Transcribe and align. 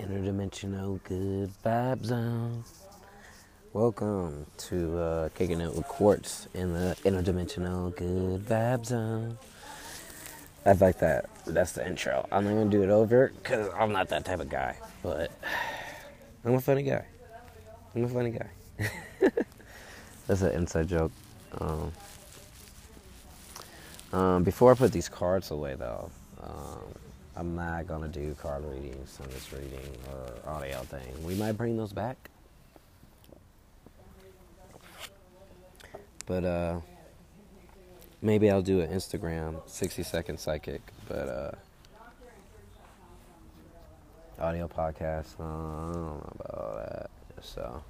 Interdimensional 0.00 1.02
Good 1.04 1.52
Vibe 1.62 2.06
Zone. 2.06 2.64
Welcome 3.74 4.46
to 4.56 4.98
uh, 4.98 5.28
Kicking 5.30 5.60
It 5.60 5.74
with 5.74 5.86
Quartz 5.88 6.48
in 6.54 6.72
the 6.72 6.96
Interdimensional 7.04 7.94
Good 7.94 8.46
Vibe 8.46 8.86
Zone. 8.86 9.36
I 10.64 10.72
like 10.72 11.00
that. 11.00 11.28
That's 11.46 11.72
the 11.72 11.86
intro. 11.86 12.26
I'm 12.32 12.44
not 12.44 12.54
gonna 12.54 12.70
do 12.70 12.82
it 12.82 12.88
over 12.88 13.30
because 13.42 13.68
I'm 13.78 13.92
not 13.92 14.08
that 14.08 14.24
type 14.24 14.40
of 14.40 14.48
guy, 14.48 14.74
but 15.02 15.30
I'm 16.46 16.54
a 16.54 16.60
funny 16.62 16.82
guy. 16.82 17.04
I'm 17.94 18.04
a 18.04 18.08
funny 18.08 18.30
guy. 18.30 18.50
That's 20.26 20.40
an 20.40 20.52
inside 20.52 20.88
joke. 20.88 21.12
Um, 21.58 21.92
um, 24.14 24.44
before 24.44 24.72
I 24.72 24.74
put 24.76 24.92
these 24.92 25.10
cards 25.10 25.50
away, 25.50 25.74
though, 25.74 26.10
um, 26.42 26.94
I'm 27.40 27.54
not 27.54 27.86
gonna 27.86 28.06
do 28.06 28.36
card 28.38 28.66
readings 28.66 29.18
this 29.30 29.50
reading 29.50 29.96
or 30.12 30.50
audio 30.50 30.80
thing. 30.82 31.24
We 31.24 31.34
might 31.36 31.52
bring 31.52 31.74
those 31.74 31.90
back, 31.90 32.28
but 36.26 36.44
uh, 36.44 36.80
maybe 38.20 38.50
I'll 38.50 38.60
do 38.60 38.82
an 38.82 38.90
Instagram 38.90 39.66
60 39.66 40.02
second 40.02 40.38
psychic, 40.38 40.82
but 41.08 41.28
uh, 41.30 41.50
audio 44.38 44.68
podcast. 44.68 45.40
Uh, 45.40 45.44
I 45.44 45.92
don't 45.92 45.92
know 45.94 46.32
about 46.40 46.54
all 46.58 46.76
that. 46.76 47.10
So 47.40 47.82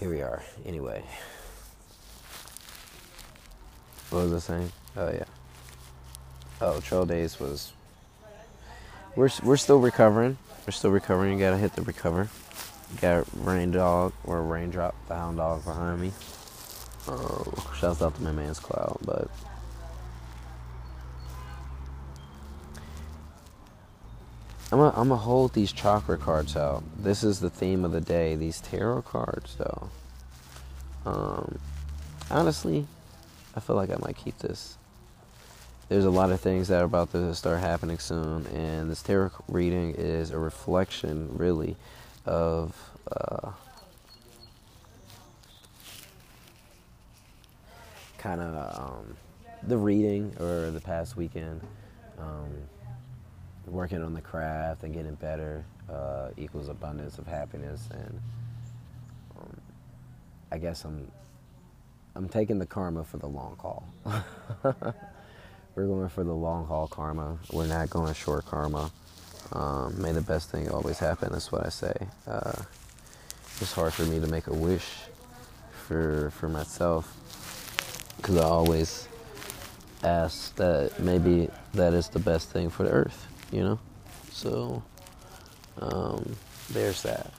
here 0.00 0.08
we 0.08 0.22
are. 0.22 0.42
Anyway, 0.64 1.04
what 4.08 4.24
was 4.24 4.32
I 4.32 4.38
saying? 4.38 4.72
Oh 4.96 5.10
yeah. 5.12 5.24
Oh, 6.60 6.80
Trail 6.80 7.04
Days 7.04 7.38
was. 7.38 7.72
We're 9.14 9.30
we're 9.42 9.56
still 9.56 9.78
recovering. 9.78 10.38
We're 10.66 10.72
still 10.72 10.90
recovering. 10.90 11.34
You 11.34 11.38
gotta 11.38 11.58
hit 11.58 11.74
the 11.74 11.82
recover. 11.82 12.28
You 12.92 13.00
got 13.00 13.26
Rain 13.34 13.72
Dog 13.72 14.12
or 14.24 14.42
Raindrop, 14.42 14.94
the 15.08 15.14
Hound 15.16 15.36
Dog 15.36 15.64
behind 15.64 16.00
me. 16.00 16.12
Oh, 17.08 17.72
shouts 17.78 18.00
out 18.00 18.14
to 18.16 18.22
my 18.22 18.32
man's 18.32 18.58
Cloud, 18.58 18.98
but. 19.04 19.28
I'm 24.72 24.78
gonna 24.78 24.98
I'm 24.98 25.10
hold 25.10 25.52
these 25.52 25.72
chakra 25.72 26.16
cards 26.16 26.56
out. 26.56 26.82
This 26.98 27.22
is 27.22 27.38
the 27.38 27.50
theme 27.50 27.84
of 27.84 27.92
the 27.92 28.00
day. 28.00 28.34
These 28.34 28.60
tarot 28.60 29.02
cards, 29.02 29.56
though. 29.56 29.90
Um, 31.04 31.58
honestly, 32.30 32.86
I 33.54 33.60
feel 33.60 33.76
like 33.76 33.90
I 33.90 33.96
might 34.00 34.16
keep 34.16 34.38
this 34.38 34.76
there's 35.88 36.04
a 36.04 36.10
lot 36.10 36.30
of 36.30 36.40
things 36.40 36.68
that 36.68 36.82
are 36.82 36.84
about 36.84 37.12
to 37.12 37.34
start 37.34 37.60
happening 37.60 37.98
soon, 37.98 38.46
and 38.46 38.90
this 38.90 39.02
tarot 39.02 39.30
reading 39.48 39.94
is 39.96 40.30
a 40.32 40.38
reflection, 40.38 41.28
really, 41.36 41.76
of 42.24 42.74
uh, 43.12 43.50
kind 48.18 48.40
of 48.40 48.78
um, 48.78 49.16
the 49.62 49.76
reading 49.76 50.32
or 50.40 50.70
the 50.70 50.80
past 50.80 51.16
weekend. 51.16 51.60
Um, 52.18 52.50
working 53.66 54.02
on 54.02 54.14
the 54.14 54.20
craft 54.20 54.84
and 54.84 54.94
getting 54.94 55.14
better 55.16 55.64
uh, 55.90 56.30
equals 56.36 56.68
abundance 56.68 57.18
of 57.18 57.26
happiness, 57.26 57.88
and 57.92 58.20
um, 59.38 59.60
I 60.50 60.58
guess 60.58 60.84
I'm 60.84 61.10
I'm 62.16 62.28
taking 62.28 62.58
the 62.58 62.66
karma 62.66 63.04
for 63.04 63.18
the 63.18 63.28
long 63.28 63.56
haul. 63.60 63.86
We're 65.76 65.86
going 65.86 66.08
for 66.08 66.24
the 66.24 66.32
long 66.32 66.66
haul 66.66 66.88
karma. 66.88 67.36
We're 67.52 67.66
not 67.66 67.90
going 67.90 68.14
short 68.14 68.46
karma. 68.46 68.90
Um, 69.52 70.00
may 70.00 70.12
the 70.12 70.22
best 70.22 70.50
thing 70.50 70.70
always 70.70 70.98
happen. 70.98 71.30
That's 71.32 71.52
what 71.52 71.66
I 71.66 71.68
say. 71.68 71.94
Uh, 72.26 72.62
it's 73.60 73.72
hard 73.72 73.92
for 73.92 74.06
me 74.06 74.18
to 74.18 74.26
make 74.26 74.46
a 74.46 74.54
wish 74.54 74.86
for 75.86 76.30
for 76.30 76.48
myself 76.48 77.14
because 78.16 78.38
I 78.38 78.44
always 78.44 79.06
ask 80.02 80.54
that 80.56 80.98
maybe 80.98 81.50
that 81.74 81.92
is 81.92 82.08
the 82.08 82.20
best 82.20 82.48
thing 82.50 82.70
for 82.70 82.84
the 82.84 82.90
earth. 82.90 83.26
You 83.52 83.62
know, 83.62 83.78
so 84.32 84.82
um, 85.78 86.36
there's 86.70 87.02
that. 87.02 87.32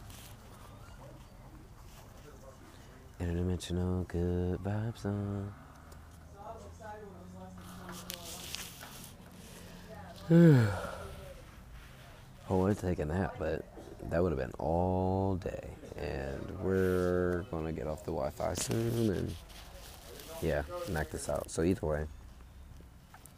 Interdimensional 3.19 4.07
good 4.07 4.59
vibes 4.63 5.05
on. 5.05 5.51
I 10.29 10.67
would 12.49 12.77
to 12.77 12.81
take 12.81 12.99
a 12.99 13.05
nap, 13.05 13.35
but 13.39 13.63
that 14.09 14.21
would 14.21 14.31
have 14.31 14.39
been 14.39 14.51
all 14.59 15.35
day. 15.35 15.69
And 15.97 16.59
we're 16.61 17.45
gonna 17.49 17.71
get 17.71 17.87
off 17.87 18.03
the 18.03 18.11
Wi-Fi 18.11 18.53
soon, 18.55 19.09
and 19.09 19.35
yeah, 20.41 20.63
knock 20.89 21.09
this 21.11 21.29
out. 21.29 21.49
So 21.49 21.63
either 21.63 21.87
way, 21.87 22.05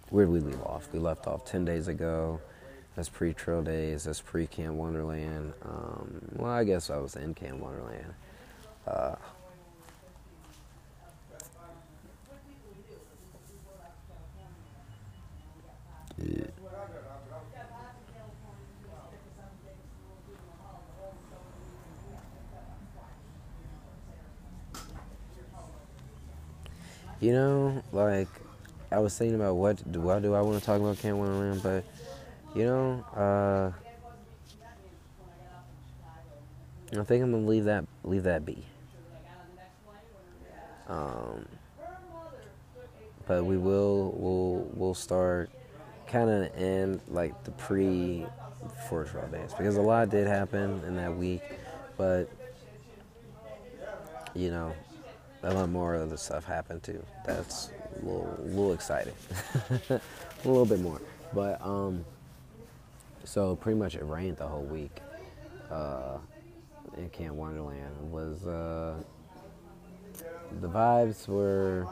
where 0.09 0.25
did 0.25 0.31
we 0.31 0.39
leave 0.39 0.61
off? 0.63 0.89
We 0.91 0.99
left 0.99 1.27
off 1.27 1.45
ten 1.45 1.63
days 1.63 1.87
ago. 1.87 2.41
That's 2.95 3.07
pre-trail 3.07 3.61
days. 3.61 4.03
That's 4.05 4.19
pre-Camp 4.19 4.73
Wonderland. 4.75 5.53
Um, 5.63 6.21
well, 6.33 6.51
I 6.51 6.63
guess 6.65 6.89
I 6.89 6.97
was 6.97 7.15
in 7.15 7.33
Camp 7.33 7.59
Wonderland. 7.59 8.13
Uh, 8.85 9.15
yeah. 16.17 16.48
You 27.19 27.33
know, 27.33 27.83
like 27.91 28.29
I 28.91 28.99
was 28.99 29.17
thinking 29.17 29.35
about 29.35 29.55
what 29.55 29.91
do 29.91 30.09
I 30.09 30.19
do 30.19 30.33
I 30.33 30.41
want 30.41 30.57
to 30.57 30.65
talk 30.65 30.79
about 30.79 30.97
Camp 30.99 31.17
Wonderland, 31.17 31.61
but 31.61 31.83
you 32.55 32.65
know, 32.65 33.05
uh, 33.15 33.71
I 36.97 37.03
think 37.03 37.23
I'm 37.23 37.31
gonna 37.31 37.45
leave 37.45 37.65
that 37.65 37.85
leave 38.03 38.23
that 38.23 38.45
be. 38.45 38.63
Um, 40.87 41.45
but 43.27 43.45
we 43.45 43.57
will 43.57 44.13
we'll 44.17 44.71
we'll 44.73 44.93
start 44.95 45.49
kind 46.07 46.29
of 46.29 46.55
in 46.57 47.01
like 47.09 47.43
the 47.43 47.51
pre 47.51 48.25
Forest 48.87 49.11
Trail 49.11 49.27
dance 49.27 49.53
because 49.53 49.75
a 49.75 49.81
lot 49.81 50.09
did 50.09 50.25
happen 50.25 50.81
in 50.87 50.95
that 50.95 51.15
week, 51.15 51.43
but 51.97 52.29
you 54.33 54.49
know 54.49 54.73
a 55.43 55.53
lot 55.53 55.69
more 55.69 55.95
of 55.95 56.09
the 56.09 56.17
stuff 56.17 56.45
happened 56.45 56.83
too. 56.83 57.03
That's 57.25 57.71
a 58.01 58.05
little, 58.05 58.35
a 58.37 58.41
little 58.41 58.73
exciting, 58.73 59.13
a 59.89 60.01
little 60.43 60.65
bit 60.65 60.79
more. 60.81 61.01
But 61.33 61.61
um, 61.61 62.05
so 63.23 63.55
pretty 63.55 63.77
much 63.77 63.95
it 63.95 64.03
rained 64.03 64.37
the 64.37 64.47
whole 64.47 64.63
week 64.63 64.99
uh, 65.71 66.17
in 66.97 67.09
Camp 67.09 67.35
Wonderland. 67.35 68.11
Was 68.11 68.45
uh, 68.45 69.01
the 70.59 70.67
vibes 70.67 71.27
were? 71.27 71.87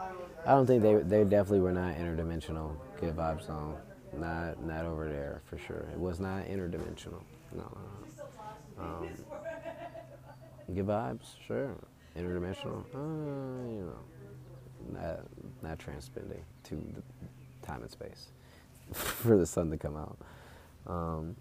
I 0.46 0.52
don't 0.52 0.66
think 0.66 0.82
they 0.82 0.96
they 0.96 1.24
definitely 1.24 1.62
were 1.62 1.74
not 1.74 1.96
interdimensional. 1.96 2.76
Good 3.00 3.16
vibes 3.16 3.48
zone, 3.48 3.76
not 4.18 4.62
not 4.64 4.86
over 4.86 5.08
there 5.08 5.42
for 5.46 5.58
sure. 5.58 5.86
It 5.94 6.00
was 6.00 6.20
not 6.20 6.46
interdimensional. 6.46 7.22
No. 7.56 7.78
no, 8.78 8.84
no. 8.84 8.84
Um, 8.84 9.10
good 10.74 10.88
vibes, 10.88 11.28
sure 11.46 11.76
interdimensional, 12.18 12.84
uh, 12.94 13.70
you 13.70 13.86
know, 13.86 15.00
not, 15.00 15.20
not 15.62 15.80
to 15.80 16.76
the 16.96 17.02
time 17.66 17.82
and 17.82 17.92
space 17.92 18.28
for 18.94 19.38
the 19.38 19.46
sun 19.46 19.70
to 19.72 19.78
come 19.78 19.96
out. 19.96 20.18
Um, 20.88 21.36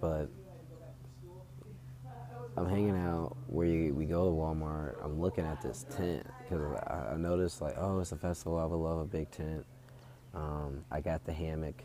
but 0.00 0.28
I'm 2.56 2.68
hanging 2.68 2.96
out 2.96 3.36
where 3.46 3.66
you, 3.66 3.94
we 3.94 4.04
go 4.04 4.26
to 4.26 4.30
Walmart. 4.30 4.96
I'm 5.02 5.20
looking 5.20 5.44
at 5.44 5.62
this 5.62 5.86
tent 5.96 6.26
because 6.42 6.62
I, 6.86 7.12
I, 7.12 7.16
noticed 7.16 7.60
like, 7.60 7.74
oh, 7.78 8.00
it's 8.00 8.12
a 8.12 8.16
festival. 8.16 8.58
I 8.58 8.64
would 8.64 8.76
love 8.76 8.98
a 8.98 9.04
big 9.04 9.30
tent. 9.30 9.64
Um, 10.34 10.84
I 10.90 11.00
got 11.00 11.24
the 11.24 11.32
hammock 11.32 11.82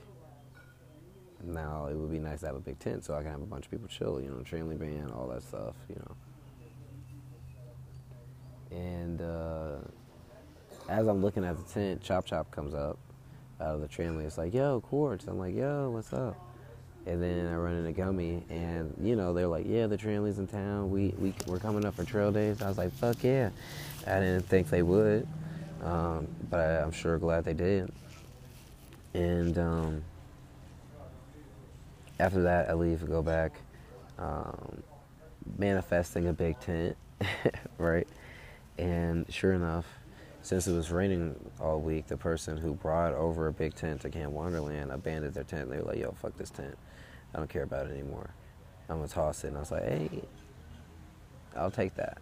now 1.43 1.87
it 1.87 1.95
would 1.95 2.11
be 2.11 2.19
nice 2.19 2.41
to 2.41 2.47
have 2.47 2.55
a 2.55 2.59
big 2.59 2.79
tent 2.79 3.05
so 3.05 3.13
I 3.13 3.21
can 3.21 3.31
have 3.31 3.41
a 3.41 3.45
bunch 3.45 3.65
of 3.65 3.71
people 3.71 3.87
chill, 3.87 4.21
you 4.21 4.29
know, 4.29 4.41
trailing 4.41 4.77
band, 4.77 5.11
all 5.11 5.27
that 5.27 5.43
stuff, 5.43 5.75
you 5.87 5.95
know. 5.95 6.15
And 8.71 9.21
uh, 9.21 9.77
as 10.89 11.07
I'm 11.07 11.21
looking 11.21 11.43
at 11.43 11.57
the 11.57 11.73
tent, 11.73 12.01
Chop 12.01 12.25
Chop 12.25 12.51
comes 12.51 12.73
up 12.73 12.97
out 13.61 13.75
of 13.75 13.81
the 13.81 13.87
tramway. 13.87 14.25
It's 14.25 14.37
like, 14.37 14.53
yo, 14.53 14.81
Quartz. 14.81 15.25
I'm 15.27 15.39
like, 15.39 15.55
yo, 15.55 15.89
what's 15.89 16.13
up? 16.13 16.35
And 17.05 17.21
then 17.23 17.47
I 17.47 17.55
run 17.55 17.75
into 17.75 17.91
Gummy, 17.91 18.43
and 18.49 18.93
you 19.01 19.15
know 19.15 19.33
they're 19.33 19.47
like, 19.47 19.65
yeah, 19.67 19.87
the 19.87 19.97
Tramily's 19.97 20.37
in 20.37 20.47
town. 20.47 20.91
We 20.91 21.13
we 21.17 21.33
we're 21.47 21.59
coming 21.59 21.85
up 21.85 21.95
for 21.95 22.03
trail 22.03 22.31
days. 22.31 22.61
I 22.61 22.67
was 22.67 22.77
like, 22.77 22.91
fuck 22.93 23.23
yeah. 23.23 23.49
I 24.05 24.19
didn't 24.19 24.43
think 24.43 24.69
they 24.69 24.83
would, 24.83 25.27
um, 25.83 26.27
but 26.49 26.59
I, 26.59 26.81
I'm 26.81 26.91
sure 26.91 27.17
glad 27.17 27.45
they 27.45 27.53
did. 27.53 27.91
And 29.13 29.57
um, 29.57 30.03
after 32.19 32.41
that, 32.43 32.69
I 32.69 32.73
leave, 32.73 33.07
go 33.07 33.21
back, 33.21 33.53
um, 34.17 34.83
manifesting 35.57 36.27
a 36.27 36.33
big 36.33 36.59
tent, 36.59 36.97
right? 37.77 38.07
And 38.77 39.25
sure 39.31 39.53
enough, 39.53 39.85
since 40.41 40.67
it 40.67 40.73
was 40.73 40.91
raining 40.91 41.35
all 41.59 41.79
week, 41.79 42.07
the 42.07 42.17
person 42.17 42.57
who 42.57 42.73
brought 42.73 43.13
over 43.13 43.47
a 43.47 43.53
big 43.53 43.75
tent 43.75 44.01
to 44.01 44.09
Camp 44.09 44.31
Wonderland 44.31 44.91
abandoned 44.91 45.33
their 45.33 45.43
tent. 45.43 45.69
They 45.69 45.77
were 45.77 45.83
like, 45.83 45.99
yo, 45.99 46.11
fuck 46.13 46.37
this 46.37 46.49
tent. 46.49 46.77
I 47.33 47.37
don't 47.37 47.49
care 47.49 47.63
about 47.63 47.87
it 47.87 47.91
anymore. 47.91 48.29
I'm 48.89 48.97
going 48.97 49.07
to 49.07 49.13
toss 49.13 49.43
it. 49.43 49.49
And 49.49 49.57
I 49.57 49.59
was 49.59 49.71
like, 49.71 49.83
hey, 49.83 50.21
I'll 51.55 51.71
take 51.71 51.95
that. 51.95 52.17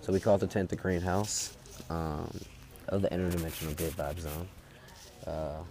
So 0.00 0.12
we 0.12 0.20
called 0.20 0.40
the 0.40 0.46
tent 0.46 0.70
the 0.70 0.76
Greenhouse 0.76 1.56
um, 1.90 2.30
of 2.88 3.02
the 3.02 3.08
interdimensional 3.08 3.76
good 3.76 3.92
vibe 3.92 4.20
zone. 4.20 4.48
Uh, 5.26 5.62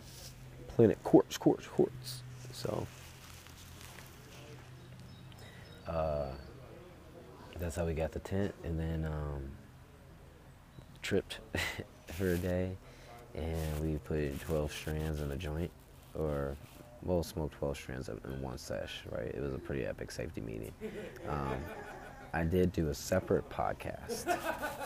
planet 0.68 1.02
quartz, 1.04 1.38
quartz, 1.38 1.66
quartz. 1.68 2.24
So 2.56 2.88
uh, 5.88 6.28
that's 7.60 7.76
how 7.76 7.86
we 7.86 7.94
got 7.94 8.14
the 8.14 8.20
tent. 8.20 8.56
And 8.64 8.80
then 8.80 9.06
um, 9.06 9.52
tripped 11.02 11.40
for 12.08 12.32
a 12.32 12.38
day, 12.38 12.78
and 13.36 13.80
we 13.82 13.98
put 13.98 14.40
12 14.40 14.72
strands 14.72 15.20
in 15.20 15.32
a 15.32 15.36
joint, 15.36 15.70
or 16.18 16.56
we'll 17.04 17.24
smoke 17.24 17.52
12 17.60 17.76
strands 17.76 18.10
in 18.10 18.42
one 18.42 18.58
sesh, 18.58 19.04
right? 19.12 19.28
It 19.28 19.42
was 19.42 19.54
a 19.54 19.60
pretty 19.60 19.86
epic 19.86 20.10
safety 20.10 20.40
meeting. 20.40 20.72
Um, 21.28 21.58
I 22.34 22.46
did 22.46 22.72
do 22.72 22.88
a 22.88 22.94
separate 22.94 23.50
podcast 23.50 24.38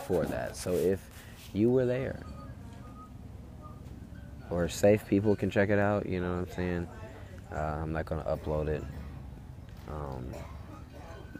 for 0.06 0.24
that. 0.24 0.56
So 0.56 0.72
if 0.72 1.08
you 1.52 1.70
were 1.70 1.86
there, 1.86 2.20
or 4.50 4.68
safe 4.68 5.06
people 5.06 5.36
can 5.36 5.50
check 5.50 5.70
it 5.70 5.78
out, 5.78 6.06
you 6.06 6.20
know 6.20 6.32
what 6.32 6.48
I'm 6.48 6.56
saying? 6.56 6.88
Uh, 7.52 7.80
I'm 7.82 7.92
not 7.92 8.06
going 8.06 8.22
to 8.22 8.28
upload 8.28 8.68
it. 8.68 8.84
Um, 9.88 10.26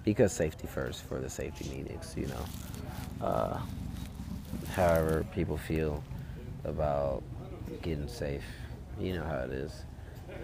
because 0.05 0.33
safety 0.33 0.67
first 0.67 1.05
for 1.05 1.21
the 1.21 1.31
safety 1.31 1.69
meetings, 1.71 2.15
you 2.17 2.27
know. 2.27 3.27
Uh, 3.27 3.61
however 4.75 5.25
people 5.35 5.57
feel 5.57 6.03
about 6.65 7.23
getting 7.83 8.09
safe. 8.09 8.45
You 8.99 9.15
know 9.15 9.25
how 9.25 9.39
it 9.41 9.51
is. 9.51 9.85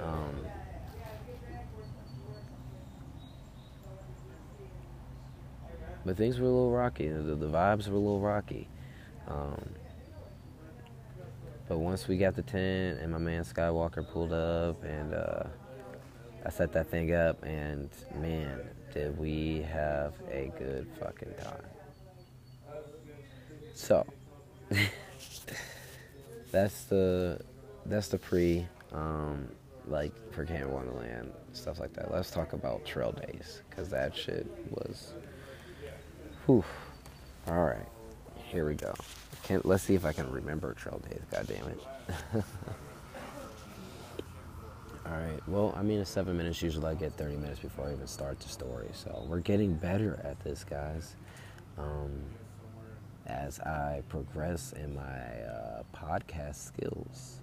Um, 0.02 0.46
but 6.04 6.16
things 6.16 6.38
were 6.38 6.46
a 6.46 6.50
little 6.50 6.70
rocky. 6.70 7.08
The, 7.08 7.34
the 7.34 7.48
vibes 7.48 7.88
were 7.88 7.96
a 7.96 7.98
little 7.98 8.20
rocky. 8.20 8.68
Um, 9.28 9.60
but 11.68 11.78
once 11.78 12.08
we 12.08 12.16
got 12.16 12.34
the 12.34 12.42
tent 12.42 13.00
and 13.00 13.12
my 13.12 13.18
man 13.18 13.44
Skywalker 13.44 14.08
pulled 14.08 14.32
up 14.32 14.82
and 14.84 15.14
uh, 15.14 15.44
I 16.46 16.50
set 16.50 16.72
that 16.74 16.88
thing 16.88 17.12
up, 17.12 17.42
and 17.42 17.90
man, 18.14 18.60
did 18.94 19.18
we 19.18 19.62
have 19.62 20.14
a 20.30 20.52
good 20.56 20.86
fucking 21.00 21.34
time. 21.42 21.64
So 23.74 24.06
that's 26.52 26.84
the 26.84 27.40
that's 27.84 28.06
the 28.06 28.18
pre 28.18 28.64
um, 28.92 29.48
like 29.88 30.12
for 30.32 30.44
Camp 30.44 30.70
Wonderland 30.70 31.32
stuff 31.52 31.80
like 31.80 31.92
that. 31.94 32.12
Let's 32.12 32.30
talk 32.30 32.52
about 32.52 32.84
trail 32.84 33.10
days 33.10 33.62
because 33.68 33.88
that 33.88 34.14
shit 34.14 34.46
was. 34.70 35.14
Whew. 36.46 36.64
All 37.48 37.64
right, 37.64 37.88
here 38.36 38.68
we 38.68 38.74
go. 38.74 38.94
Can, 39.46 39.60
let's 39.62 39.84
see 39.84 39.94
if 39.94 40.04
I 40.04 40.12
can 40.12 40.28
remember 40.28 40.74
trail 40.74 41.00
days. 41.08 41.22
God 41.30 41.46
damn 41.46 41.68
it. 41.68 41.80
All 45.06 45.12
right. 45.12 45.40
Well, 45.46 45.72
I 45.76 45.82
mean, 45.84 46.00
it's 46.00 46.10
seven 46.10 46.36
minutes. 46.36 46.60
Usually, 46.60 46.84
I 46.84 46.94
get 46.94 47.12
30 47.12 47.36
minutes 47.36 47.60
before 47.60 47.86
I 47.86 47.92
even 47.92 48.08
start 48.08 48.40
the 48.40 48.48
story. 48.48 48.88
So 48.92 49.24
we're 49.28 49.38
getting 49.38 49.74
better 49.74 50.20
at 50.24 50.40
this, 50.40 50.64
guys. 50.64 51.14
Um, 51.78 52.10
as 53.26 53.60
I 53.60 54.02
progress 54.08 54.72
in 54.72 54.96
my 54.96 55.02
uh, 55.02 55.84
podcast 55.94 56.56
skills, 56.56 57.40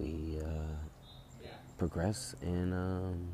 we 0.00 0.40
uh, 0.44 1.46
progress 1.78 2.34
in 2.42 2.72
um, 2.72 3.28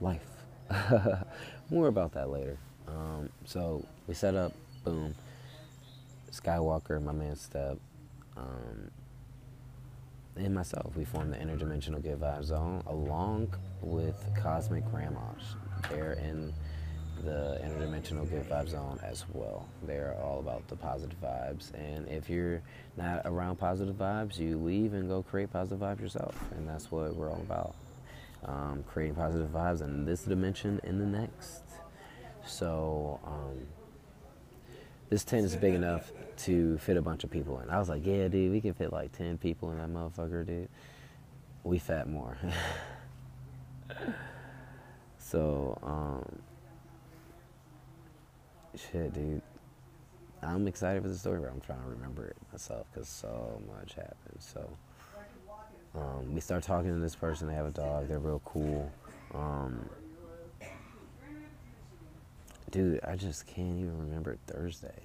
life. 0.00 0.26
More 1.70 1.86
about 1.86 2.10
that 2.14 2.28
later. 2.28 2.58
Um, 2.88 3.28
so 3.44 3.86
we 4.08 4.14
set 4.14 4.34
up, 4.34 4.52
boom. 4.82 5.14
Skywalker, 6.32 7.02
my 7.02 7.12
man 7.12 7.36
Step, 7.36 7.78
um, 8.36 8.90
and 10.36 10.54
myself. 10.54 10.96
We 10.96 11.04
formed 11.04 11.32
the 11.32 11.38
Interdimensional 11.38 12.02
Good 12.02 12.20
Vibe 12.20 12.44
Zone 12.44 12.82
along 12.86 13.54
with 13.82 14.16
Cosmic 14.40 14.88
Grandmas. 14.90 15.56
They're 15.90 16.12
in 16.12 16.52
the 17.24 17.60
interdimensional 17.62 18.28
good 18.28 18.48
vibe 18.48 18.68
zone 18.68 18.98
as 19.02 19.24
well. 19.32 19.68
They're 19.82 20.16
all 20.22 20.38
about 20.38 20.66
the 20.68 20.76
positive 20.76 21.20
vibes. 21.20 21.72
And 21.74 22.08
if 22.08 22.30
you're 22.30 22.62
not 22.96 23.22
around 23.24 23.56
positive 23.56 23.96
vibes, 23.96 24.38
you 24.38 24.56
leave 24.56 24.94
and 24.94 25.08
go 25.08 25.22
create 25.22 25.52
positive 25.52 25.80
vibes 25.80 26.00
yourself. 26.00 26.34
And 26.56 26.68
that's 26.68 26.90
what 26.90 27.14
we're 27.14 27.30
all 27.30 27.40
about. 27.40 27.74
Um, 28.44 28.84
creating 28.88 29.16
positive 29.16 29.48
vibes 29.48 29.82
in 29.82 30.04
this 30.06 30.22
dimension 30.22 30.80
and 30.82 31.00
the 31.00 31.06
next. 31.06 31.62
So, 32.46 33.20
um, 33.24 33.66
this 35.10 35.24
tent 35.24 35.44
is 35.44 35.56
big 35.56 35.74
enough 35.74 36.12
to 36.38 36.78
fit 36.78 36.96
a 36.96 37.02
bunch 37.02 37.24
of 37.24 37.30
people 37.30 37.58
in. 37.60 37.68
I 37.68 37.78
was 37.78 37.88
like, 37.88 38.06
yeah, 38.06 38.28
dude, 38.28 38.52
we 38.52 38.60
can 38.60 38.72
fit 38.72 38.92
like 38.92 39.12
10 39.12 39.38
people 39.38 39.70
in 39.72 39.78
that 39.78 39.90
motherfucker, 39.90 40.46
dude. 40.46 40.68
We 41.64 41.78
fat 41.78 42.08
more. 42.08 42.38
so, 45.18 45.78
um, 45.82 46.38
shit, 48.76 49.12
dude. 49.12 49.42
I'm 50.42 50.66
excited 50.66 51.02
for 51.02 51.08
the 51.08 51.18
story, 51.18 51.40
but 51.40 51.50
I'm 51.50 51.60
trying 51.60 51.82
to 51.82 51.88
remember 51.88 52.28
it 52.28 52.36
myself 52.50 52.86
because 52.90 53.08
so 53.08 53.60
much 53.76 53.94
happened. 53.94 54.38
So, 54.38 54.70
um, 55.94 56.32
we 56.32 56.40
start 56.40 56.62
talking 56.62 56.94
to 56.94 57.00
this 57.00 57.16
person. 57.16 57.48
They 57.48 57.54
have 57.54 57.66
a 57.66 57.72
dog. 57.72 58.08
They're 58.08 58.20
real 58.20 58.40
cool. 58.44 58.90
Um, 59.34 59.90
dude, 62.70 63.00
I 63.04 63.16
just 63.16 63.46
can't 63.46 63.78
even 63.78 63.98
remember 63.98 64.36
Thursday. 64.46 65.02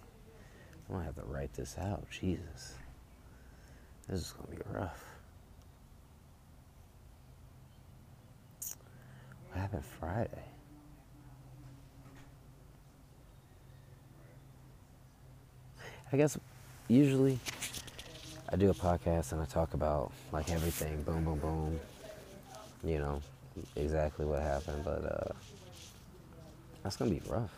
I'm 0.88 0.96
gonna 0.96 1.06
have 1.06 1.16
to 1.16 1.24
write 1.24 1.54
this 1.54 1.76
out. 1.80 2.06
Jesus, 2.12 2.76
this 4.08 4.20
is 4.20 4.32
gonna 4.34 4.56
be 4.56 4.62
rough. 4.72 5.04
What 9.52 9.62
happened 9.62 9.84
Friday? 10.00 10.30
I 16.14 16.18
guess 16.18 16.38
usually 16.88 17.40
I 18.50 18.58
do 18.58 18.70
a 18.70 18.74
podcast 18.74 19.32
and 19.32 19.42
I 19.42 19.46
talk 19.46 19.74
about 19.74 20.12
like 20.32 20.52
everything, 20.52 21.02
boom, 21.02 21.24
boom, 21.24 21.40
boom. 21.40 21.80
You 22.84 23.00
know, 23.00 23.22
exactly 23.76 24.26
what 24.26 24.42
happened, 24.42 24.84
but 24.86 25.04
uh, 25.04 25.34
that's 26.86 26.98
gonna 26.98 27.10
be 27.10 27.22
rough. 27.28 27.50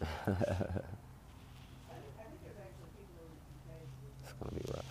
it's 0.00 0.06
gonna 4.40 4.52
be 4.54 4.64
rough. 4.72 4.84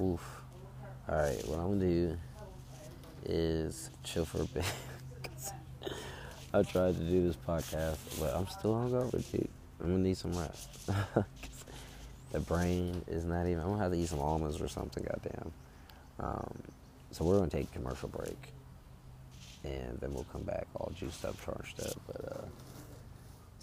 Oof. 0.00 0.42
All 1.08 1.14
right, 1.16 1.46
what 1.46 1.58
I'm 1.60 1.78
gonna 1.78 1.86
do 1.86 2.18
is 3.26 3.90
chill 4.02 4.24
for 4.24 4.42
a 4.42 4.46
bit. 4.46 4.64
I 6.52 6.62
tried 6.62 6.96
to 6.96 7.02
do 7.04 7.26
this 7.26 7.36
podcast, 7.36 7.96
but 8.18 8.34
I'm 8.34 8.48
still 8.48 8.74
hungover, 8.74 9.30
dude. 9.30 9.48
I'm 9.80 9.92
gonna 9.92 9.98
need 9.98 10.16
some 10.16 10.36
rest. 10.36 10.68
the 12.32 12.40
brain 12.40 13.02
is 13.06 13.24
not 13.24 13.46
even. 13.46 13.60
I'm 13.60 13.70
gonna 13.70 13.82
have 13.82 13.92
to 13.92 13.98
eat 13.98 14.08
some 14.08 14.18
almonds 14.18 14.60
or 14.60 14.66
something. 14.66 15.04
Goddamn. 15.04 15.52
Um, 16.18 16.54
so 17.12 17.24
we're 17.24 17.38
gonna 17.38 17.50
take 17.50 17.68
a 17.70 17.78
commercial 17.78 18.08
break, 18.08 18.52
and 19.62 19.96
then 20.00 20.12
we'll 20.12 20.26
come 20.32 20.42
back 20.42 20.66
all 20.74 20.90
juiced 20.96 21.24
up, 21.24 21.36
charged 21.44 21.80
up. 21.80 21.94
But 22.08 22.32
uh, 22.32 22.46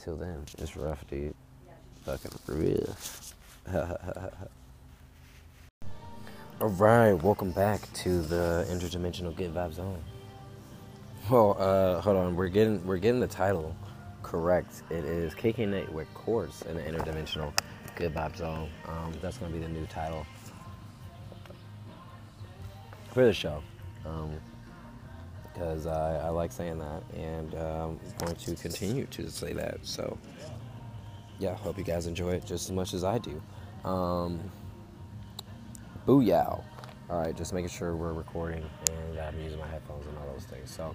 till 0.02 0.16
then, 0.16 0.44
it's 0.58 0.78
rough, 0.78 1.06
dude. 1.10 1.36
Fucking 2.06 2.32
rough. 2.48 3.34
All 6.60 6.70
right, 6.70 7.14
welcome 7.14 7.52
back 7.52 7.82
to 7.96 8.22
the 8.22 8.66
interdimensional 8.70 9.36
good 9.36 9.54
vibes 9.54 9.74
zone. 9.74 10.02
Well, 11.30 11.58
uh, 11.60 12.00
hold 12.00 12.16
on, 12.16 12.36
we're 12.38 12.48
getting 12.48 12.86
we're 12.88 13.00
getting 13.00 13.20
the 13.20 13.28
title 13.28 13.76
correct. 14.24 14.84
It 14.90 15.04
is 15.04 15.36
kicking 15.36 15.74
it 15.74 15.92
with 15.92 16.08
Quartz 16.14 16.62
in 16.62 16.76
the 16.78 16.82
interdimensional 16.82 17.52
good 17.96 18.14
vibe 18.14 18.38
zone. 18.38 18.70
Um, 18.88 19.14
that's 19.22 19.38
gonna 19.38 19.52
be 19.52 19.60
the 19.60 19.68
new 19.68 19.86
title. 19.88 20.26
for 23.18 23.26
the 23.26 23.34
show. 23.34 23.64
because 25.52 25.88
I, 25.88 26.28
I 26.28 26.30
like 26.30 26.52
saying 26.52 26.78
that, 26.78 27.02
and 27.16 27.56
um, 27.56 28.00
I'm 28.20 28.26
going 28.28 28.36
to 28.36 28.56
continue 28.56 29.08
to 29.08 29.32
say 29.32 29.54
that. 29.54 29.80
So, 29.82 30.20
yeah, 31.40 31.56
hope 31.56 31.80
you 31.80 31.84
guys 31.84 32.06
enjoy 32.06 32.34
it 32.34 32.46
just 32.46 32.70
as 32.70 32.72
much 32.72 32.94
as 32.94 33.04
I 33.04 33.18
do. 33.18 33.42
Um, 33.84 34.40
booyah! 36.08 36.64
All 37.10 37.22
right, 37.22 37.36
just 37.36 37.54
making 37.54 37.70
sure 37.70 37.96
we're 37.96 38.14
recording 38.14 38.64
and 38.92 39.20
I'm 39.20 39.40
using 39.42 39.60
my 39.60 39.68
headphones 39.68 40.06
and 40.06 40.16
all 40.20 40.28
those 40.34 40.44
things. 40.44 40.70
So, 40.70 40.94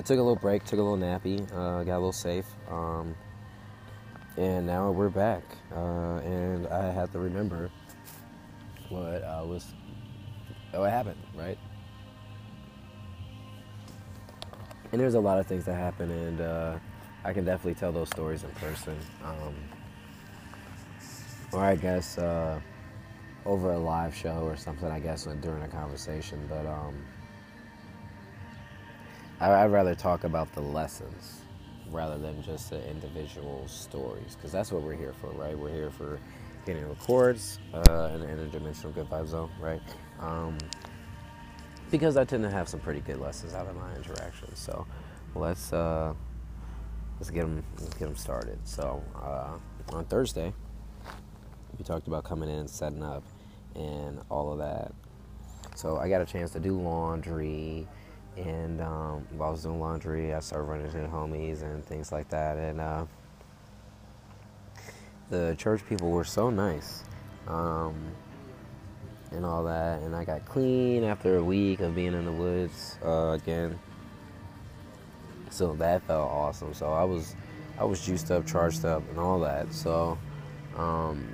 I 0.00 0.02
took 0.02 0.18
a 0.18 0.22
little 0.22 0.34
break, 0.34 0.64
took 0.64 0.78
a 0.78 0.82
little 0.82 0.96
nappy, 0.96 1.42
uh, 1.52 1.84
got 1.84 1.96
a 1.96 2.00
little 2.00 2.10
safe, 2.10 2.46
um, 2.70 3.14
and 4.38 4.66
now 4.66 4.90
we're 4.90 5.10
back. 5.10 5.42
Uh, 5.70 6.20
and 6.24 6.66
I 6.68 6.90
had 6.90 7.12
to 7.12 7.18
remember 7.18 7.70
what 8.88 9.22
uh, 9.22 9.44
was 9.44 9.74
what 10.70 10.90
happened, 10.90 11.20
right? 11.36 11.58
And 14.90 14.98
there's 14.98 15.12
a 15.12 15.20
lot 15.20 15.38
of 15.38 15.46
things 15.46 15.66
that 15.66 15.74
happen, 15.74 16.10
and 16.10 16.40
uh, 16.40 16.78
I 17.22 17.34
can 17.34 17.44
definitely 17.44 17.74
tell 17.74 17.92
those 17.92 18.08
stories 18.08 18.42
in 18.42 18.50
person. 18.52 18.96
Um, 19.22 19.54
or 21.52 21.60
I 21.60 21.76
guess 21.76 22.16
uh, 22.16 22.58
over 23.44 23.72
a 23.72 23.78
live 23.78 24.14
show 24.14 24.44
or 24.44 24.56
something, 24.56 24.90
I 24.90 24.98
guess, 24.98 25.28
during 25.42 25.62
a 25.62 25.68
conversation. 25.68 26.46
But 26.48 26.64
um, 26.64 26.94
I, 29.40 29.64
would 29.64 29.72
rather 29.72 29.94
talk 29.94 30.24
about 30.24 30.52
the 30.52 30.60
lessons 30.60 31.40
rather 31.90 32.18
than 32.18 32.42
just 32.42 32.70
the 32.70 32.88
individual 32.88 33.66
stories, 33.66 34.36
because 34.36 34.52
that's 34.52 34.70
what 34.70 34.82
we're 34.82 34.96
here 34.96 35.14
for, 35.20 35.30
right? 35.30 35.58
We're 35.58 35.72
here 35.72 35.90
for 35.90 36.20
getting 36.66 36.86
records 36.86 37.58
uh, 37.72 38.10
in 38.14 38.20
the 38.20 38.26
interdimensional 38.26 38.94
good 38.94 39.08
vibe 39.08 39.28
zone, 39.28 39.50
right? 39.58 39.80
Um, 40.20 40.58
because 41.90 42.16
I 42.16 42.24
tend 42.24 42.42
to 42.44 42.50
have 42.50 42.68
some 42.68 42.80
pretty 42.80 43.00
good 43.00 43.18
lessons 43.18 43.54
out 43.54 43.66
of 43.66 43.76
my 43.76 43.94
interactions. 43.96 44.58
So 44.58 44.86
let's 45.34 45.72
uh, 45.72 46.12
let's 47.18 47.30
get 47.30 47.40
them 47.40 47.64
let's 47.78 47.94
get 47.94 48.06
them 48.06 48.16
started. 48.16 48.58
So 48.64 49.02
uh, 49.16 49.56
on 49.94 50.04
Thursday, 50.04 50.52
we 51.78 51.84
talked 51.84 52.06
about 52.06 52.24
coming 52.24 52.50
in, 52.50 52.68
setting 52.68 53.02
up, 53.02 53.24
and 53.74 54.20
all 54.28 54.52
of 54.52 54.58
that. 54.58 54.92
So 55.74 55.96
I 55.96 56.08
got 56.08 56.20
a 56.20 56.26
chance 56.26 56.50
to 56.50 56.60
do 56.60 56.78
laundry, 56.78 57.88
and 58.36 58.80
um, 58.80 59.26
while 59.36 59.48
I 59.48 59.52
was 59.52 59.62
doing 59.62 59.80
laundry, 59.80 60.34
I 60.34 60.40
started 60.40 60.64
running 60.64 60.86
into 60.86 61.08
homies 61.08 61.62
and 61.62 61.84
things 61.84 62.12
like 62.12 62.28
that, 62.30 62.56
and 62.56 62.80
uh, 62.80 63.04
the 65.28 65.54
church 65.58 65.86
people 65.88 66.10
were 66.10 66.24
so 66.24 66.50
nice. 66.50 67.04
Um, 67.48 67.94
and 69.32 69.44
all 69.44 69.64
that. 69.64 70.00
And 70.02 70.14
I 70.14 70.24
got 70.24 70.44
clean 70.44 71.04
after 71.04 71.36
a 71.36 71.44
week 71.44 71.80
of 71.80 71.94
being 71.94 72.14
in 72.14 72.24
the 72.24 72.32
woods 72.32 72.98
uh, 73.04 73.30
again. 73.30 73.78
So 75.50 75.74
that 75.74 76.02
felt 76.02 76.30
awesome. 76.30 76.74
So 76.74 76.92
I 76.92 77.04
was, 77.04 77.34
I 77.78 77.84
was 77.84 78.04
juiced 78.04 78.30
up, 78.30 78.46
charged 78.46 78.84
up, 78.84 79.02
and 79.10 79.18
all 79.18 79.40
that. 79.40 79.72
So, 79.72 80.18
um, 80.76 81.26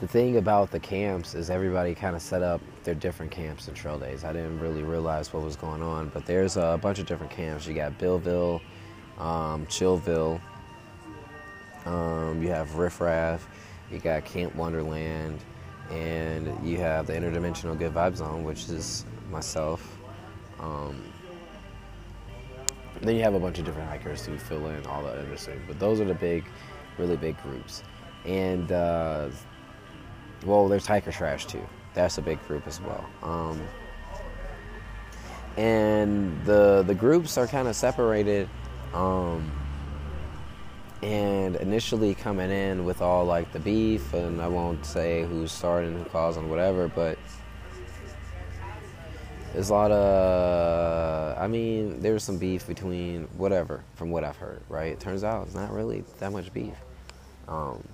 the 0.00 0.06
thing 0.06 0.36
about 0.36 0.70
the 0.70 0.80
camps 0.80 1.34
is 1.34 1.48
everybody 1.48 1.94
kind 1.94 2.14
of 2.14 2.20
set 2.20 2.42
up 2.42 2.60
their 2.84 2.94
different 2.94 3.32
camps 3.32 3.66
and 3.68 3.76
trail 3.76 3.98
days. 3.98 4.24
I 4.24 4.32
didn't 4.32 4.60
really 4.60 4.82
realize 4.82 5.32
what 5.32 5.42
was 5.42 5.56
going 5.56 5.82
on, 5.82 6.10
but 6.10 6.26
there's 6.26 6.56
a 6.56 6.78
bunch 6.80 6.98
of 6.98 7.06
different 7.06 7.32
camps. 7.32 7.66
You 7.66 7.74
got 7.74 7.96
Billville, 7.98 8.60
um, 9.18 9.64
Chillville, 9.66 10.40
um, 11.86 12.42
you 12.42 12.48
have 12.48 12.74
Riff 12.74 13.00
Raff, 13.00 13.48
you 13.90 13.98
got 13.98 14.24
Camp 14.26 14.54
Wonderland, 14.54 15.40
and 15.90 16.46
you 16.66 16.76
have 16.78 17.06
the 17.06 17.14
Interdimensional 17.14 17.78
Good 17.78 17.94
Vibe 17.94 18.16
Zone, 18.16 18.44
which 18.44 18.68
is 18.68 19.06
myself. 19.30 19.96
Um, 20.60 21.02
then 23.00 23.16
you 23.16 23.22
have 23.22 23.34
a 23.34 23.40
bunch 23.40 23.58
of 23.58 23.64
different 23.64 23.88
hikers 23.88 24.24
to 24.24 24.38
fill 24.38 24.66
in 24.66 24.84
all 24.86 25.02
the 25.02 25.08
other 25.08 25.36
things, 25.36 25.62
but 25.66 25.78
those 25.78 26.00
are 26.00 26.04
the 26.04 26.14
big, 26.14 26.44
really 26.98 27.16
big 27.16 27.40
groups. 27.42 27.82
And 28.24 28.72
uh, 28.72 29.28
well, 30.44 30.68
there's 30.68 30.86
Hiker 30.86 31.12
Trash 31.12 31.46
too. 31.46 31.66
That's 31.94 32.18
a 32.18 32.22
big 32.22 32.44
group 32.46 32.66
as 32.66 32.80
well. 32.80 33.08
Um, 33.22 33.60
and 35.56 36.44
the 36.44 36.84
the 36.86 36.94
groups 36.94 37.38
are 37.38 37.46
kind 37.46 37.68
of 37.68 37.76
separated. 37.76 38.48
Um, 38.92 39.50
and 41.02 41.56
initially 41.56 42.14
coming 42.14 42.50
in 42.50 42.84
with 42.84 43.02
all 43.02 43.24
like 43.24 43.52
the 43.52 43.60
beef, 43.60 44.14
and 44.14 44.40
I 44.40 44.48
won't 44.48 44.84
say 44.84 45.24
who's 45.24 45.52
starting, 45.52 45.96
who 45.96 46.04
caused, 46.06 46.38
and 46.38 46.50
whatever, 46.50 46.88
but 46.88 47.18
there's 49.52 49.70
a 49.70 49.72
lot 49.72 49.90
of, 49.90 51.38
I 51.38 51.46
mean, 51.46 52.00
there's 52.00 52.24
some 52.24 52.38
beef 52.38 52.66
between 52.66 53.24
whatever, 53.36 53.82
from 53.94 54.10
what 54.10 54.24
I've 54.24 54.36
heard, 54.36 54.62
right? 54.68 54.92
It 54.92 55.00
turns 55.00 55.22
out 55.22 55.46
it's 55.46 55.54
not 55.54 55.72
really 55.72 56.04
that 56.18 56.32
much 56.32 56.52
beef. 56.52 56.74
Um, 57.48 57.86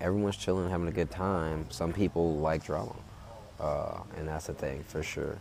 everyone's 0.00 0.36
chilling, 0.36 0.68
having 0.70 0.88
a 0.88 0.92
good 0.92 1.10
time. 1.10 1.66
Some 1.70 1.92
people 1.92 2.36
like 2.36 2.64
drama, 2.64 2.96
uh, 3.58 4.00
and 4.16 4.28
that's 4.28 4.46
the 4.46 4.54
thing 4.54 4.84
for 4.84 5.02
sure. 5.02 5.36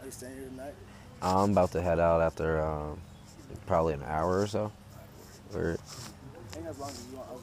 Are 0.00 0.06
you 0.06 0.10
staying 0.10 0.34
here 0.34 0.48
tonight? 0.48 0.74
I'm 1.20 1.52
about 1.52 1.72
to 1.72 1.82
head 1.82 2.00
out 2.00 2.20
after 2.20 2.60
um, 2.60 3.00
probably 3.66 3.94
an 3.94 4.02
hour 4.06 4.40
or 4.40 4.46
so. 4.46 4.72
Or 5.54 5.76
as 6.66 6.78
long 6.78 6.90
as 6.90 7.06
you 7.10 7.16
want. 7.16 7.28
I'll 7.30 7.40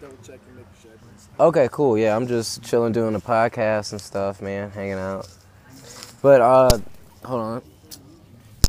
double 0.00 0.16
check 0.24 0.38
and 0.46 0.56
make 0.56 0.66
sure. 0.80 0.92
Okay, 1.40 1.68
cool. 1.72 1.98
Yeah, 1.98 2.14
I'm 2.14 2.26
just 2.26 2.62
chilling, 2.62 2.92
doing 2.92 3.14
a 3.14 3.20
podcast 3.20 3.92
and 3.92 4.00
stuff, 4.00 4.40
man, 4.40 4.70
hanging 4.70 4.94
out. 4.94 5.28
But 6.20 6.40
uh, 6.40 6.78
hold 7.24 7.40
on. 7.40 7.62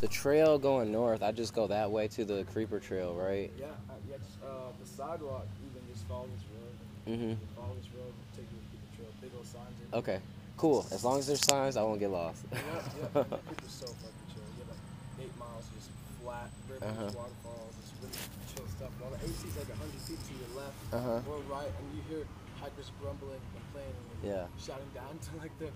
The 0.00 0.08
trail 0.08 0.58
going 0.58 0.90
north, 0.90 1.22
I 1.22 1.32
just 1.32 1.54
go 1.54 1.66
that 1.68 1.90
way 1.90 2.08
to 2.08 2.24
the 2.24 2.44
Creeper 2.52 2.80
Trail, 2.80 3.14
right? 3.14 3.50
Yeah, 3.58 3.66
uh, 3.66 3.94
yeah. 4.08 4.16
Uh, 4.44 4.72
the 4.78 4.86
sidewalk, 4.86 5.46
follow 6.14 6.28
this 6.30 6.46
road. 6.54 6.74
Mhm. 7.10 7.36
Follow 7.58 7.74
this 7.74 7.90
road, 7.90 8.12
take 8.38 8.46
you 8.54 8.58
to 8.62 8.76
the 8.78 8.90
Trail. 8.96 9.10
Big 9.20 9.32
old 9.36 9.46
signs. 9.46 9.76
Okay, 9.92 10.18
cool. 10.56 10.86
As 10.94 11.02
long 11.04 11.18
as 11.18 11.26
there's 11.26 11.42
signs, 11.44 11.76
I 11.76 11.82
won't 11.82 11.98
get 11.98 12.10
lost. 12.10 12.44
yeah, 12.52 12.58
yeah. 12.58 13.24
Creeper's 13.50 13.74
so 13.82 13.86
fucking 13.90 14.26
chill. 14.30 14.46
You 14.54 14.62
have 14.62 14.70
like 14.70 15.26
eight 15.26 15.34
miles 15.38 15.66
just 15.74 15.90
flat 16.22 16.50
rivers, 16.70 16.82
Uh-huh. 16.86 17.10
waterfalls, 17.18 17.72
just 17.82 17.92
really 17.98 18.18
chill 18.54 18.66
stuff. 18.78 18.92
While 19.02 19.10
the 19.10 19.18
AT's 19.26 19.56
like 19.58 19.68
100 19.74 20.00
feet 20.06 20.20
to 20.22 20.32
your 20.38 20.50
left 20.62 20.78
Uh-huh. 20.94 21.30
or 21.30 21.38
right, 21.50 21.68
and 21.74 21.86
you 21.98 22.02
hear 22.08 22.22
hikers 22.62 22.90
grumbling, 23.02 23.40
complaining, 23.52 24.06
and 24.14 24.30
Yeah. 24.30 24.46
shouting 24.58 24.88
down 24.94 25.18
to 25.26 25.30
like 25.42 25.52
the 25.58 25.68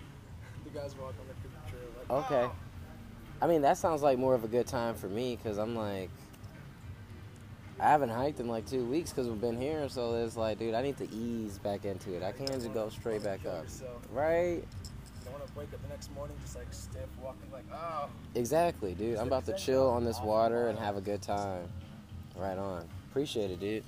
the 0.63 0.69
guys 0.71 0.93
walking 0.95 1.19
on 1.21 1.27
the 1.27 1.71
Trail. 1.71 1.87
Like, 1.99 2.25
Okay. 2.25 2.43
"Oh." 2.47 2.55
I 3.41 3.47
mean, 3.47 3.61
that 3.61 3.77
sounds 3.77 4.01
like 4.01 4.17
more 4.19 4.35
of 4.35 4.43
a 4.43 4.47
good 4.49 4.67
time 4.67 4.93
for 4.95 5.07
me 5.07 5.35
because 5.37 5.57
I'm 5.57 5.73
like, 5.75 6.09
I 7.79 7.89
haven't 7.89 8.09
hiked 8.09 8.39
in 8.39 8.47
like 8.47 8.69
two 8.69 8.83
weeks 8.85 9.11
because 9.11 9.27
we've 9.27 9.39
been 9.39 9.59
here. 9.59 9.87
So 9.89 10.15
it's 10.15 10.35
like, 10.35 10.59
dude, 10.59 10.73
I 10.73 10.81
need 10.81 10.97
to 10.97 11.09
ease 11.11 11.57
back 11.59 11.85
into 11.85 12.13
it. 12.13 12.23
I 12.23 12.31
can't 12.31 12.51
just 12.51 12.73
go 12.73 12.89
straight 12.89 13.23
back 13.23 13.45
up. 13.45 13.65
Right? 14.11 14.55
You 14.55 14.63
don't 15.23 15.33
want 15.33 15.47
to 15.47 15.59
wake 15.59 15.73
up 15.73 15.81
the 15.81 15.89
next 15.89 16.13
morning 16.13 16.35
just 16.41 16.57
like 16.57 16.71
stiff, 16.71 17.07
walking 17.21 17.49
like, 17.51 17.65
oh. 17.73 18.09
Exactly, 18.35 18.93
dude. 18.93 19.17
I'm 19.17 19.27
about 19.27 19.45
to 19.45 19.53
chill 19.53 19.89
on 19.89 20.03
this 20.03 20.19
water 20.21 20.67
and 20.67 20.77
have 20.77 20.97
a 20.97 21.01
good 21.01 21.21
time. 21.21 21.69
Right 22.35 22.57
on. 22.57 22.87
Appreciate 23.09 23.51
it, 23.51 23.59
dude. 23.59 23.83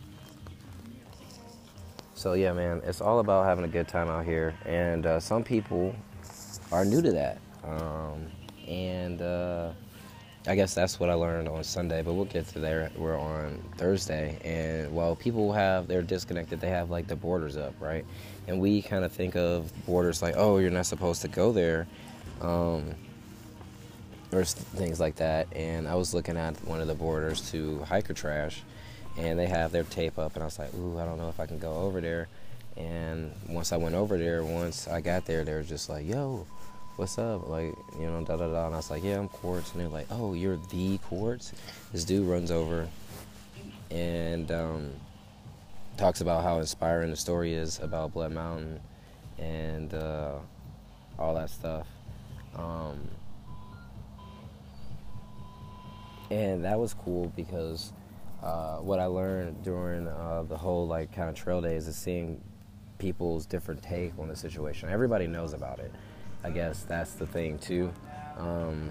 So 2.13 2.33
yeah, 2.33 2.53
man, 2.53 2.81
it's 2.85 3.01
all 3.01 3.19
about 3.19 3.45
having 3.45 3.65
a 3.65 3.67
good 3.67 3.87
time 3.87 4.07
out 4.07 4.25
here, 4.25 4.53
and 4.65 5.05
uh, 5.05 5.19
some 5.19 5.43
people 5.43 5.95
are 6.71 6.85
new 6.85 7.01
to 7.01 7.11
that. 7.13 7.39
Um, 7.63 8.27
and 8.67 9.21
uh, 9.21 9.71
I 10.47 10.55
guess 10.55 10.73
that's 10.73 10.99
what 10.99 11.09
I 11.09 11.13
learned 11.13 11.47
on 11.47 11.63
Sunday, 11.63 12.01
but 12.01 12.13
we'll 12.13 12.25
get 12.25 12.47
to 12.49 12.59
there. 12.59 12.91
We're 12.97 13.19
on 13.19 13.61
Thursday, 13.77 14.39
and 14.43 14.91
while 14.91 15.15
people 15.15 15.53
have 15.53 15.87
they're 15.87 16.01
disconnected, 16.01 16.59
they 16.59 16.69
have 16.69 16.89
like 16.89 17.07
the 17.07 17.15
borders 17.15 17.57
up, 17.57 17.75
right? 17.79 18.05
And 18.47 18.59
we 18.59 18.81
kind 18.81 19.05
of 19.05 19.11
think 19.11 19.35
of 19.35 19.71
borders 19.85 20.21
like, 20.21 20.33
oh, 20.37 20.57
you're 20.57 20.71
not 20.71 20.87
supposed 20.87 21.21
to 21.21 21.27
go 21.27 21.51
there. 21.51 21.87
Um, 22.41 22.95
or 24.33 24.43
things 24.45 24.99
like 24.99 25.17
that. 25.17 25.47
And 25.55 25.87
I 25.87 25.95
was 25.95 26.13
looking 26.13 26.37
at 26.37 26.55
one 26.65 26.81
of 26.81 26.87
the 26.87 26.95
borders 26.95 27.51
to 27.51 27.79
Hiker 27.83 28.13
Trash, 28.13 28.63
and 29.17 29.37
they 29.37 29.47
have 29.47 29.71
their 29.71 29.83
tape 29.83 30.17
up, 30.17 30.35
and 30.35 30.43
I 30.43 30.45
was 30.45 30.57
like, 30.57 30.73
ooh, 30.73 30.97
I 30.97 31.05
don't 31.05 31.17
know 31.17 31.29
if 31.29 31.39
I 31.39 31.45
can 31.45 31.59
go 31.59 31.73
over 31.73 32.01
there. 32.01 32.29
And 32.77 33.31
once 33.47 33.73
I 33.73 33.77
went 33.77 33.95
over 33.95 34.17
there, 34.17 34.43
once 34.43 34.87
I 34.87 35.01
got 35.01 35.25
there, 35.25 35.43
they 35.43 35.53
were 35.53 35.63
just 35.63 35.89
like, 35.89 36.07
yo, 36.07 36.47
what's 36.97 37.17
up? 37.17 37.47
Like, 37.47 37.75
you 37.99 38.05
know, 38.05 38.23
da 38.23 38.37
da 38.37 38.51
da. 38.51 38.65
And 38.65 38.75
I 38.75 38.77
was 38.77 38.91
like, 38.91 39.03
yeah, 39.03 39.17
I'm 39.19 39.27
Quartz. 39.27 39.71
And 39.71 39.81
they're 39.81 39.87
like, 39.87 40.07
oh, 40.11 40.33
you're 40.33 40.57
the 40.69 40.97
Quartz? 40.99 41.53
This 41.91 42.03
dude 42.03 42.27
runs 42.27 42.51
over 42.51 42.87
and 43.89 44.51
um, 44.51 44.91
talks 45.97 46.21
about 46.21 46.43
how 46.43 46.59
inspiring 46.59 47.09
the 47.09 47.15
story 47.15 47.53
is 47.53 47.79
about 47.79 48.13
Blood 48.13 48.31
Mountain 48.31 48.79
and 49.37 49.93
uh, 49.93 50.35
all 51.19 51.35
that 51.35 51.49
stuff. 51.49 51.87
Um, 52.55 52.99
and 56.29 56.63
that 56.63 56.79
was 56.79 56.93
cool 56.93 57.31
because 57.35 57.91
uh, 58.41 58.77
what 58.77 58.99
I 58.99 59.05
learned 59.05 59.63
during 59.63 60.07
uh, 60.07 60.43
the 60.47 60.57
whole 60.57 60.87
like 60.87 61.13
kind 61.13 61.29
of 61.29 61.35
trail 61.35 61.61
days 61.61 61.87
is 61.87 61.95
seeing 61.95 62.41
people's 62.97 63.45
different 63.45 63.81
take 63.81 64.17
on 64.17 64.27
the 64.27 64.35
situation. 64.35 64.89
Everybody 64.89 65.27
knows 65.27 65.53
about 65.53 65.79
it. 65.79 65.91
I 66.43 66.49
guess 66.49 66.83
that's 66.83 67.13
the 67.13 67.27
thing 67.27 67.59
too. 67.59 67.91
Um, 68.37 68.89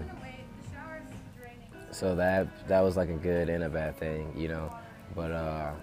so 1.91 2.15
that 2.15 2.47
that 2.67 2.81
was 2.81 2.95
like 2.95 3.09
a 3.09 3.13
good 3.13 3.49
and 3.49 3.63
a 3.63 3.69
bad 3.69 3.97
thing, 3.97 4.33
you 4.35 4.47
know. 4.47 4.73
But 5.13 5.31
uh, 5.31 5.73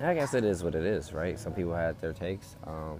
I 0.00 0.14
guess 0.14 0.34
it 0.34 0.44
is 0.44 0.64
what 0.64 0.74
it 0.74 0.84
is, 0.84 1.12
right? 1.12 1.38
Some 1.38 1.52
people 1.52 1.74
had 1.74 2.00
their 2.00 2.12
takes 2.12 2.56
um, 2.66 2.98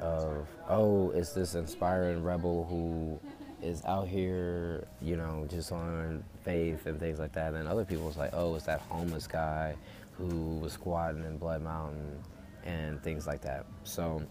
of, 0.00 0.48
oh, 0.68 1.10
it's 1.10 1.32
this 1.32 1.54
inspiring 1.54 2.24
rebel 2.24 2.66
who 2.68 3.20
is 3.64 3.84
out 3.84 4.08
here, 4.08 4.88
you 5.00 5.16
know, 5.16 5.46
just 5.48 5.70
on 5.70 6.24
faith 6.44 6.86
and 6.86 6.98
things 6.98 7.20
like 7.20 7.32
that. 7.34 7.54
And 7.54 7.68
other 7.68 7.84
people 7.84 8.04
was 8.04 8.16
like, 8.16 8.30
oh, 8.32 8.56
it's 8.56 8.66
that 8.66 8.80
homeless 8.80 9.28
guy 9.28 9.76
who 10.18 10.58
was 10.58 10.72
squatting 10.72 11.24
in 11.24 11.38
Blood 11.38 11.62
Mountain 11.62 12.18
and 12.66 13.02
things 13.02 13.26
like 13.26 13.40
that. 13.42 13.64
So, 13.84 14.22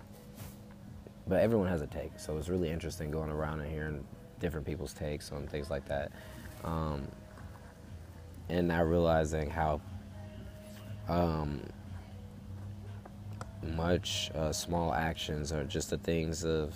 but 1.27 1.41
everyone 1.41 1.67
has 1.67 1.81
a 1.81 1.87
take. 1.87 2.19
So 2.19 2.37
it's 2.37 2.49
really 2.49 2.69
interesting 2.69 3.09
going 3.09 3.31
around 3.31 3.61
and 3.61 3.71
hearing 3.71 4.05
different 4.39 4.65
people's 4.65 4.93
takes 4.93 5.31
on 5.31 5.47
things 5.47 5.69
like 5.69 5.87
that. 5.87 6.11
Um, 6.63 7.07
and 8.49 8.67
not 8.67 8.87
realizing 8.87 9.49
how 9.49 9.81
um, 11.07 11.61
much 13.63 14.29
uh, 14.35 14.51
small 14.51 14.93
actions 14.93 15.51
are 15.51 15.63
just 15.63 15.89
the 15.89 15.97
things 15.97 16.43
of, 16.43 16.75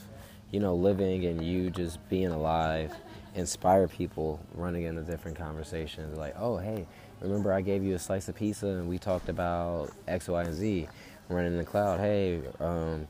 you 0.51 0.59
know, 0.59 0.73
living 0.73 1.25
and 1.25 1.45
you 1.45 1.69
just 1.69 1.99
being 2.09 2.27
alive 2.27 2.91
inspire 3.35 3.87
people 3.87 4.39
running 4.55 4.83
into 4.83 5.01
different 5.03 5.37
conversations 5.37 6.17
like, 6.17 6.33
oh, 6.39 6.57
hey, 6.57 6.87
remember 7.21 7.53
I 7.53 7.61
gave 7.61 7.83
you 7.83 7.93
a 7.93 7.99
slice 7.99 8.27
of 8.27 8.35
pizza 8.35 8.67
and 8.67 8.87
we 8.89 8.97
talked 8.97 9.29
about 9.29 9.91
X, 10.07 10.27
Y, 10.27 10.41
and 10.41 10.53
Z 10.53 10.87
running 11.29 11.53
in 11.53 11.57
the 11.57 11.63
cloud. 11.63 11.99
Hey, 11.99 12.41
um, 12.59 13.07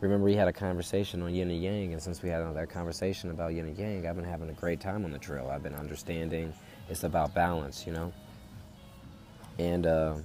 remember 0.00 0.24
we 0.24 0.34
had 0.34 0.48
a 0.48 0.52
conversation 0.52 1.22
on 1.22 1.34
yin 1.34 1.50
and 1.50 1.62
yang, 1.62 1.92
and 1.92 2.02
since 2.02 2.22
we 2.22 2.28
had 2.28 2.54
that 2.54 2.68
conversation 2.68 3.30
about 3.30 3.54
yin 3.54 3.66
and 3.66 3.78
yang, 3.78 4.06
I've 4.06 4.16
been 4.16 4.24
having 4.24 4.50
a 4.50 4.54
great 4.54 4.80
time 4.80 5.04
on 5.04 5.12
the 5.12 5.18
trail. 5.18 5.48
I've 5.50 5.62
been 5.62 5.74
understanding 5.74 6.52
it's 6.88 7.04
about 7.04 7.32
balance, 7.34 7.86
you 7.86 7.92
know? 7.92 8.12
And, 9.58 9.86
uh, 9.86 10.16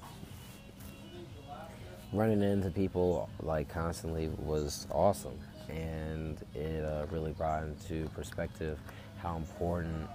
running 2.13 2.41
into 2.41 2.69
people 2.71 3.29
like 3.41 3.69
constantly 3.69 4.29
was 4.39 4.87
awesome, 4.91 5.37
and 5.69 6.37
it 6.55 6.83
uh, 6.83 7.05
really 7.11 7.31
brought 7.33 7.63
into 7.63 8.07
perspective 8.09 8.79
how 9.21 9.35
important 9.35 10.07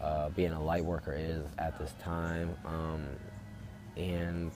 uh, 0.00 0.28
being 0.30 0.52
a 0.52 0.62
light 0.62 0.84
worker 0.84 1.14
is 1.16 1.42
at 1.58 1.78
this 1.78 1.92
time. 2.02 2.54
Um, 2.64 3.04
and 3.96 4.52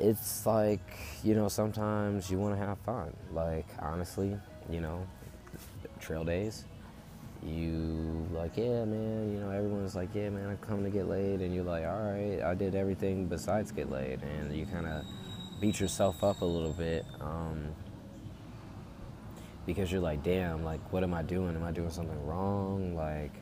it's 0.00 0.46
like 0.46 0.80
you 1.22 1.34
know 1.34 1.48
sometimes 1.48 2.30
you 2.30 2.38
want 2.38 2.58
to 2.58 2.64
have 2.64 2.78
fun. 2.78 3.14
Like 3.32 3.66
honestly, 3.78 4.36
you 4.68 4.80
know, 4.80 5.06
trail 6.00 6.24
days. 6.24 6.64
You 7.42 8.26
like, 8.32 8.56
yeah, 8.56 8.84
man. 8.84 9.32
You 9.32 9.40
know, 9.40 9.50
everyone's 9.50 9.94
like, 9.94 10.14
yeah, 10.14 10.28
man. 10.28 10.48
I'm 10.50 10.58
coming 10.58 10.84
to 10.84 10.90
get 10.90 11.08
laid, 11.08 11.40
and 11.40 11.54
you're 11.54 11.64
like, 11.64 11.84
all 11.84 12.12
right, 12.12 12.42
I 12.42 12.54
did 12.54 12.74
everything 12.74 13.26
besides 13.26 13.72
get 13.72 13.90
laid, 13.90 14.20
and 14.22 14.54
you 14.54 14.66
kind 14.66 14.86
of 14.86 15.04
beat 15.60 15.80
yourself 15.80 16.24
up 16.24 16.40
a 16.40 16.44
little 16.44 16.72
bit 16.72 17.04
um, 17.20 17.74
because 19.66 19.92
you're 19.92 20.00
like, 20.00 20.22
damn, 20.22 20.64
like, 20.64 20.80
what 20.92 21.02
am 21.02 21.14
I 21.14 21.22
doing? 21.22 21.54
Am 21.54 21.62
I 21.62 21.70
doing 21.70 21.90
something 21.90 22.26
wrong? 22.26 22.94
Like, 22.94 23.32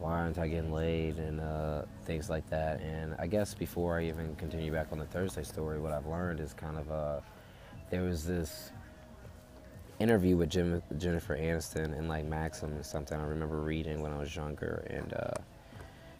why 0.00 0.12
aren't 0.12 0.38
I 0.38 0.48
getting 0.48 0.72
laid 0.72 1.18
and 1.18 1.40
uh, 1.40 1.82
things 2.04 2.30
like 2.30 2.48
that? 2.50 2.80
And 2.80 3.14
I 3.18 3.26
guess 3.26 3.52
before 3.54 3.98
I 3.98 4.06
even 4.06 4.34
continue 4.36 4.72
back 4.72 4.88
on 4.92 4.98
the 4.98 5.04
Thursday 5.04 5.42
story, 5.42 5.78
what 5.78 5.92
I've 5.92 6.06
learned 6.06 6.40
is 6.40 6.54
kind 6.54 6.78
of 6.78 6.90
uh, 6.90 7.20
there 7.90 8.02
was 8.02 8.24
this 8.24 8.72
interview 9.98 10.36
with 10.38 10.48
Jim, 10.48 10.82
Jennifer 10.96 11.36
Aniston 11.36 11.96
and 11.96 12.08
like 12.08 12.24
Maxim 12.24 12.72
and 12.72 12.84
something 12.84 13.18
I 13.18 13.24
remember 13.24 13.60
reading 13.60 14.00
when 14.00 14.12
I 14.12 14.18
was 14.18 14.34
younger, 14.34 14.86
and 14.88 15.12
uh, 15.12 15.34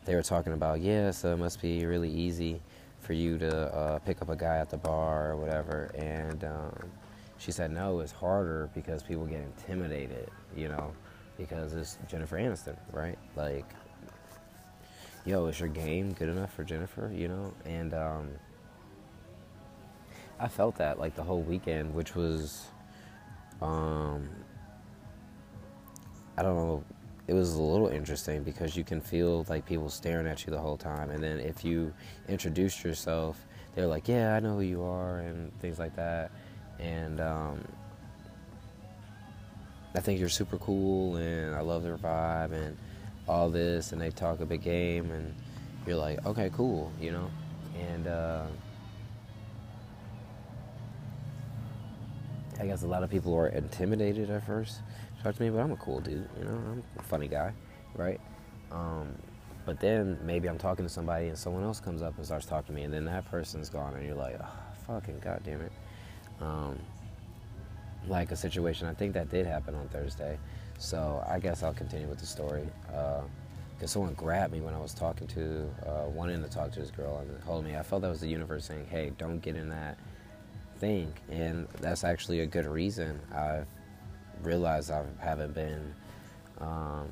they 0.05 0.14
were 0.14 0.23
talking 0.23 0.53
about 0.53 0.81
yeah, 0.81 1.11
so 1.11 1.33
it 1.33 1.38
must 1.38 1.62
be 1.62 1.87
really 1.87 2.11
easy 2.11 2.61
for 3.01 3.14
you 3.14 3.38
to 3.38 3.75
uh, 3.75 3.99
pick 4.01 4.21
up 4.21 4.29
a 4.29 4.37
guy 4.37 4.59
at 4.59 4.69
the 4.69 4.77
bar 4.77 5.31
or 5.31 5.37
whatever, 5.37 5.90
and 5.95 6.45
um, 6.45 6.90
she 7.38 7.51
said 7.51 7.71
no, 7.71 8.01
it's 8.01 8.12
harder 8.12 8.69
because 8.75 9.03
people 9.03 9.25
get 9.25 9.40
intimidated, 9.40 10.29
you 10.55 10.69
know, 10.69 10.93
because 11.40 11.72
it's 11.72 11.98
Jennifer 12.09 12.37
Aniston, 12.37 12.76
right? 12.92 13.18
Like, 13.35 13.64
yo, 15.24 15.46
is 15.46 15.59
your 15.59 15.68
game 15.68 16.12
good 16.12 16.29
enough 16.29 16.53
for 16.53 16.64
Jennifer, 16.64 17.11
you 17.14 17.29
know? 17.29 17.55
And 17.64 17.94
um, 17.94 18.29
I 20.38 20.48
felt 20.48 20.76
that 20.76 20.98
like 20.98 21.16
the 21.16 21.22
whole 21.22 21.40
weekend, 21.40 21.94
which 21.94 22.14
was 22.14 22.66
um, 23.62 24.29
I 26.37 26.42
don't 26.42 26.57
know. 26.57 26.85
It 27.26 27.35
was 27.35 27.55
a 27.55 27.62
little 27.62 27.88
interesting 27.88 28.42
because 28.42 28.76
you 28.76 28.83
can 28.83 29.00
feel 29.00 29.46
like 29.48 29.64
people 29.64 29.88
staring 29.88 30.26
at 30.26 30.46
you 30.46 30.50
the 30.50 30.59
whole 30.59 30.76
time, 30.76 31.11
and 31.11 31.22
then 31.22 31.38
if 31.38 31.64
you 31.64 31.92
introduce 32.29 32.83
yourself, 32.83 33.46
they're 33.74 33.87
like, 33.87 34.09
"Yeah, 34.09 34.35
I 34.35 34.40
know 34.40 34.55
who 34.55 34.62
you 34.62 34.83
are," 34.83 35.20
and 35.20 35.57
things 35.61 35.79
like 35.79 35.94
that. 35.96 36.33
And 36.81 37.20
um, 37.20 37.64
I 39.94 40.00
think 40.00 40.20
you're 40.20 40.29
super 40.29 40.59
cool, 40.59 41.16
and 41.16 41.55
I 41.55 41.61
love 41.61 41.83
their 41.83 41.96
vibe 41.96 42.53
and 42.53 42.76
all 43.26 43.50
this, 43.50 43.92
and 43.92 44.00
they 44.00 44.11
talk 44.11 44.40
a 44.40 44.46
big 44.46 44.62
game, 44.62 45.11
and 45.11 45.35
you're 45.87 45.96
like, 45.96 46.24
"Okay, 46.26 46.50
cool," 46.55 46.92
you 47.00 47.12
know, 47.12 47.31
and. 47.79 48.07
Uh, 48.07 48.46
I 52.61 52.66
guess 52.66 52.83
a 52.83 52.87
lot 52.87 53.03
of 53.03 53.09
people 53.09 53.35
are 53.35 53.48
intimidated 53.48 54.29
at 54.29 54.46
first. 54.46 54.81
Talk 55.22 55.35
to 55.35 55.42
me, 55.42 55.48
but 55.48 55.61
I'm 55.61 55.72
a 55.72 55.76
cool 55.76 56.00
dude. 56.00 56.29
You 56.38 56.44
know, 56.44 56.50
I'm 56.50 56.85
a 56.98 57.03
funny 57.03 57.26
guy, 57.26 57.55
right? 57.94 58.20
Um, 58.70 59.14
but 59.64 59.81
then 59.81 60.18
maybe 60.22 60.46
I'm 60.46 60.59
talking 60.59 60.85
to 60.85 60.88
somebody 60.90 61.29
and 61.29 61.38
someone 61.38 61.62
else 61.62 61.81
comes 61.81 62.03
up 62.03 62.16
and 62.18 62.26
starts 62.26 62.44
talking 62.44 62.66
to 62.66 62.72
me, 62.72 62.83
and 62.83 62.92
then 62.92 63.07
that 63.07 63.24
person's 63.31 63.70
gone, 63.70 63.94
and 63.94 64.05
you're 64.05 64.14
like, 64.14 64.37
oh, 64.42 64.46
fucking 64.87 65.20
goddamn 65.20 65.62
it. 65.62 65.72
Um, 66.40 66.79
like 68.09 68.33
a 68.33 68.37
situation, 68.37 68.87
I 68.87 68.95
think 68.95 69.15
that 69.15 69.31
did 69.31 69.47
happen 69.47 69.75
on 69.75 69.89
Thursday. 69.89 70.39
So 70.79 71.23
I 71.29 71.39
guess 71.39 71.63
I'll 71.63 71.75
continue 71.75 72.09
with 72.09 72.19
the 72.19 72.27
story. 72.27 72.67
Because 72.87 73.83
uh, 73.83 73.87
someone 73.87 74.15
grabbed 74.15 74.53
me 74.53 74.61
when 74.61 74.75
I 74.75 74.81
was 74.81 74.95
talking 74.95 75.27
to, 75.29 75.69
uh, 75.87 76.09
wanting 76.09 76.43
to 76.43 76.49
talk 76.49 76.73
to 76.73 76.81
this 76.81 76.91
girl 76.91 77.19
and 77.19 77.43
hold 77.43 77.65
me. 77.65 77.77
I 77.77 77.83
felt 77.83 78.03
that 78.03 78.09
was 78.09 78.21
the 78.21 78.29
universe 78.29 78.65
saying, 78.65 78.87
hey, 78.91 79.13
don't 79.19 79.41
get 79.41 79.57
in 79.57 79.69
that 79.69 79.99
thing, 80.79 81.13
and 81.31 81.69
that's 81.81 82.05
actually 82.05 82.41
a 82.41 82.47
good 82.47 82.67
reason. 82.67 83.21
I've 83.35 83.67
realized 84.43 84.91
I 84.91 85.05
haven't 85.19 85.53
been, 85.53 85.95
um, 86.59 87.11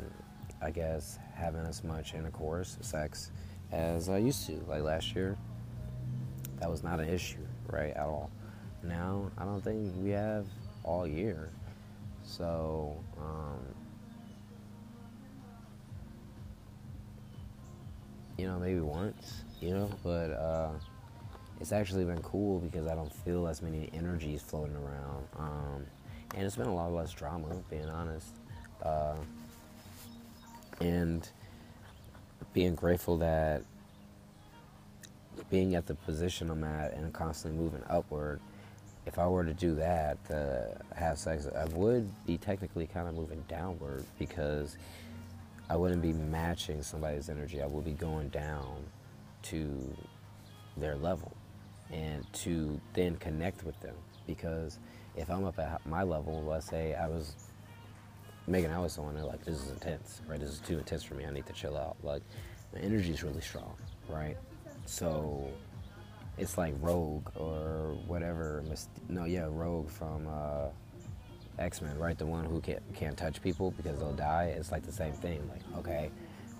I 0.62 0.70
guess, 0.70 1.18
having 1.34 1.66
as 1.66 1.84
much 1.84 2.14
intercourse, 2.14 2.78
sex, 2.80 3.30
as 3.70 4.08
I 4.08 4.16
used 4.16 4.46
to. 4.46 4.54
Like 4.66 4.82
last 4.82 5.14
year, 5.14 5.36
that 6.60 6.70
was 6.70 6.82
not 6.82 7.00
an 7.00 7.08
issue, 7.10 7.46
right, 7.66 7.90
at 7.94 8.06
all. 8.06 8.30
Now, 8.82 9.30
I 9.36 9.44
don't 9.44 9.62
think 9.62 9.92
we 9.98 10.10
have 10.10 10.46
all 10.88 11.06
year. 11.06 11.50
So, 12.24 12.96
um, 13.20 13.58
you 18.38 18.46
know, 18.46 18.58
maybe 18.58 18.80
once, 18.80 19.42
you 19.60 19.70
know, 19.70 19.90
but 20.02 20.30
uh, 20.30 20.70
it's 21.60 21.72
actually 21.72 22.04
been 22.04 22.22
cool 22.22 22.60
because 22.60 22.86
I 22.86 22.94
don't 22.94 23.12
feel 23.12 23.46
as 23.46 23.60
many 23.60 23.90
energies 23.92 24.42
floating 24.42 24.76
around. 24.76 25.26
Um, 25.38 25.86
and 26.34 26.44
it's 26.44 26.56
been 26.56 26.66
a 26.66 26.74
lot 26.74 26.92
less 26.92 27.12
drama, 27.12 27.48
being 27.70 27.88
honest. 27.88 28.34
Uh, 28.82 29.16
and 30.80 31.28
being 32.54 32.74
grateful 32.74 33.18
that 33.18 33.62
being 35.50 35.74
at 35.74 35.86
the 35.86 35.94
position 35.94 36.50
I'm 36.50 36.64
at 36.64 36.94
and 36.94 37.12
constantly 37.12 37.60
moving 37.60 37.82
upward, 37.88 38.40
if 39.08 39.18
I 39.18 39.26
were 39.26 39.42
to 39.42 39.54
do 39.54 39.74
that, 39.76 40.18
uh, 40.30 40.94
have 40.94 41.18
sex, 41.18 41.46
I 41.46 41.64
would 41.74 42.10
be 42.26 42.36
technically 42.36 42.86
kind 42.86 43.08
of 43.08 43.14
moving 43.14 43.42
downward 43.48 44.04
because 44.18 44.76
I 45.70 45.76
wouldn't 45.76 46.02
be 46.02 46.12
matching 46.12 46.82
somebody's 46.82 47.30
energy. 47.30 47.62
I 47.62 47.66
would 47.66 47.86
be 47.86 47.92
going 47.92 48.28
down 48.28 48.84
to 49.44 49.96
their 50.76 50.96
level 50.96 51.32
and 51.90 52.30
to 52.34 52.78
then 52.92 53.16
connect 53.16 53.64
with 53.64 53.80
them. 53.80 53.94
Because 54.26 54.78
if 55.16 55.30
I'm 55.30 55.44
up 55.46 55.58
at 55.58 55.84
my 55.86 56.02
level, 56.02 56.44
let's 56.46 56.66
say 56.66 56.94
I 56.94 57.08
was 57.08 57.34
making 58.46 58.70
out 58.70 58.82
with 58.82 58.92
someone, 58.92 59.14
they're 59.14 59.24
like, 59.24 59.42
this 59.42 59.58
is 59.58 59.70
intense, 59.70 60.20
right? 60.28 60.38
This 60.38 60.50
is 60.50 60.58
too 60.58 60.76
intense 60.76 61.02
for 61.02 61.14
me. 61.14 61.24
I 61.24 61.30
need 61.30 61.46
to 61.46 61.54
chill 61.54 61.78
out. 61.78 61.96
Like, 62.02 62.22
my 62.74 62.80
energy 62.80 63.12
is 63.12 63.22
really 63.22 63.40
strong, 63.40 63.74
right? 64.06 64.36
So 64.84 65.48
it's 66.38 66.58
like 66.58 66.74
Rogue 66.80 67.28
or 67.36 67.96
whatever. 68.06 68.62
No, 69.08 69.24
yeah, 69.24 69.46
Rogue 69.50 69.90
from 69.90 70.26
uh, 70.28 70.68
X 71.58 71.82
Men, 71.82 71.98
right? 71.98 72.16
The 72.16 72.26
one 72.26 72.44
who 72.44 72.60
can't 72.60 72.82
can't 72.94 73.16
touch 73.16 73.42
people 73.42 73.72
because 73.72 73.98
they'll 73.98 74.12
die. 74.12 74.54
It's 74.56 74.72
like 74.72 74.84
the 74.84 74.92
same 74.92 75.12
thing. 75.12 75.48
Like, 75.50 75.78
okay, 75.78 76.10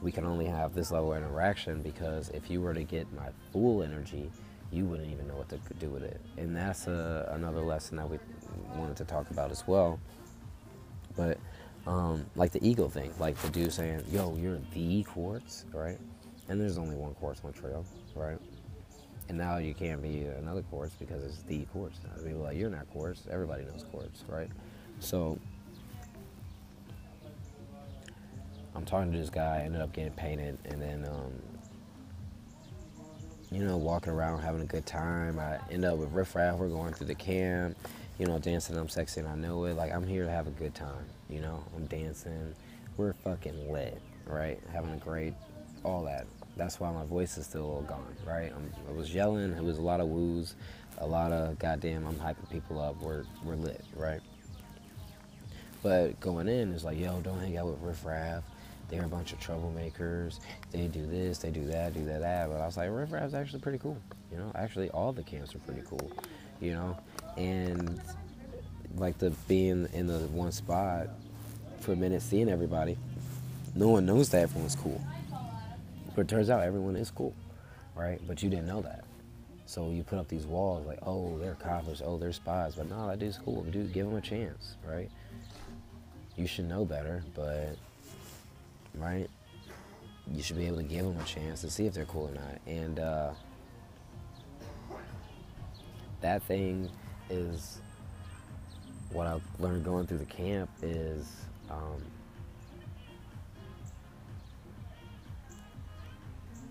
we 0.03 0.12
can 0.12 0.25
only 0.25 0.47
have 0.47 0.75
this 0.75 0.91
level 0.91 1.12
of 1.12 1.19
interaction 1.23 1.83
because 1.83 2.29
if 2.31 2.51
you 2.51 2.61
were 2.61 2.75
to 2.75 2.85
get 2.85 3.12
my 3.12 3.29
full 3.53 3.83
energy, 3.83 4.31
you 4.71 4.85
wouldn't 4.85 5.11
even 5.11 5.29
know 5.29 5.37
what 5.37 5.49
to 5.51 5.59
do 5.79 5.88
with 5.88 6.03
it. 6.03 6.21
And 6.37 6.55
that's 6.55 6.87
a, 6.87 7.31
another 7.35 7.61
lesson 7.61 7.97
that 7.97 8.09
we 8.09 8.19
wanted 8.75 8.97
to 8.97 9.05
talk 9.05 9.31
about 9.31 9.51
as 9.51 9.67
well. 9.67 9.99
But 11.17 11.38
um, 11.87 12.27
like 12.37 12.53
the 12.53 12.67
ego 12.67 12.88
thing, 12.88 13.12
like 13.19 13.37
the 13.38 13.51
dude 13.51 13.73
saying, 13.73 14.05
"Yo, 14.11 14.37
you're 14.37 14.59
the 14.75 15.05
quartz," 15.05 15.64
right? 15.73 15.99
And 16.49 16.61
there's 16.61 16.79
only 16.79 16.97
one 16.97 17.14
quartz 17.14 17.41
on 17.45 17.53
the 17.53 17.59
trail, 17.59 17.85
right? 18.14 18.38
And 19.29 19.37
now 19.37 19.59
you 19.59 19.75
can't 19.75 20.03
be 20.03 20.23
another 20.23 20.62
quartz 20.62 20.95
because 20.99 21.23
it's 21.23 21.43
the 21.43 21.64
quartz. 21.67 21.99
Now 22.03 22.23
people 22.23 22.41
like, 22.41 22.57
"You're 22.57 22.71
not 22.71 22.88
quartz." 22.91 23.23
Everybody 23.31 23.64
knows 23.64 23.85
quartz, 23.91 24.25
right? 24.27 24.49
So 25.01 25.38
I'm 28.75 28.85
talking 28.85 29.12
to 29.12 29.19
this 29.19 29.31
guy. 29.31 29.59
I 29.59 29.61
ended 29.64 29.83
up 29.83 29.93
getting 29.93 30.12
painted, 30.12 30.57
and 30.64 30.81
then 30.81 31.05
um, 31.07 31.33
you 33.51 33.64
know, 33.64 33.77
walking 33.77 34.12
around 34.12 34.43
having 34.43 34.61
a 34.61 34.67
good 34.67 34.87
time. 34.87 35.38
I 35.38 35.59
end 35.71 35.85
up 35.85 35.99
with 35.99 36.12
Riff 36.12 36.35
Raff. 36.35 36.57
We're 36.57 36.69
going 36.69 36.93
through 36.93 37.07
the 37.07 37.14
camp, 37.14 37.77
you 38.19 38.27
know, 38.27 38.38
dancing. 38.38 38.77
I'm 38.77 38.88
sexy 38.88 39.21
and 39.21 39.29
I 39.29 39.35
know 39.37 39.64
it. 39.64 39.75
Like, 39.75 39.93
I'm 39.93 40.07
here 40.07 40.25
to 40.25 40.31
have 40.31 40.47
a 40.47 40.51
good 40.51 40.75
time, 40.75 41.07
you 41.31 41.41
know. 41.41 41.64
I'm 41.75 41.87
dancing. 41.87 42.55
We're 42.97 43.14
fucking 43.25 43.73
lit, 43.73 44.01
right? 44.27 44.61
Having 44.73 44.95
a 44.95 44.97
great, 44.99 45.35
all 45.83 46.05
that. 46.05 46.27
That's 46.59 46.79
why 46.79 46.92
my 46.92 47.05
voice 47.05 47.38
is 47.38 47.47
still 47.47 47.64
all 47.64 47.83
gone, 47.83 48.14
right? 48.27 48.53
I'm, 48.55 48.71
I 48.87 48.92
was 48.92 49.14
yelling. 49.14 49.53
It 49.53 49.64
was 49.64 49.79
a 49.79 49.83
lot 49.83 50.01
of 50.01 50.09
woos, 50.09 50.55
a 50.99 51.07
lot 51.07 51.33
of 51.33 51.59
goddamn, 51.59 52.07
I'm 52.07 52.16
hyping 52.16 52.51
people 52.51 52.79
up. 52.79 53.01
We're, 53.01 53.25
we're 53.42 53.55
lit, 53.55 53.83
right? 53.97 54.21
But 55.83 56.21
going 56.21 56.49
in 56.49 56.73
is 56.73 56.85
like, 56.85 56.99
yo, 56.99 57.21
don't 57.21 57.40
hang 57.40 57.57
out 57.57 57.68
with 57.68 57.81
Riff 57.81 58.05
Raff 58.05 58.44
they're 58.88 59.05
a 59.05 59.09
bunch 59.09 59.33
of 59.33 59.40
troublemakers. 59.40 60.40
They 60.73 60.87
do 60.87 61.07
this, 61.07 61.38
they 61.38 61.51
do 61.51 61.64
that, 61.66 61.94
do 61.94 62.05
that, 62.07 62.21
that. 62.21 62.49
But 62.49 62.61
I 62.61 62.66
was 62.66 62.77
like, 62.77 62.90
Riff 62.90 63.12
Raff's 63.12 63.35
actually 63.35 63.61
pretty 63.61 63.79
cool. 63.79 63.99
You 64.33 64.38
know, 64.38 64.51
actually 64.55 64.90
all 64.90 65.12
the 65.12 65.23
camps 65.23 65.55
are 65.55 65.59
pretty 65.59 65.83
cool. 65.87 66.11
You 66.61 66.73
know, 66.73 66.99
and 67.37 68.01
like 68.97 69.18
the 69.18 69.31
being 69.47 69.88
in 69.92 70.07
the 70.07 70.18
one 70.29 70.53
spot 70.53 71.09
for 71.81 71.92
a 71.92 71.97
minute, 71.97 72.23
seeing 72.23 72.49
everybody. 72.49 72.97
No 73.75 73.88
one 73.90 74.07
knows 74.07 74.31
that 74.31 74.42
everyone's 74.42 74.75
cool, 74.75 75.01
but 76.18 76.22
it 76.22 76.28
turns 76.35 76.50
out 76.50 76.64
everyone 76.64 76.96
is 76.96 77.12
cool, 77.12 77.33
right? 77.94 78.20
But 78.26 78.42
you 78.42 78.50
didn't 78.50 78.66
know 78.66 78.81
that. 78.81 79.04
So 79.66 79.90
you 79.90 80.02
put 80.02 80.18
up 80.18 80.26
these 80.26 80.46
walls 80.46 80.85
like, 80.85 80.98
oh, 81.07 81.38
they're 81.38 81.54
coppers, 81.54 82.02
oh, 82.04 82.18
they're 82.18 82.33
spies. 82.33 82.74
But 82.74 82.90
no, 82.90 83.07
that 83.07 83.20
dude's 83.20 83.38
cool. 83.38 83.62
Dude, 83.62 83.92
give 83.92 84.09
him 84.09 84.16
a 84.16 84.20
chance, 84.20 84.74
right? 84.85 85.09
You 86.37 86.48
should 86.48 86.68
know 86.68 86.85
better, 86.85 87.22
but 87.37 87.76
right? 88.96 89.31
You 90.26 90.42
should 90.42 90.57
be 90.57 90.66
able 90.66 90.78
to 90.78 90.83
give 90.83 91.04
them 91.04 91.16
a 91.20 91.24
chance 91.24 91.61
to 91.61 91.70
see 91.70 91.87
if 91.87 91.94
they're 91.94 92.04
cool 92.04 92.26
or 92.26 92.35
not. 92.35 92.61
And 92.66 92.98
uh, 92.98 93.31
that 96.20 96.42
thing 96.42 96.90
is 97.31 97.78
what 99.12 99.28
I 99.28 99.38
learned 99.61 99.85
going 99.85 100.09
through 100.09 100.18
the 100.18 100.24
camp 100.24 100.68
is 100.83 101.31
um, 101.70 102.02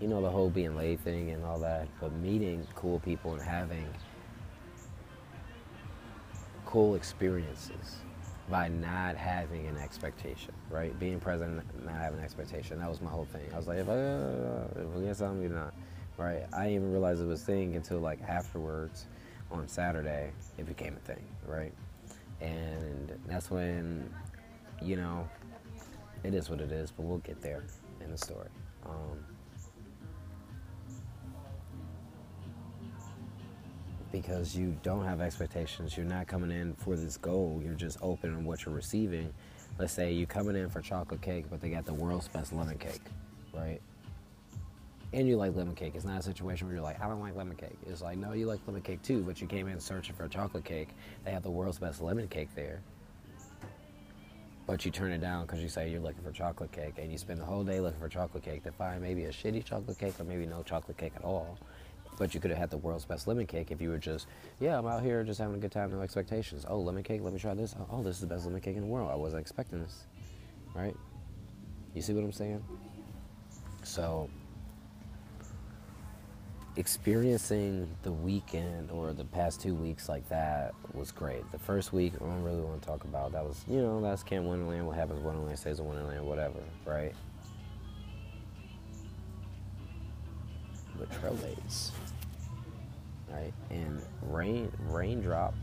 you 0.00 0.08
know 0.08 0.22
the 0.22 0.30
whole 0.30 0.50
being 0.50 0.76
late 0.76 1.00
thing 1.00 1.30
and 1.30 1.44
all 1.44 1.58
that, 1.60 1.88
but 2.00 2.12
meeting 2.14 2.66
cool 2.74 3.00
people 3.00 3.32
and 3.32 3.42
having 3.42 3.86
cool 6.64 6.94
experiences 6.94 7.96
by 8.48 8.68
not 8.68 9.16
having 9.16 9.66
an 9.66 9.76
expectation, 9.76 10.52
right? 10.70 10.98
Being 10.98 11.20
present, 11.20 11.62
not 11.84 11.94
having 11.94 12.18
an 12.18 12.24
expectation. 12.24 12.78
That 12.78 12.88
was 12.88 13.00
my 13.00 13.10
whole 13.10 13.26
thing. 13.26 13.48
I 13.52 13.56
was 13.56 13.66
like, 13.66 13.78
if 13.78 13.88
I, 13.88 13.92
uh, 13.92 14.66
if 14.76 14.96
I 14.96 15.00
get 15.00 15.16
something, 15.16 15.42
you're 15.42 15.50
not, 15.50 15.74
right? 16.16 16.46
I 16.52 16.64
didn't 16.64 16.74
even 16.74 16.92
realize 16.92 17.20
it 17.20 17.26
was 17.26 17.42
a 17.42 17.44
thing 17.44 17.76
until 17.76 17.98
like 17.98 18.22
afterwards 18.22 19.06
on 19.50 19.66
Saturday, 19.68 20.30
it 20.56 20.66
became 20.66 20.96
a 20.96 21.00
thing, 21.00 21.24
right? 21.46 21.72
And 22.40 23.18
that's 23.26 23.50
when, 23.50 24.12
you 24.82 24.96
know, 24.96 25.28
it 26.22 26.34
is 26.34 26.48
what 26.48 26.60
it 26.60 26.72
is, 26.72 26.90
but 26.90 27.04
we'll 27.04 27.18
get 27.18 27.40
there 27.42 27.64
in 28.00 28.10
the 28.10 28.18
story. 28.18 28.48
Um, 28.86 29.24
because 34.12 34.56
you 34.56 34.76
don't 34.82 35.04
have 35.04 35.20
expectations. 35.20 35.96
You're 35.96 36.06
not 36.06 36.26
coming 36.26 36.50
in 36.50 36.74
for 36.74 36.96
this 36.96 37.16
goal. 37.16 37.60
You're 37.64 37.74
just 37.74 37.98
open 38.00 38.34
on 38.34 38.44
what 38.44 38.64
you're 38.64 38.74
receiving. 38.74 39.32
Let's 39.78 39.92
say 39.92 40.12
you're 40.12 40.26
coming 40.26 40.56
in 40.56 40.68
for 40.68 40.80
chocolate 40.80 41.20
cake, 41.20 41.46
but 41.50 41.60
they 41.60 41.70
got 41.70 41.84
the 41.84 41.94
world's 41.94 42.28
best 42.28 42.52
lemon 42.52 42.78
cake, 42.78 43.02
right? 43.52 43.80
And 45.12 45.26
you 45.26 45.36
like 45.36 45.54
lemon 45.54 45.74
cake. 45.74 45.92
It's 45.94 46.04
not 46.04 46.20
a 46.20 46.22
situation 46.22 46.66
where 46.66 46.74
you're 46.74 46.84
like, 46.84 47.00
I 47.00 47.08
don't 47.08 47.20
like 47.20 47.36
lemon 47.36 47.56
cake. 47.56 47.78
It's 47.86 48.02
like, 48.02 48.18
no, 48.18 48.32
you 48.32 48.46
like 48.46 48.60
lemon 48.66 48.82
cake 48.82 49.02
too, 49.02 49.22
but 49.22 49.40
you 49.40 49.46
came 49.46 49.68
in 49.68 49.80
searching 49.80 50.14
for 50.14 50.24
a 50.24 50.28
chocolate 50.28 50.64
cake. 50.64 50.88
They 51.24 51.30
have 51.30 51.42
the 51.42 51.50
world's 51.50 51.78
best 51.78 52.00
lemon 52.02 52.28
cake 52.28 52.48
there. 52.54 52.82
But 54.66 54.84
you 54.84 54.90
turn 54.90 55.12
it 55.12 55.22
down 55.22 55.46
because 55.46 55.62
you 55.62 55.68
say 55.70 55.90
you're 55.90 56.00
looking 56.00 56.22
for 56.22 56.30
chocolate 56.30 56.72
cake, 56.72 56.94
and 56.98 57.10
you 57.10 57.16
spend 57.16 57.40
the 57.40 57.44
whole 57.44 57.64
day 57.64 57.80
looking 57.80 57.98
for 57.98 58.08
chocolate 58.08 58.42
cake 58.42 58.64
to 58.64 58.72
find 58.72 59.00
maybe 59.00 59.24
a 59.24 59.30
shitty 59.30 59.64
chocolate 59.64 59.98
cake 59.98 60.20
or 60.20 60.24
maybe 60.24 60.44
no 60.44 60.62
chocolate 60.62 60.98
cake 60.98 61.12
at 61.16 61.24
all 61.24 61.56
but 62.18 62.34
you 62.34 62.40
could 62.40 62.50
have 62.50 62.58
had 62.58 62.70
the 62.70 62.76
world's 62.76 63.04
best 63.04 63.26
lemon 63.26 63.46
cake 63.46 63.70
if 63.70 63.80
you 63.80 63.90
were 63.90 63.98
just, 63.98 64.26
yeah, 64.60 64.78
I'm 64.78 64.86
out 64.86 65.02
here 65.02 65.22
just 65.24 65.38
having 65.38 65.54
a 65.54 65.58
good 65.58 65.72
time, 65.72 65.90
no 65.90 66.00
expectations. 66.00 66.66
Oh, 66.68 66.78
lemon 66.78 67.02
cake, 67.02 67.22
let 67.22 67.32
me 67.32 67.38
try 67.38 67.54
this. 67.54 67.74
Oh, 67.90 68.02
this 68.02 68.16
is 68.16 68.20
the 68.20 68.26
best 68.26 68.44
lemon 68.44 68.60
cake 68.60 68.76
in 68.76 68.82
the 68.82 68.88
world. 68.88 69.10
I 69.10 69.14
wasn't 69.14 69.40
expecting 69.40 69.80
this. 69.80 70.04
Right? 70.74 70.96
You 71.94 72.02
see 72.02 72.12
what 72.12 72.24
I'm 72.24 72.32
saying? 72.32 72.62
So, 73.82 74.28
experiencing 76.76 77.88
the 78.02 78.12
weekend 78.12 78.90
or 78.90 79.12
the 79.12 79.24
past 79.24 79.60
two 79.60 79.74
weeks 79.74 80.08
like 80.08 80.28
that 80.28 80.74
was 80.94 81.10
great. 81.10 81.50
The 81.50 81.58
first 81.58 81.92
week, 81.92 82.12
I 82.16 82.24
don't 82.24 82.42
really 82.42 82.60
want 82.60 82.82
to 82.82 82.86
talk 82.86 83.04
about. 83.04 83.32
That 83.32 83.44
was, 83.44 83.64
you 83.68 83.80
know, 83.80 84.00
that's 84.00 84.22
Camp 84.22 84.44
Wonderland. 84.44 84.86
What 84.86 84.96
happens 84.96 85.20
Wonderland 85.20 85.58
stays 85.58 85.78
in 85.80 85.86
Wonderland, 85.86 86.24
whatever, 86.24 86.58
right? 86.84 87.14
Trailblaze 91.06 91.90
right? 93.30 93.52
And 93.70 94.02
rain 94.22 94.70
raindrop, 94.88 95.54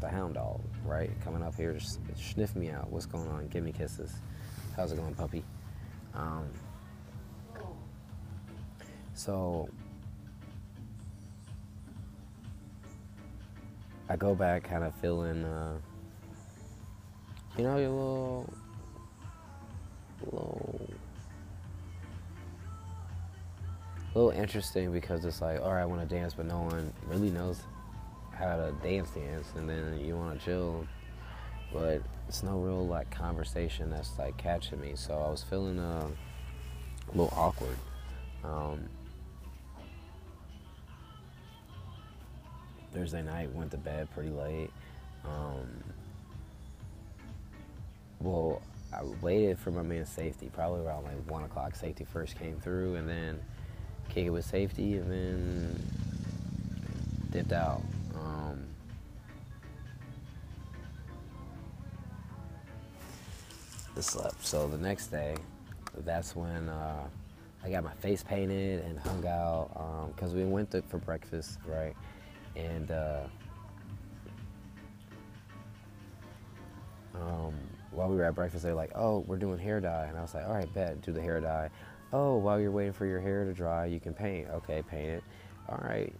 the 0.00 0.08
hound 0.08 0.34
dog, 0.34 0.60
right? 0.84 1.10
Coming 1.22 1.42
up 1.42 1.54
here, 1.54 1.72
just 1.72 2.00
sniff 2.16 2.54
me 2.56 2.70
out. 2.70 2.90
What's 2.90 3.06
going 3.06 3.28
on? 3.28 3.48
Give 3.48 3.64
me 3.64 3.72
kisses. 3.72 4.12
How's 4.76 4.92
it 4.92 4.96
going, 4.96 5.14
puppy? 5.14 5.44
Um, 6.14 6.48
so 9.14 9.68
I 14.08 14.16
go 14.16 14.34
back, 14.34 14.64
kind 14.64 14.84
of 14.84 14.94
feeling, 14.96 15.44
uh, 15.44 15.76
you 17.56 17.64
know, 17.64 17.74
a 17.74 17.78
little, 17.78 18.52
little 20.24 20.90
a 24.14 24.18
little 24.18 24.30
interesting 24.30 24.92
because 24.92 25.24
it's 25.24 25.40
like, 25.40 25.60
all 25.60 25.72
right, 25.72 25.82
I 25.82 25.86
want 25.86 26.08
to 26.08 26.14
dance, 26.14 26.34
but 26.34 26.46
no 26.46 26.60
one 26.62 26.92
really 27.08 27.30
knows 27.30 27.62
how 28.32 28.56
to 28.56 28.72
dance 28.82 29.10
dance, 29.10 29.48
and 29.56 29.68
then 29.68 29.98
you 30.00 30.16
want 30.16 30.38
to 30.38 30.44
chill, 30.44 30.86
but 31.72 32.00
it's 32.28 32.42
no 32.42 32.58
real 32.58 32.86
like 32.86 33.10
conversation 33.10 33.90
that's 33.90 34.16
like 34.18 34.36
catching 34.36 34.80
me. 34.80 34.92
So 34.94 35.14
I 35.14 35.30
was 35.30 35.42
feeling 35.42 35.78
uh, 35.78 36.08
a 37.08 37.10
little 37.10 37.32
awkward. 37.36 37.76
Um, 38.44 38.88
Thursday 42.92 43.22
night, 43.22 43.52
went 43.52 43.72
to 43.72 43.76
bed 43.76 44.08
pretty 44.14 44.30
late. 44.30 44.70
Um, 45.24 45.66
well, 48.20 48.62
I 48.92 49.02
waited 49.20 49.58
for 49.58 49.72
my 49.72 49.82
man's 49.82 50.08
safety, 50.08 50.50
probably 50.54 50.82
around 50.82 51.02
like 51.04 51.28
one 51.28 51.42
o'clock. 51.42 51.74
Safety 51.74 52.04
first 52.04 52.38
came 52.38 52.60
through, 52.60 52.94
and 52.94 53.08
then 53.08 53.40
kick 54.08 54.26
it 54.26 54.30
with 54.30 54.44
safety, 54.44 54.96
and 54.96 55.10
then 55.10 55.82
dipped 57.30 57.52
out. 57.52 57.82
Um, 58.14 58.64
slept. 64.00 64.44
So 64.44 64.68
the 64.68 64.78
next 64.78 65.08
day, 65.08 65.36
that's 66.04 66.36
when 66.36 66.68
uh, 66.68 67.06
I 67.64 67.70
got 67.70 67.84
my 67.84 67.94
face 67.94 68.22
painted 68.22 68.84
and 68.84 68.98
hung 68.98 69.26
out 69.26 70.12
because 70.14 70.32
um, 70.32 70.38
we 70.38 70.44
went 70.44 70.70
to, 70.72 70.82
for 70.82 70.98
breakfast, 70.98 71.58
right? 71.66 71.94
And 72.56 72.90
uh, 72.90 73.20
um, 77.14 77.54
while 77.90 78.08
we 78.08 78.16
were 78.16 78.24
at 78.24 78.34
breakfast, 78.34 78.62
they're 78.62 78.74
like, 78.74 78.92
"Oh, 78.94 79.24
we're 79.26 79.38
doing 79.38 79.58
hair 79.58 79.80
dye," 79.80 80.06
and 80.08 80.18
I 80.18 80.22
was 80.22 80.34
like, 80.34 80.46
"All 80.46 80.54
right, 80.54 80.72
bet, 80.74 81.00
do 81.00 81.12
the 81.12 81.22
hair 81.22 81.40
dye." 81.40 81.70
Oh, 82.12 82.36
while 82.36 82.60
you're 82.60 82.70
waiting 82.70 82.92
for 82.92 83.06
your 83.06 83.20
hair 83.20 83.44
to 83.44 83.52
dry, 83.52 83.86
you 83.86 83.98
can 83.98 84.14
paint. 84.14 84.48
Okay, 84.50 84.82
paint 84.88 85.08
it. 85.08 85.24
All 85.68 85.80
right. 85.82 86.12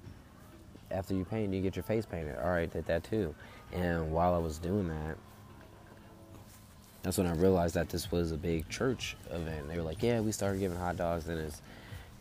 After 0.90 1.14
you 1.14 1.24
paint, 1.24 1.52
you 1.52 1.60
get 1.60 1.76
your 1.76 1.82
face 1.82 2.06
painted. 2.06 2.36
All 2.38 2.50
right, 2.50 2.70
did 2.70 2.86
that 2.86 3.04
too. 3.04 3.34
And 3.72 4.12
while 4.12 4.34
I 4.34 4.38
was 4.38 4.58
doing 4.58 4.88
that, 4.88 5.16
that's 7.02 7.18
when 7.18 7.26
I 7.26 7.34
realized 7.34 7.74
that 7.74 7.90
this 7.90 8.10
was 8.10 8.32
a 8.32 8.36
big 8.36 8.68
church 8.68 9.16
event. 9.30 9.68
They 9.68 9.76
were 9.76 9.82
like, 9.82 10.02
"Yeah, 10.02 10.20
we 10.20 10.32
started 10.32 10.58
giving 10.58 10.78
hot 10.78 10.96
dogs," 10.96 11.28
and 11.28 11.38
it's 11.38 11.60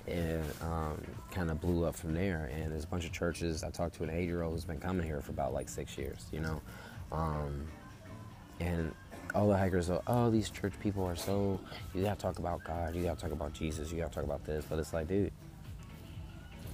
and 0.07 0.43
um, 0.61 1.01
kind 1.31 1.49
of 1.49 1.61
blew 1.61 1.85
up 1.85 1.95
from 1.95 2.13
there. 2.13 2.51
And 2.53 2.71
there's 2.71 2.83
a 2.83 2.87
bunch 2.87 3.05
of 3.05 3.13
churches. 3.13 3.63
I 3.63 3.69
talked 3.69 3.95
to 3.95 4.03
an 4.03 4.09
eight-year-old 4.09 4.53
who's 4.53 4.65
been 4.65 4.79
coming 4.79 5.05
here 5.05 5.21
for 5.21 5.31
about 5.31 5.53
like 5.53 5.69
six 5.69 5.97
years, 5.97 6.25
you 6.31 6.41
know, 6.41 6.61
um, 7.13 7.65
and 8.59 8.93
all 9.33 9.47
the 9.47 9.57
hikers 9.57 9.89
are, 9.89 10.01
oh, 10.07 10.29
these 10.29 10.49
church 10.49 10.73
people 10.79 11.03
are 11.05 11.15
so. 11.15 11.59
You 11.93 12.03
gotta 12.03 12.19
talk 12.19 12.39
about 12.39 12.63
God. 12.63 12.95
You 12.95 13.03
gotta 13.03 13.19
talk 13.19 13.31
about 13.31 13.53
Jesus. 13.53 13.91
You 13.91 13.99
gotta 13.99 14.13
talk 14.13 14.23
about 14.23 14.45
this. 14.45 14.65
But 14.69 14.79
it's 14.79 14.93
like, 14.93 15.07
dude, 15.07 15.31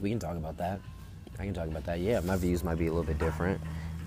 we 0.02 0.10
can 0.10 0.19
talk 0.19 0.36
about 0.36 0.58
that. 0.58 0.80
I 1.39 1.45
can 1.45 1.54
talk 1.54 1.67
about 1.67 1.86
that. 1.86 2.00
Yeah, 2.00 2.19
my 2.19 2.36
views 2.36 2.63
might 2.63 2.76
be 2.76 2.88
a 2.88 2.91
little 2.91 3.06
bit 3.06 3.17
different 3.17 3.62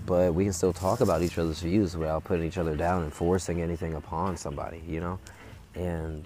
but 0.05 0.33
we 0.33 0.43
can 0.43 0.53
still 0.53 0.73
talk 0.73 1.01
about 1.01 1.21
each 1.21 1.37
other's 1.37 1.61
views 1.61 1.95
without 1.95 2.23
putting 2.23 2.45
each 2.45 2.57
other 2.57 2.75
down 2.75 3.03
and 3.03 3.13
forcing 3.13 3.61
anything 3.61 3.93
upon 3.93 4.35
somebody, 4.37 4.81
you 4.87 4.99
know? 4.99 5.19
And 5.75 6.25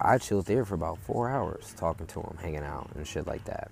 I 0.00 0.18
chilled 0.18 0.46
there 0.46 0.64
for 0.64 0.74
about 0.74 0.98
four 0.98 1.28
hours 1.28 1.72
talking 1.76 2.06
to 2.08 2.20
him, 2.20 2.36
hanging 2.40 2.64
out 2.64 2.90
and 2.96 3.06
shit 3.06 3.26
like 3.26 3.44
that, 3.44 3.70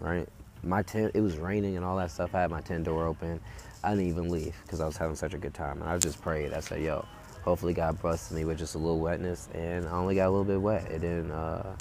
right? 0.00 0.28
My 0.62 0.82
tent, 0.82 1.12
it 1.14 1.20
was 1.20 1.36
raining 1.36 1.76
and 1.76 1.84
all 1.84 1.96
that 1.98 2.10
stuff. 2.10 2.34
I 2.34 2.40
had 2.42 2.50
my 2.50 2.62
tent 2.62 2.84
door 2.84 3.06
open. 3.06 3.40
I 3.84 3.90
didn't 3.90 4.08
even 4.08 4.30
leave 4.30 4.54
because 4.62 4.80
I 4.80 4.86
was 4.86 4.96
having 4.96 5.16
such 5.16 5.34
a 5.34 5.38
good 5.38 5.54
time. 5.54 5.80
And 5.82 5.90
I 5.90 5.98
just 5.98 6.20
prayed. 6.22 6.52
I 6.52 6.60
said, 6.60 6.80
yo, 6.80 7.04
hopefully 7.42 7.74
God 7.74 8.00
busted 8.00 8.36
me 8.36 8.44
with 8.44 8.58
just 8.58 8.74
a 8.74 8.78
little 8.78 9.00
wetness. 9.00 9.48
And 9.54 9.86
I 9.86 9.92
only 9.92 10.14
got 10.14 10.28
a 10.28 10.30
little 10.30 10.44
bit 10.44 10.60
wet. 10.60 10.90
It 10.90 11.00
didn't 11.00 11.30
uh, 11.30 11.76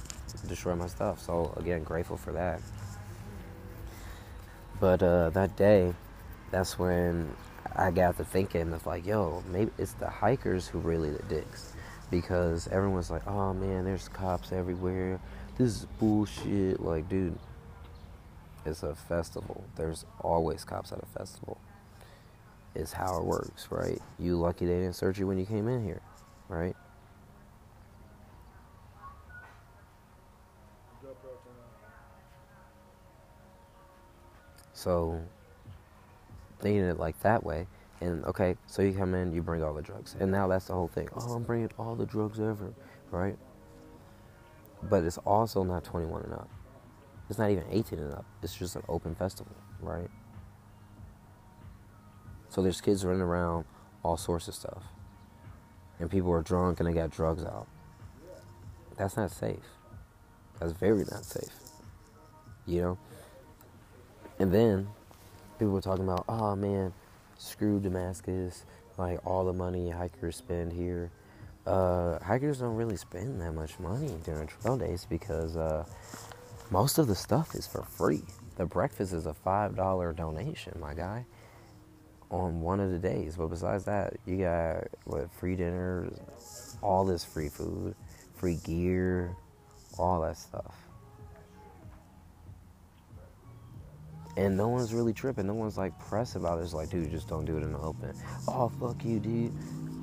destroy 0.48 0.76
my 0.76 0.88
stuff. 0.88 1.22
So, 1.22 1.54
again, 1.58 1.84
grateful 1.84 2.18
for 2.18 2.34
that. 2.34 2.62
But 4.80 5.02
uh, 5.02 5.30
that 5.30 5.56
day, 5.56 5.94
that's 6.52 6.78
when 6.78 7.34
I 7.76 7.92
got 7.92 8.18
to 8.18 8.26
thinking 8.26 8.74
of 8.74 8.86
like, 8.86 9.06
yo, 9.06 9.44
maybe 9.50 9.72
it's 9.78 9.94
the 9.94 10.10
hikers 10.10 10.68
who 10.68 10.80
really 10.80 11.10
the 11.10 11.24
dicks. 11.24 11.74
Because 12.12 12.68
everyone's 12.68 13.10
like, 13.10 13.26
oh 13.26 13.54
man, 13.54 13.86
there's 13.86 14.10
cops 14.10 14.52
everywhere. 14.52 15.20
This 15.58 15.70
is 15.70 15.86
bullshit. 16.00 16.82
Like, 16.82 17.08
dude, 17.08 17.40
it's 18.66 18.84
a 18.84 18.94
festival. 18.94 19.64
There's 19.76 20.06
always 20.22 20.64
cops 20.64 20.92
at 20.92 21.02
a 21.02 21.06
festival. 21.06 21.60
It's 22.76 22.92
how 22.92 23.18
it 23.18 23.26
works, 23.26 23.68
right? 23.70 24.00
You 24.18 24.36
lucky 24.36 24.66
they 24.66 24.74
didn't 24.74 24.96
search 24.96 25.20
you 25.20 25.28
when 25.28 25.38
you 25.38 25.46
came 25.46 25.68
in 25.68 25.84
here, 25.84 26.02
right? 26.50 26.76
So 34.74 35.22
thinking 36.60 36.84
it 36.84 37.00
like 37.00 37.20
that 37.22 37.44
way, 37.44 37.68
and 38.02 38.26
okay, 38.26 38.58
so 38.68 38.82
you 38.82 38.92
come 38.94 39.14
in, 39.14 39.32
you 39.32 39.42
bring 39.42 39.64
all 39.64 39.74
the 39.74 39.82
drugs, 39.82 40.16
and 40.20 40.32
now 40.32 40.48
that's 40.48 40.66
the 40.66 40.74
whole 40.74 40.90
thing. 40.90 41.08
Oh, 41.16 41.34
I'm 41.34 41.44
bringing 41.44 41.70
all 41.78 41.96
the 41.96 42.06
drugs 42.06 42.40
ever, 42.40 42.74
right? 43.12 43.38
But 44.90 45.04
it's 45.04 45.20
also 45.20 45.64
not 45.64 45.84
21 45.86 46.24
and 46.24 46.34
up. 46.34 46.50
It's 47.30 47.40
not 47.40 47.52
even 47.52 47.64
18 47.72 48.00
and 48.00 48.14
up. 48.14 48.26
It's 48.42 48.56
just 48.56 48.76
an 48.76 48.84
open 48.90 49.16
festival, 49.16 49.56
right? 49.80 50.10
So 52.54 52.62
there's 52.62 52.82
kids 52.82 53.04
running 53.04 53.24
around, 53.24 53.66
all 54.04 54.16
sorts 54.16 54.48
of 54.48 54.54
stuff, 54.54 54.84
and 56.00 56.08
people 56.08 56.32
are 56.32 56.44
drunk 56.44 56.80
and 56.80 56.88
they 56.88 56.94
got 56.94 57.10
drugs 57.10 57.44
out. 57.44 57.66
That's 58.96 59.18
not 59.18 59.32
safe. 59.32 59.58
That's 60.60 60.72
very 60.72 61.00
not 61.00 61.26
safe. 61.26 61.52
You 62.68 62.82
know. 62.82 62.98
And 64.38 64.54
then 64.54 64.88
people 65.58 65.74
were 65.74 65.82
talking 65.82 66.04
about, 66.04 66.26
oh 66.30 66.56
man, 66.56 66.94
screw 67.40 67.80
Damascus, 67.80 68.66
like 69.00 69.20
all 69.26 69.46
the 69.46 69.54
money 69.54 69.90
hikers 69.90 70.36
spend 70.36 70.74
here. 70.74 71.10
Uh, 71.66 72.20
hikers 72.20 72.60
don't 72.60 72.76
really 72.76 72.98
spend 72.98 73.42
that 73.42 73.54
much 73.54 73.80
money 73.80 74.14
during 74.24 74.46
trail 74.46 74.78
days 74.78 75.08
because 75.10 75.58
uh, 75.58 75.84
most 76.70 77.00
of 77.00 77.08
the 77.08 77.16
stuff 77.16 77.56
is 77.56 77.66
for 77.66 77.82
free. 77.82 78.22
The 78.58 78.66
breakfast 78.68 79.12
is 79.12 79.26
a 79.26 79.34
$5 79.34 80.16
donation, 80.16 80.78
my 80.80 80.94
guy, 80.94 81.26
on 82.34 82.62
one 82.62 82.80
of 82.80 82.92
the 82.92 83.00
days. 83.00 83.36
But 83.38 83.48
besides 83.48 83.86
that, 83.86 84.16
you 84.26 84.38
got 84.38 84.88
what 85.06 85.32
free 85.32 85.56
dinners, 85.56 86.78
all 86.82 87.06
this 87.06 87.24
free 87.24 87.50
food, 87.50 87.96
free 88.36 88.58
gear, 88.66 89.36
all 89.98 90.22
that 90.22 90.38
stuff. 90.38 90.76
and 94.36 94.58
no 94.58 94.68
one's 94.68 94.94
really 94.94 95.14
tripping. 95.14 95.48
No 95.48 95.54
one's 95.54 95.78
like 95.78 95.98
pressed 96.00 96.36
about 96.36 96.60
it. 96.60 96.64
It's 96.64 96.74
like, 96.74 96.90
dude, 96.90 97.12
just 97.12 97.28
don't 97.28 97.46
do 97.46 97.58
it 97.58 97.64
in 97.64 97.72
the 97.72 97.80
open. 97.80 98.14
Oh, 98.48 98.70
fuck 98.80 99.04
you, 99.06 99.20
dude. 99.20 99.54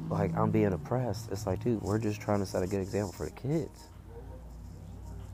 Like, 0.08 0.36
I'm 0.36 0.50
being 0.50 0.72
oppressed. 0.72 1.30
It's 1.32 1.46
like, 1.46 1.62
dude, 1.62 1.82
we're 1.82 1.98
just 1.98 2.20
trying 2.20 2.40
to 2.40 2.46
set 2.46 2.62
a 2.62 2.66
good 2.66 2.80
example 2.80 3.12
for 3.12 3.26
the 3.26 3.32
kids. 3.32 3.88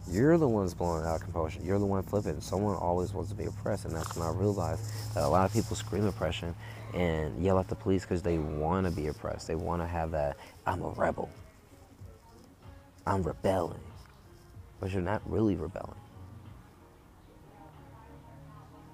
You're 0.08 0.38
the 0.38 0.48
ones 0.48 0.72
blowing 0.72 1.04
out 1.04 1.20
compulsion. 1.20 1.64
You're 1.64 1.78
the 1.78 1.86
one 1.86 2.02
flipping. 2.04 2.40
Someone 2.40 2.76
always 2.76 3.12
wants 3.12 3.30
to 3.30 3.36
be 3.36 3.44
oppressed, 3.44 3.86
and 3.86 3.94
that's 3.94 4.16
when 4.16 4.26
I 4.26 4.30
realized 4.30 5.14
that 5.14 5.24
a 5.24 5.28
lot 5.28 5.46
of 5.46 5.52
people 5.52 5.74
scream 5.76 6.06
oppression 6.06 6.54
and 6.96 7.44
yell 7.44 7.58
at 7.58 7.68
the 7.68 7.74
police 7.74 8.02
because 8.02 8.22
they 8.22 8.38
want 8.38 8.86
to 8.86 8.90
be 8.90 9.08
oppressed. 9.08 9.46
They 9.46 9.54
want 9.54 9.82
to 9.82 9.86
have 9.86 10.10
that, 10.12 10.38
I'm 10.66 10.82
a 10.82 10.88
rebel. 10.88 11.28
I'm 13.06 13.22
rebelling. 13.22 13.80
But 14.80 14.92
you're 14.92 15.02
not 15.02 15.20
really 15.26 15.56
rebelling. 15.56 16.00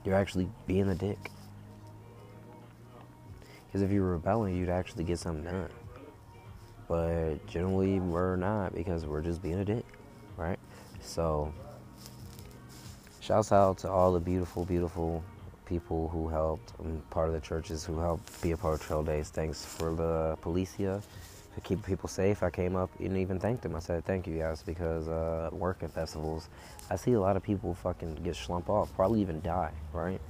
You're 0.05 0.17
actually 0.17 0.49
being 0.67 0.89
a 0.89 0.97
dick. 0.97 1.31
Because 3.67 3.83
if 3.83 3.93
you 3.93 4.03
were 4.03 4.13
rebelling, 4.13 4.57
you'd 4.57 4.69
actually 4.69 5.05
get 5.05 5.21
something 5.21 5.45
done. 5.45 5.71
But 6.89 7.47
generally, 7.47 8.01
we're 8.01 8.35
not 8.35 8.75
because 8.75 9.07
we're 9.07 9.23
just 9.23 9.41
being 9.41 9.61
a 9.61 9.65
dick, 9.65 9.87
right? 10.37 10.59
So, 11.01 11.55
shouts 13.21 13.53
out 13.53 13.79
to 13.79 13.89
all 13.89 14.13
the 14.13 14.21
beautiful, 14.21 14.65
beautiful 14.65 15.23
people 15.73 16.07
who 16.09 16.29
helped, 16.29 16.75
um, 16.81 17.03
part 17.09 17.29
of 17.29 17.35
the 17.35 17.41
churches 17.41 17.83
who 17.83 17.99
helped 17.99 18.43
be 18.43 18.51
a 18.51 18.57
part 18.57 18.75
of 18.75 18.83
Trail 18.83 19.03
Days. 19.03 19.31
Thanks 19.31 19.65
for 19.65 19.95
the 19.95 20.37
Policia 20.43 21.03
to 21.55 21.61
keep 21.63 21.83
people 21.83 22.11
safe. 22.11 22.43
I 22.43 22.51
came 22.51 22.77
up 22.77 22.91
and 23.01 23.17
even 23.17 23.39
thanked 23.39 23.63
them. 23.63 23.75
I 23.75 23.79
said, 23.79 24.05
thank 24.05 24.27
you 24.27 24.39
guys 24.39 24.63
because 24.63 25.09
uh, 25.09 25.49
working 25.51 25.89
festivals, 25.89 26.51
I 26.91 26.97
see 26.97 27.13
a 27.13 27.21
lot 27.21 27.37
of 27.37 27.43
people 27.43 27.73
fucking 27.73 28.17
get 28.17 28.37
slump 28.37 28.69
off, 28.69 28.95
probably 28.95 29.23
even 29.23 29.41
die, 29.41 29.73
right? 29.95 30.21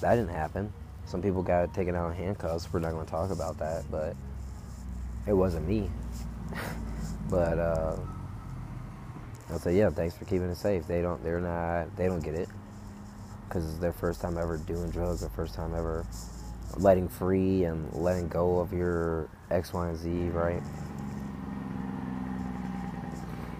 That 0.00 0.14
didn't 0.14 0.34
happen. 0.34 0.72
Some 1.04 1.20
people 1.20 1.42
got 1.42 1.74
taken 1.74 1.94
out 1.94 2.12
in 2.12 2.16
handcuffs. 2.16 2.72
We're 2.72 2.80
not 2.80 2.92
going 2.92 3.04
to 3.04 3.10
talk 3.10 3.30
about 3.30 3.58
that, 3.58 3.84
but 3.90 4.16
it 5.26 5.34
wasn't 5.34 5.68
me. 5.68 5.90
but 7.28 7.58
uh, 7.58 7.96
I'll 9.50 9.58
say, 9.58 9.76
yeah, 9.76 9.90
thanks 9.90 10.16
for 10.16 10.24
keeping 10.24 10.48
it 10.48 10.56
safe. 10.56 10.86
They 10.86 11.02
don't, 11.02 11.22
they're 11.22 11.40
not, 11.40 11.94
they 11.96 12.06
don't 12.06 12.24
get 12.24 12.34
it 12.34 12.48
because 13.52 13.68
it's 13.68 13.78
their 13.80 13.92
first 13.92 14.22
time 14.22 14.38
ever 14.38 14.56
doing 14.56 14.88
drugs, 14.88 15.20
their 15.20 15.28
first 15.28 15.54
time 15.54 15.74
ever 15.74 16.06
letting 16.78 17.06
free 17.06 17.64
and 17.64 17.92
letting 17.92 18.26
go 18.28 18.58
of 18.60 18.72
your 18.72 19.28
X, 19.50 19.74
Y, 19.74 19.88
and 19.88 19.98
Z, 19.98 20.10
right? 20.30 20.62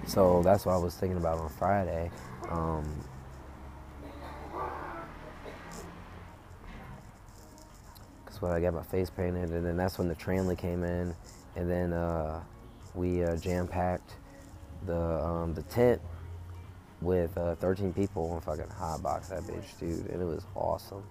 So 0.07 0.43
that's 0.43 0.65
what 0.65 0.73
I 0.73 0.79
was 0.79 0.95
thinking 0.95 1.19
about 1.19 1.39
on 1.41 1.51
Friday. 1.51 2.11
Um, 2.49 3.05
Cause 8.25 8.41
when 8.41 8.53
I 8.53 8.61
got 8.61 8.73
my 8.73 8.83
face 8.83 9.11
painted, 9.11 9.51
and 9.51 9.67
then 9.67 9.77
that's 9.77 9.99
when 9.99 10.09
the 10.09 10.15
Tramily 10.15 10.57
came 10.57 10.85
in, 10.85 11.15
and 11.55 11.71
then 11.71 11.93
uh, 11.93 12.41
we 12.95 13.23
uh, 13.23 13.37
jam 13.37 13.69
packed 13.69 14.15
the 14.87 15.23
um, 15.23 15.53
the 15.53 15.63
tent 15.65 16.01
with 17.03 17.37
uh, 17.37 17.55
13 17.57 17.93
people 17.93 18.35
and 18.35 18.43
fucking 18.43 18.69
hot 18.69 19.03
box 19.03 19.29
that 19.29 19.43
bitch, 19.43 19.79
dude, 19.79 20.07
and 20.11 20.23
it 20.23 20.25
was 20.25 20.45
awesome. 20.55 21.03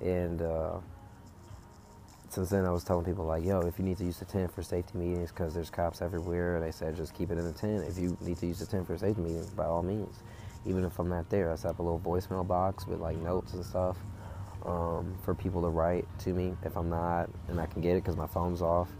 And 0.00 0.42
uh, 0.42 0.78
since 2.28 2.50
then 2.50 2.64
I 2.64 2.70
was 2.70 2.84
telling 2.84 3.04
people 3.04 3.24
like, 3.24 3.44
yo, 3.44 3.60
if 3.60 3.78
you 3.78 3.84
need 3.84 3.98
to 3.98 4.04
use 4.04 4.18
the 4.18 4.24
tent 4.24 4.52
for 4.54 4.62
safety 4.62 4.98
meetings 4.98 5.30
because 5.30 5.54
there's 5.54 5.70
cops 5.70 6.02
everywhere, 6.02 6.60
they 6.60 6.70
said 6.70 6.96
just 6.96 7.14
keep 7.14 7.30
it 7.30 7.38
in 7.38 7.44
the 7.44 7.52
tent. 7.52 7.84
If 7.88 7.98
you 7.98 8.16
need 8.20 8.38
to 8.38 8.46
use 8.46 8.58
the 8.58 8.66
tent 8.66 8.86
for 8.86 8.96
safety 8.98 9.22
meetings, 9.22 9.50
by 9.50 9.64
all 9.64 9.82
means. 9.82 10.16
Even 10.66 10.84
if 10.84 10.98
I'm 10.98 11.08
not 11.08 11.30
there, 11.30 11.50
I 11.50 11.56
set 11.56 11.70
up 11.70 11.78
a 11.78 11.82
little 11.82 12.00
voicemail 12.00 12.46
box 12.46 12.86
with 12.86 13.00
like 13.00 13.16
notes 13.18 13.54
and 13.54 13.64
stuff 13.64 13.96
um, 14.66 15.16
for 15.24 15.34
people 15.34 15.62
to 15.62 15.68
write 15.68 16.06
to 16.20 16.30
me 16.30 16.54
if 16.64 16.76
I'm 16.76 16.90
not, 16.90 17.30
and 17.48 17.60
I 17.60 17.66
can 17.66 17.80
get 17.80 17.92
it 17.92 18.02
because 18.04 18.16
my 18.16 18.26
phone's 18.26 18.60
off 18.60 18.90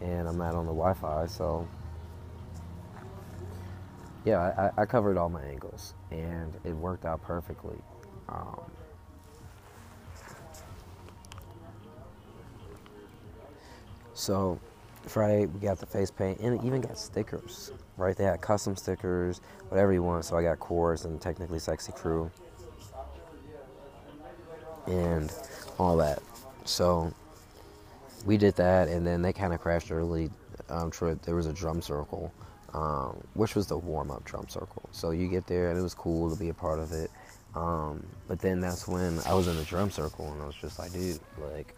and 0.00 0.28
I'm 0.28 0.36
not 0.36 0.54
on 0.54 0.66
the 0.66 0.72
Wi-Fi. 0.72 1.26
So 1.26 1.66
yeah, 4.26 4.70
I, 4.76 4.82
I 4.82 4.84
covered 4.84 5.16
all 5.16 5.30
my 5.30 5.42
angles 5.42 5.94
and 6.10 6.52
it 6.64 6.74
worked 6.74 7.06
out 7.06 7.22
perfectly. 7.22 7.78
Um, 8.28 8.60
So 14.16 14.58
Friday 15.02 15.44
we 15.44 15.60
got 15.60 15.78
the 15.78 15.84
face 15.84 16.10
paint 16.10 16.40
and 16.40 16.64
even 16.64 16.80
got 16.80 16.98
stickers, 16.98 17.70
right? 17.98 18.16
They 18.16 18.24
had 18.24 18.40
custom 18.40 18.74
stickers, 18.74 19.42
whatever 19.68 19.92
you 19.92 20.02
want. 20.02 20.24
So 20.24 20.38
I 20.38 20.42
got 20.42 20.58
Coors 20.58 21.04
and 21.04 21.20
technically 21.20 21.58
Sexy 21.58 21.92
Crew 21.92 22.30
and 24.86 25.30
all 25.78 25.98
that. 25.98 26.22
So 26.64 27.12
we 28.24 28.38
did 28.38 28.56
that, 28.56 28.88
and 28.88 29.06
then 29.06 29.20
they 29.20 29.34
kind 29.34 29.52
of 29.52 29.60
crashed 29.60 29.92
early. 29.92 30.30
Um, 30.70 30.90
there 31.22 31.36
was 31.36 31.46
a 31.46 31.52
drum 31.52 31.82
circle, 31.82 32.32
um, 32.76 33.16
which 33.32 33.54
was 33.54 33.66
the 33.66 33.76
warm 33.76 34.10
up 34.10 34.22
drum 34.24 34.46
circle. 34.48 34.82
So 34.92 35.10
you 35.10 35.28
get 35.28 35.46
there, 35.46 35.70
and 35.70 35.78
it 35.78 35.82
was 35.82 35.94
cool 35.94 36.30
to 36.30 36.36
be 36.36 36.50
a 36.50 36.54
part 36.54 36.78
of 36.78 36.92
it. 36.92 37.10
Um, 37.54 38.06
but 38.28 38.38
then 38.38 38.60
that's 38.60 38.86
when 38.86 39.18
I 39.26 39.32
was 39.32 39.48
in 39.48 39.56
the 39.56 39.64
drum 39.64 39.90
circle, 39.90 40.30
and 40.30 40.42
I 40.42 40.46
was 40.46 40.54
just 40.54 40.78
like, 40.78 40.92
dude, 40.92 41.18
like, 41.38 41.74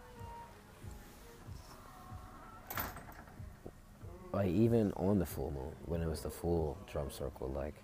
like 4.33 4.49
even 4.49 4.93
on 4.97 5.21
the 5.21 5.27
full 5.27 5.53
moon, 5.53 5.73
when 5.87 6.03
it 6.03 6.09
was 6.09 6.21
the 6.23 6.31
full 6.31 6.77
drum 6.91 7.13
circle, 7.13 7.49
like, 7.55 7.75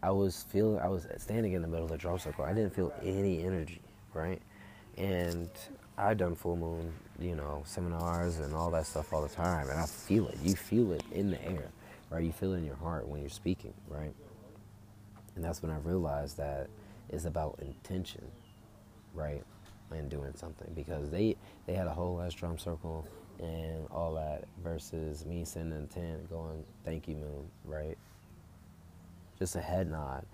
I 0.00 0.10
was 0.10 0.44
feeling, 0.48 0.78
I 0.78 0.86
was 0.86 1.08
standing 1.16 1.54
in 1.54 1.62
the 1.62 1.66
middle 1.66 1.86
of 1.86 1.90
the 1.90 1.96
drum 1.96 2.18
circle. 2.20 2.44
I 2.44 2.52
didn't 2.52 2.74
feel 2.74 2.92
any 3.02 3.42
energy, 3.42 3.80
right? 4.12 4.40
And 4.96 5.48
I've 5.98 6.18
done 6.18 6.36
full 6.36 6.56
moon, 6.56 6.92
you 7.20 7.36
know, 7.36 7.62
seminars 7.66 8.38
and 8.40 8.54
all 8.54 8.70
that 8.72 8.86
stuff 8.86 9.12
all 9.12 9.22
the 9.22 9.28
time, 9.34 9.70
and 9.70 9.78
I 9.80 9.86
feel 9.86 10.28
it. 10.28 10.38
You 10.42 10.56
feel 10.56 10.92
it 10.92 11.04
in 11.12 11.30
the 11.30 11.44
air, 11.44 11.70
right? 12.10 12.24
You 12.24 12.32
feel 12.32 12.54
it 12.54 12.58
in 12.58 12.66
your 12.66 12.76
heart 12.76 13.08
when 13.08 13.20
you're 13.20 13.30
speaking, 13.30 13.74
right? 13.88 14.14
And 15.36 15.44
that's 15.44 15.62
when 15.62 15.72
I 15.72 15.78
realized 15.78 16.38
that 16.38 16.68
it's 17.10 17.24
about 17.26 17.60
intention, 17.60 18.24
right? 19.14 19.42
And 19.92 20.10
doing 20.10 20.34
something 20.36 20.72
because 20.74 21.10
they 21.10 21.36
they 21.66 21.74
had 21.74 21.86
a 21.86 21.92
whole 21.92 22.20
ass 22.20 22.34
drum 22.34 22.58
circle 22.58 23.06
and 23.40 23.86
all 23.90 24.14
that 24.14 24.44
versus 24.62 25.24
me 25.26 25.44
sending 25.44 25.78
intent 25.78 26.30
going 26.30 26.64
thank 26.84 27.08
you 27.08 27.16
moon, 27.16 27.48
right? 27.64 27.98
Just 29.38 29.56
a 29.56 29.60
head 29.60 29.90
nod 29.90 30.26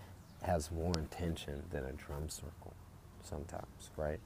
has 0.43 0.71
more 0.73 0.95
intention 0.99 1.63
than 1.71 1.85
a 1.85 1.93
drum 1.93 2.29
circle 2.29 2.75
sometimes, 3.23 3.91
right? 3.97 4.21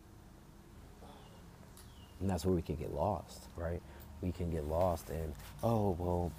And 2.20 2.30
that's 2.30 2.44
where 2.44 2.54
we 2.54 2.62
can 2.62 2.76
get 2.76 2.94
lost, 2.94 3.48
right? 3.56 3.82
We 4.20 4.32
can 4.32 4.50
get 4.50 4.64
lost 4.66 5.10
in, 5.10 5.34
oh, 5.62 5.96
well, 5.98 6.32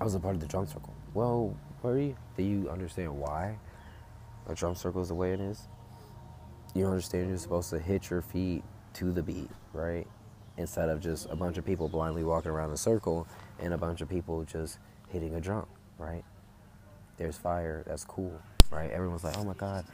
I 0.00 0.04
was 0.04 0.14
a 0.14 0.20
part 0.20 0.34
of 0.34 0.40
the 0.40 0.46
drum 0.46 0.66
circle. 0.66 0.94
Well, 1.14 1.56
were 1.82 1.98
you? 1.98 2.16
Do 2.36 2.42
you 2.42 2.68
understand 2.70 3.16
why 3.16 3.56
a 4.48 4.54
drum 4.54 4.74
circle 4.74 5.00
is 5.02 5.08
the 5.08 5.14
way 5.14 5.32
it 5.32 5.40
is? 5.40 5.62
You 6.74 6.86
understand 6.86 7.28
you're 7.28 7.38
supposed 7.38 7.70
to 7.70 7.78
hit 7.78 8.10
your 8.10 8.22
feet 8.22 8.62
to 8.94 9.12
the 9.12 9.22
beat, 9.22 9.50
right? 9.72 10.06
Instead 10.56 10.88
of 10.88 11.00
just 11.00 11.28
a 11.30 11.36
bunch 11.36 11.56
of 11.56 11.64
people 11.64 11.88
blindly 11.88 12.24
walking 12.24 12.50
around 12.50 12.70
a 12.72 12.76
circle 12.76 13.26
and 13.60 13.72
a 13.72 13.78
bunch 13.78 14.00
of 14.00 14.08
people 14.08 14.44
just 14.44 14.78
hitting 15.08 15.34
a 15.34 15.40
drum, 15.40 15.66
right? 15.98 16.24
There's 17.16 17.36
fire, 17.36 17.82
that's 17.86 18.04
cool, 18.04 18.40
right? 18.70 18.90
Everyone's 18.90 19.24
like, 19.24 19.36
oh 19.38 19.44
my 19.44 19.54
God, 19.54 19.84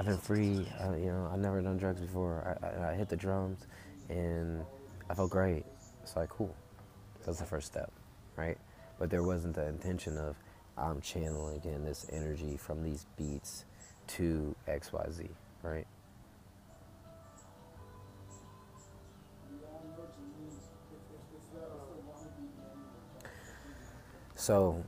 I've 0.00 0.06
been 0.06 0.16
free. 0.16 0.66
I, 0.80 0.96
you 0.96 1.12
know, 1.12 1.28
I've 1.30 1.40
never 1.40 1.60
done 1.60 1.76
drugs 1.76 2.00
before. 2.00 2.56
I, 2.62 2.66
I, 2.66 2.92
I, 2.92 2.94
hit 2.94 3.10
the 3.10 3.16
drums, 3.16 3.66
and 4.08 4.64
I 5.10 5.14
felt 5.14 5.28
great. 5.28 5.66
It's 6.02 6.16
like 6.16 6.30
cool. 6.30 6.56
That's 7.26 7.38
the 7.38 7.44
first 7.44 7.66
step, 7.66 7.92
right? 8.34 8.56
But 8.98 9.10
there 9.10 9.22
wasn't 9.22 9.56
the 9.56 9.66
intention 9.66 10.16
of 10.16 10.36
I'm 10.78 11.02
channeling 11.02 11.60
in 11.64 11.84
this 11.84 12.06
energy 12.10 12.56
from 12.56 12.82
these 12.82 13.04
beats 13.18 13.66
to 14.06 14.56
X 14.66 14.90
Y 14.90 15.04
Z, 15.10 15.28
right? 15.62 15.86
So 24.34 24.82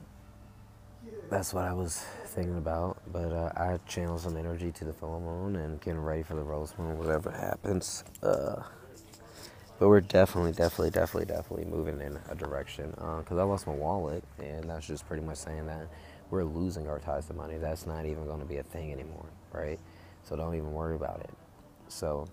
that's 1.28 1.52
what 1.52 1.64
I 1.64 1.74
was 1.74 2.02
thinking 2.32 2.56
about. 2.56 3.00
But 3.12 3.32
uh, 3.32 3.52
I 3.56 3.78
channel 3.86 4.18
some 4.18 4.36
energy 4.36 4.72
to 4.72 4.84
the 4.84 4.92
full 4.92 5.20
moon 5.20 5.56
and 5.56 5.80
getting 5.80 6.00
ready 6.00 6.22
for 6.22 6.34
the 6.34 6.42
rose 6.42 6.74
moon, 6.78 6.98
whatever 6.98 7.30
happens. 7.30 8.04
Uh, 8.22 8.62
but 9.78 9.88
we're 9.88 10.00
definitely, 10.00 10.52
definitely, 10.52 10.90
definitely, 10.90 11.26
definitely 11.26 11.64
moving 11.64 12.00
in 12.00 12.18
a 12.30 12.34
direction. 12.34 12.90
Because 12.90 13.38
uh, 13.38 13.40
I 13.40 13.44
lost 13.44 13.66
my 13.66 13.74
wallet, 13.74 14.24
and 14.38 14.68
that's 14.68 14.86
just 14.86 15.06
pretty 15.06 15.22
much 15.22 15.38
saying 15.38 15.66
that 15.66 15.88
we're 16.30 16.44
losing 16.44 16.88
our 16.88 16.98
ties 16.98 17.26
to 17.26 17.34
money. 17.34 17.56
That's 17.58 17.86
not 17.86 18.06
even 18.06 18.26
going 18.26 18.40
to 18.40 18.46
be 18.46 18.56
a 18.58 18.62
thing 18.62 18.92
anymore, 18.92 19.26
right? 19.52 19.78
So 20.24 20.36
don't 20.36 20.54
even 20.54 20.72
worry 20.72 20.94
about 20.94 21.20
it. 21.20 21.30
So 21.88 22.28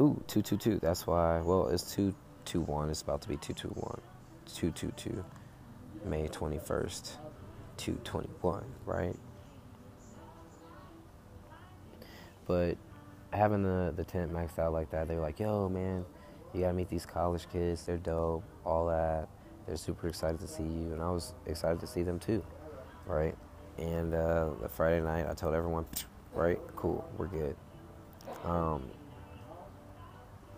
Ooh, 0.00 0.22
222. 0.28 0.78
That's 0.78 1.08
why. 1.08 1.40
Well, 1.40 1.68
it's 1.68 1.92
221. 2.48 2.90
It's 2.90 3.02
about 3.02 3.20
to 3.22 3.28
be 3.28 3.36
221. 3.36 4.00
222. 4.54 5.24
May 6.08 6.28
21st. 6.28 7.16
221, 7.76 8.64
right? 8.86 9.14
But 12.46 12.78
having 13.32 13.62
the, 13.62 13.92
the 13.94 14.04
tent 14.04 14.32
maxed 14.32 14.58
out 14.58 14.72
like 14.72 14.90
that, 14.90 15.06
they're 15.06 15.20
like, 15.20 15.38
yo, 15.38 15.68
man, 15.68 16.04
you 16.54 16.62
gotta 16.62 16.72
meet 16.72 16.88
these 16.88 17.04
college 17.04 17.46
kids. 17.52 17.84
They're 17.84 17.98
dope, 17.98 18.42
all 18.64 18.86
that. 18.86 19.28
They're 19.66 19.76
super 19.76 20.08
excited 20.08 20.40
to 20.40 20.48
see 20.48 20.62
you. 20.62 20.92
And 20.92 21.02
I 21.02 21.10
was 21.10 21.34
excited 21.46 21.78
to 21.80 21.86
see 21.86 22.02
them 22.02 22.18
too, 22.18 22.42
right? 23.06 23.36
And 23.76 24.14
uh, 24.14 24.50
the 24.62 24.68
Friday 24.68 25.02
night, 25.02 25.26
I 25.28 25.34
told 25.34 25.54
everyone, 25.54 25.84
right, 26.32 26.58
cool, 26.74 27.08
we're 27.18 27.26
good. 27.26 27.54
Um, 28.44 28.90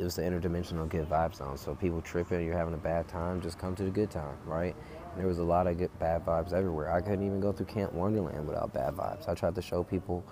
it 0.01 0.05
was 0.05 0.17
the 0.17 0.23
interdimensional 0.23 0.89
good 0.89 1.09
vibes 1.09 1.37
zone. 1.37 1.59
So 1.59 1.75
people 1.75 2.01
tripping, 2.01 2.45
you're 2.45 2.57
having 2.57 2.75
a 2.75 2.79
bad 2.79 3.07
time, 3.07 3.41
just 3.41 3.59
come 3.59 3.75
to 3.77 3.83
the 3.83 3.91
good 3.91 4.11
time, 4.11 4.37
right? 4.47 4.75
And 5.11 5.21
there 5.21 5.27
was 5.27 5.39
a 5.39 5.45
lot 5.45 5.67
of 5.67 5.77
good 5.77 5.97
bad 5.99 6.25
vibes 6.25 6.53
everywhere. 6.53 6.91
I 6.91 7.01
couldn't 7.03 7.27
even 7.27 7.41
go 7.41 7.53
through 7.53 7.67
Camp 7.67 7.93
Wonderland 7.93 8.47
without 8.47 8.73
bad 8.73 8.95
vibes. 8.95 9.29
I 9.29 9.35
tried 9.35 9.55
to 9.57 9.63
show 9.63 9.85
people, 9.85 10.25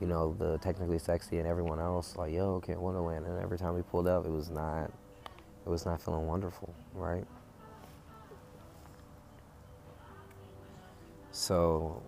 you 0.00 0.06
know, 0.06 0.34
the 0.38 0.56
technically 0.58 0.98
sexy 0.98 1.38
and 1.38 1.46
everyone 1.46 1.78
else, 1.78 2.16
like, 2.16 2.32
yo, 2.32 2.60
Camp 2.60 2.80
Wonderland. 2.80 3.26
And 3.26 3.38
every 3.42 3.58
time 3.58 3.74
we 3.74 3.82
pulled 3.82 4.06
up, 4.06 4.24
it 4.24 4.30
was 4.30 4.48
not, 4.48 4.90
it 5.24 5.68
was 5.68 5.84
not 5.84 6.00
feeling 6.00 6.26
wonderful, 6.26 6.74
right? 6.94 7.26
So 11.32 12.02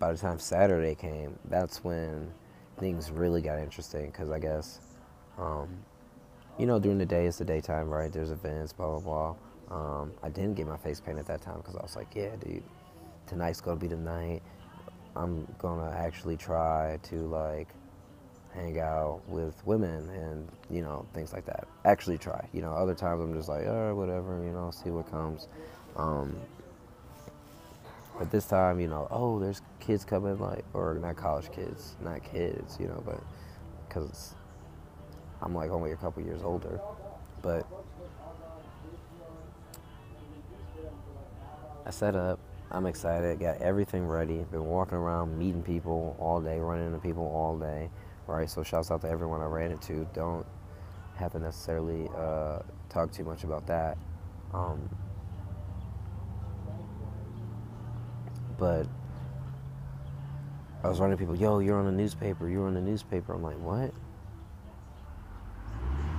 by 0.00 0.12
the 0.12 0.18
time 0.18 0.40
Saturday 0.40 0.96
came, 0.96 1.38
that's 1.44 1.84
when 1.84 2.32
things 2.78 3.10
really 3.10 3.42
got 3.42 3.58
interesting 3.58 4.06
because 4.06 4.30
I 4.30 4.38
guess 4.38 4.80
um, 5.38 5.68
you 6.58 6.66
know, 6.66 6.78
during 6.78 6.98
the 6.98 7.06
day, 7.06 7.26
it's 7.26 7.38
the 7.38 7.44
daytime, 7.44 7.88
right? 7.88 8.12
There's 8.12 8.30
events, 8.30 8.72
blah, 8.72 8.98
blah, 8.98 9.00
blah. 9.00 9.34
Um, 9.70 10.12
I 10.22 10.28
didn't 10.28 10.54
get 10.54 10.66
my 10.66 10.76
face 10.76 11.00
painted 11.00 11.20
at 11.20 11.26
that 11.26 11.42
time 11.42 11.58
because 11.58 11.76
I 11.76 11.82
was 11.82 11.94
like, 11.94 12.14
yeah, 12.14 12.34
dude, 12.36 12.62
tonight's 13.26 13.60
going 13.60 13.78
to 13.78 13.80
be 13.80 13.88
the 13.88 14.00
night. 14.00 14.42
I'm 15.14 15.46
going 15.58 15.80
to 15.80 15.96
actually 15.96 16.36
try 16.36 16.98
to, 17.04 17.16
like, 17.26 17.68
hang 18.54 18.80
out 18.80 19.20
with 19.28 19.54
women 19.66 20.08
and, 20.10 20.48
you 20.70 20.82
know, 20.82 21.06
things 21.12 21.32
like 21.32 21.44
that. 21.46 21.68
Actually 21.84 22.18
try. 22.18 22.48
You 22.52 22.62
know, 22.62 22.72
other 22.72 22.94
times 22.94 23.22
I'm 23.22 23.34
just 23.34 23.48
like, 23.48 23.66
oh, 23.66 23.94
whatever, 23.94 24.42
you 24.42 24.50
know, 24.50 24.70
see 24.70 24.90
what 24.90 25.10
comes. 25.10 25.48
Um, 25.96 26.36
but 28.18 28.30
this 28.32 28.46
time, 28.46 28.80
you 28.80 28.88
know, 28.88 29.06
oh, 29.10 29.38
there's 29.38 29.62
kids 29.78 30.04
coming, 30.04 30.38
like, 30.38 30.64
or 30.72 30.94
not 30.94 31.16
college 31.16 31.52
kids, 31.52 31.94
not 32.00 32.24
kids, 32.24 32.76
you 32.80 32.86
know, 32.88 33.02
but 33.06 33.22
because 33.88 34.34
I'm 35.42 35.54
like 35.54 35.70
only 35.70 35.92
a 35.92 35.96
couple 35.96 36.22
years 36.22 36.42
older, 36.42 36.80
but 37.42 37.66
I 41.86 41.90
set 41.90 42.16
up. 42.16 42.38
I'm 42.70 42.84
excited. 42.86 43.40
Got 43.40 43.62
everything 43.62 44.06
ready. 44.06 44.44
Been 44.50 44.66
walking 44.66 44.98
around, 44.98 45.38
meeting 45.38 45.62
people 45.62 46.16
all 46.18 46.40
day, 46.40 46.58
running 46.58 46.86
into 46.86 46.98
people 46.98 47.24
all 47.24 47.56
day. 47.56 47.88
Right. 48.26 48.50
So 48.50 48.62
shouts 48.62 48.90
out 48.90 49.00
to 49.02 49.08
everyone 49.08 49.40
I 49.40 49.46
ran 49.46 49.70
into. 49.70 50.06
Don't 50.12 50.44
have 51.16 51.32
to 51.32 51.38
necessarily 51.38 52.10
uh, 52.16 52.58
talk 52.90 53.10
too 53.10 53.24
much 53.24 53.44
about 53.44 53.66
that. 53.68 53.96
Um, 54.52 54.88
but 58.58 58.86
I 60.84 60.88
was 60.88 61.00
running 61.00 61.16
people. 61.16 61.36
Yo, 61.36 61.60
you're 61.60 61.78
on 61.78 61.86
the 61.86 61.92
newspaper. 61.92 62.48
You're 62.48 62.66
on 62.66 62.74
the 62.74 62.80
newspaper. 62.80 63.32
I'm 63.32 63.42
like, 63.42 63.58
what? 63.60 63.92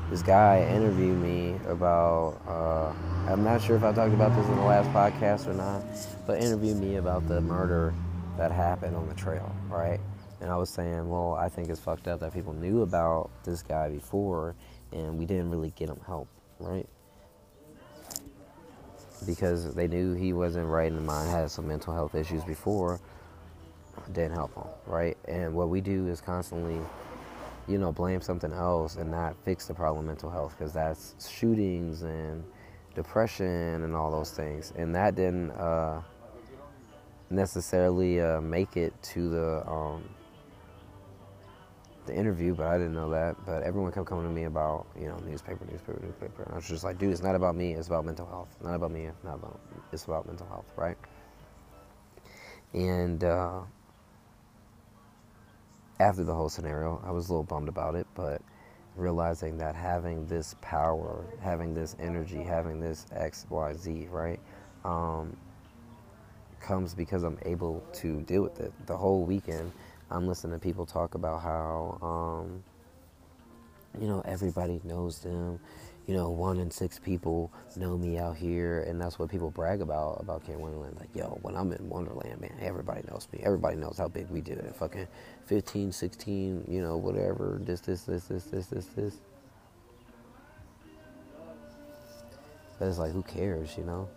This 0.09 0.21
guy 0.23 0.67
interviewed 0.73 1.17
me 1.19 1.55
about 1.67 2.41
uh, 2.47 2.91
i'm 3.31 3.43
not 3.43 3.61
sure 3.61 3.75
if 3.75 3.83
i 3.83 3.91
talked 3.93 4.13
about 4.13 4.35
this 4.35 4.45
in 4.47 4.55
the 4.55 4.63
last 4.63 4.89
podcast 4.89 5.47
or 5.47 5.53
not 5.53 5.83
but 6.25 6.41
interviewed 6.41 6.77
me 6.77 6.95
about 6.95 7.27
the 7.27 7.39
murder 7.41 7.93
that 8.37 8.51
happened 8.51 8.95
on 8.95 9.07
the 9.07 9.13
trail 9.15 9.53
right? 9.69 9.99
And 10.41 10.49
i 10.49 10.55
was 10.57 10.69
saying 10.69 11.09
well 11.09 11.33
i 11.35 11.49
think 11.49 11.69
it's 11.69 11.79
fucked 11.79 12.07
up 12.07 12.21
that 12.21 12.33
people 12.33 12.53
knew 12.53 12.81
about 12.81 13.29
this 13.43 13.61
guy 13.61 13.89
before 13.89 14.55
and 14.91 15.17
we 15.17 15.25
didn't 15.25 15.51
really 15.51 15.71
get 15.75 15.89
him 15.89 15.99
help 16.05 16.27
right? 16.59 16.87
Because 19.25 19.73
they 19.75 19.87
knew 19.87 20.13
he 20.13 20.33
wasn't 20.33 20.67
right 20.67 20.87
in 20.87 20.95
the 20.95 21.01
mind 21.01 21.29
had 21.29 21.51
some 21.51 21.67
mental 21.67 21.93
health 21.93 22.15
issues 22.15 22.43
before 22.43 22.99
didn't 24.13 24.31
help 24.31 24.55
him 24.55 24.63
right? 24.87 25.17
And 25.27 25.53
what 25.53 25.69
we 25.69 25.81
do 25.81 26.07
is 26.07 26.19
constantly 26.21 26.79
you 27.69 27.77
know, 27.77 27.91
blame 27.91 28.19
something 28.19 28.51
else 28.51 28.95
and 28.95 29.11
not 29.11 29.35
fix 29.45 29.67
the 29.67 29.73
problem 29.73 30.03
of 30.03 30.07
mental 30.07 30.29
health 30.29 30.55
because 30.57 30.73
that's 30.73 31.15
shootings 31.29 32.01
and 32.01 32.43
depression 32.95 33.83
and 33.83 33.95
all 33.95 34.11
those 34.11 34.31
things. 34.31 34.73
And 34.75 34.93
that 34.95 35.15
didn't 35.15 35.51
uh, 35.51 36.01
necessarily 37.29 38.19
uh, 38.19 38.41
make 38.41 38.75
it 38.75 38.93
to 39.03 39.29
the 39.29 39.69
um, 39.69 40.03
the 42.07 42.15
interview, 42.15 42.55
but 42.55 42.65
I 42.65 42.77
didn't 42.77 42.95
know 42.95 43.11
that. 43.11 43.35
But 43.45 43.61
everyone 43.61 43.91
kept 43.91 44.07
coming 44.07 44.25
to 44.25 44.31
me 44.31 44.45
about 44.45 44.87
you 44.99 45.07
know 45.07 45.17
newspaper, 45.17 45.65
newspaper, 45.71 45.99
newspaper. 46.03 46.43
And 46.43 46.53
I 46.53 46.55
was 46.55 46.67
just 46.67 46.83
like, 46.83 46.97
dude, 46.97 47.11
it's 47.11 47.21
not 47.21 47.35
about 47.35 47.55
me. 47.55 47.73
It's 47.73 47.87
about 47.87 48.05
mental 48.05 48.25
health. 48.25 48.49
Not 48.63 48.75
about 48.75 48.91
me. 48.91 49.09
Not 49.23 49.35
about. 49.35 49.59
It's 49.93 50.05
about 50.05 50.25
mental 50.25 50.47
health, 50.47 50.65
right? 50.75 50.97
And 52.73 53.23
uh, 53.23 53.61
after 55.99 56.23
the 56.23 56.33
whole 56.33 56.49
scenario, 56.49 57.01
I 57.05 57.11
was 57.11 57.27
a 57.27 57.33
little 57.33 57.43
bummed 57.43 57.69
about 57.69 57.95
it, 57.95 58.07
but 58.15 58.41
realizing 58.95 59.57
that 59.57 59.75
having 59.75 60.25
this 60.27 60.55
power, 60.61 61.25
having 61.41 61.73
this 61.73 61.95
energy, 61.99 62.43
having 62.43 62.79
this 62.79 63.05
X, 63.11 63.45
Y, 63.49 63.73
Z, 63.73 64.07
right, 64.11 64.39
um, 64.85 65.35
comes 66.59 66.93
because 66.93 67.23
I'm 67.23 67.37
able 67.43 67.83
to 67.93 68.21
deal 68.21 68.43
with 68.43 68.59
it. 68.59 68.73
The 68.85 68.95
whole 68.95 69.23
weekend, 69.23 69.71
I'm 70.11 70.27
listening 70.27 70.53
to 70.53 70.59
people 70.59 70.85
talk 70.85 71.15
about 71.15 71.41
how, 71.41 71.97
um, 72.01 72.63
you 74.01 74.07
know, 74.07 74.21
everybody 74.25 74.81
knows 74.83 75.19
them. 75.19 75.59
You 76.09 76.15
know, 76.15 76.31
one 76.31 76.57
in 76.57 76.71
six 76.71 76.97
people 76.97 77.51
know 77.75 77.95
me 77.95 78.17
out 78.17 78.35
here, 78.35 78.81
and 78.87 78.99
that's 78.99 79.19
what 79.19 79.29
people 79.29 79.51
brag 79.51 79.79
about 79.79 80.17
about 80.19 80.43
Camp 80.43 80.59
Wonderland. 80.59 80.97
Like, 80.99 81.09
yo, 81.13 81.37
when 81.43 81.55
I'm 81.55 81.71
in 81.71 81.87
Wonderland, 81.87 82.41
man, 82.41 82.57
everybody 82.59 83.03
knows 83.07 83.27
me. 83.31 83.41
Everybody 83.43 83.75
knows 83.75 83.99
how 83.99 84.07
big 84.07 84.27
we 84.31 84.41
do 84.41 84.53
it. 84.53 84.75
Fucking 84.75 85.07
15, 85.45 85.91
16, 85.91 86.65
you 86.67 86.81
know, 86.81 86.97
whatever. 86.97 87.59
This, 87.61 87.81
this, 87.81 88.05
this, 88.05 88.23
this, 88.23 88.45
this, 88.45 88.65
this, 88.65 88.85
this. 88.87 89.17
But 92.79 92.87
it's 92.87 92.97
like, 92.97 93.11
who 93.11 93.21
cares, 93.21 93.77
you 93.77 93.83
know? 93.83 94.09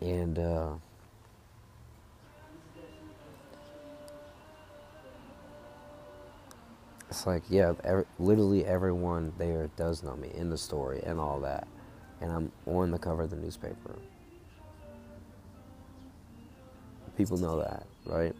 And 0.00 0.38
uh, 0.38 0.72
it's 7.08 7.26
like, 7.26 7.42
yeah, 7.48 7.74
every, 7.84 8.04
literally 8.18 8.64
everyone 8.64 9.32
there 9.38 9.70
does 9.76 10.02
know 10.02 10.16
me 10.16 10.30
in 10.34 10.50
the 10.50 10.58
story 10.58 11.02
and 11.04 11.20
all 11.20 11.40
that. 11.40 11.66
And 12.20 12.32
I'm 12.32 12.52
on 12.66 12.90
the 12.90 12.98
cover 12.98 13.22
of 13.22 13.30
the 13.30 13.36
newspaper. 13.36 13.96
People 17.16 17.36
know 17.36 17.60
that, 17.60 17.86
right? 18.06 18.34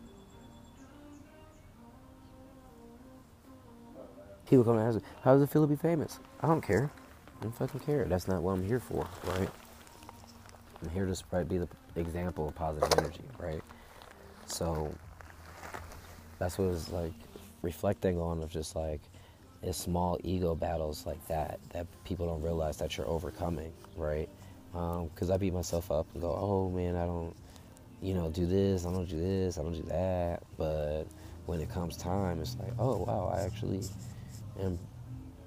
People 4.48 4.64
come 4.64 4.78
and 4.78 4.88
ask 4.88 4.96
me, 4.96 5.02
how 5.22 5.34
does 5.34 5.42
it 5.42 5.50
feel 5.50 5.62
to 5.62 5.68
be 5.68 5.76
famous? 5.76 6.18
I 6.40 6.48
don't 6.48 6.60
care. 6.60 6.90
I 7.40 7.42
don't 7.44 7.54
fucking 7.54 7.80
care. 7.80 8.04
That's 8.06 8.26
not 8.26 8.42
what 8.42 8.52
I'm 8.52 8.66
here 8.66 8.80
for, 8.80 9.06
right? 9.24 9.48
I'm 10.82 10.90
here 10.90 11.06
to 11.06 11.14
spread, 11.14 11.48
be 11.48 11.58
the 11.58 11.68
example 11.96 12.48
of 12.48 12.54
positive 12.54 12.88
energy, 12.98 13.24
right? 13.38 13.62
So 14.46 14.92
that's 16.38 16.58
what 16.58 16.68
it's 16.68 16.90
like 16.90 17.12
reflecting 17.64 18.20
on 18.20 18.42
of 18.42 18.50
just 18.50 18.76
like 18.76 19.00
small 19.72 20.18
ego 20.22 20.54
battles 20.54 21.06
like 21.06 21.26
that 21.26 21.58
that 21.70 21.86
people 22.04 22.26
don't 22.26 22.42
realize 22.42 22.76
that 22.76 22.96
you're 22.96 23.08
overcoming, 23.08 23.72
right? 23.96 24.28
Because 24.72 25.30
um, 25.30 25.32
I 25.32 25.36
beat 25.36 25.54
myself 25.54 25.90
up 25.90 26.06
and 26.12 26.22
go, 26.22 26.36
oh 26.38 26.70
man, 26.70 26.96
I 26.96 27.06
don't, 27.06 27.34
you 28.02 28.14
know, 28.14 28.30
do 28.30 28.46
this, 28.46 28.84
I 28.84 28.92
don't 28.92 29.08
do 29.08 29.18
this, 29.18 29.56
I 29.58 29.62
don't 29.62 29.72
do 29.72 29.88
that. 29.88 30.42
But 30.58 31.04
when 31.46 31.60
it 31.60 31.70
comes 31.70 31.96
time, 31.96 32.40
it's 32.40 32.56
like, 32.58 32.72
oh 32.78 32.98
wow, 32.98 33.32
I 33.34 33.42
actually 33.42 33.80
am. 34.60 34.78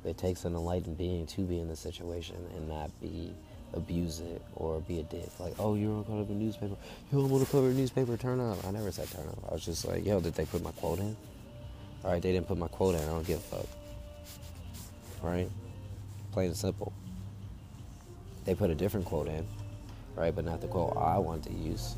It 0.06 0.18
takes 0.18 0.46
an 0.46 0.56
enlightened 0.56 0.98
being 0.98 1.26
to 1.28 1.42
be 1.42 1.60
in 1.60 1.68
this 1.68 1.82
situation 1.82 2.38
and 2.56 2.70
not 2.70 2.90
be 3.02 3.34
abuse 3.74 4.22
it 4.22 4.42
or 4.56 4.80
be 4.80 5.00
a 5.00 5.04
dick. 5.04 5.30
Like, 5.38 5.54
oh, 5.60 5.76
you're 5.76 5.92
on 5.92 6.06
cover 6.06 6.22
a 6.22 6.36
newspaper. 6.36 6.76
Yo, 7.12 7.20
I'm 7.20 7.32
on 7.32 7.40
the 7.40 7.46
cover 7.46 7.70
a 7.70 7.74
newspaper. 7.74 8.16
Turn 8.16 8.40
up. 8.40 8.66
I 8.66 8.72
never 8.72 8.92
said 8.92 9.10
turn 9.12 9.28
up. 9.28 9.40
I 9.50 9.54
was 9.54 9.66
just 9.66 9.86
like, 9.86 10.06
yo, 10.06 10.22
did 10.22 10.34
they 10.36 10.46
put 10.46 10.64
my 10.64 10.72
quote 10.72 11.00
in? 11.00 11.16
All 12.04 12.12
right, 12.12 12.22
they 12.22 12.32
didn't 12.32 12.48
put 12.48 12.58
my 12.58 12.68
quote 12.68 12.96
in. 12.96 13.02
I 13.02 13.06
don't 13.06 13.26
give 13.26 13.40
a 13.40 13.42
fuck. 13.42 13.66
Right? 15.22 15.50
Plain 16.32 16.48
and 16.48 16.58
simple. 16.58 16.94
They 18.46 18.56
put 18.56 18.70
a 18.70 18.76
different 18.76 19.06
quote 19.06 19.28
in, 19.28 19.46
right? 20.16 20.34
But 20.34 20.46
not 20.46 20.62
the 20.62 20.68
quote 20.68 20.96
I 20.96 21.18
want 21.18 21.44
to 21.44 21.54
use, 21.54 21.96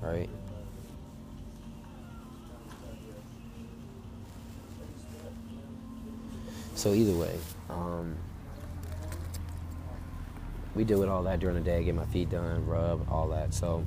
right? 0.00 0.28
So 6.74 6.92
either 6.92 7.14
way, 7.14 7.34
um, 7.70 8.14
we 10.74 10.84
deal 10.84 11.00
with 11.00 11.08
all 11.08 11.22
that 11.22 11.40
during 11.40 11.56
the 11.56 11.62
day, 11.62 11.82
get 11.82 11.94
my 11.94 12.04
feet 12.06 12.30
done, 12.30 12.66
rub, 12.66 13.10
all 13.10 13.28
that. 13.28 13.54
So 13.54 13.84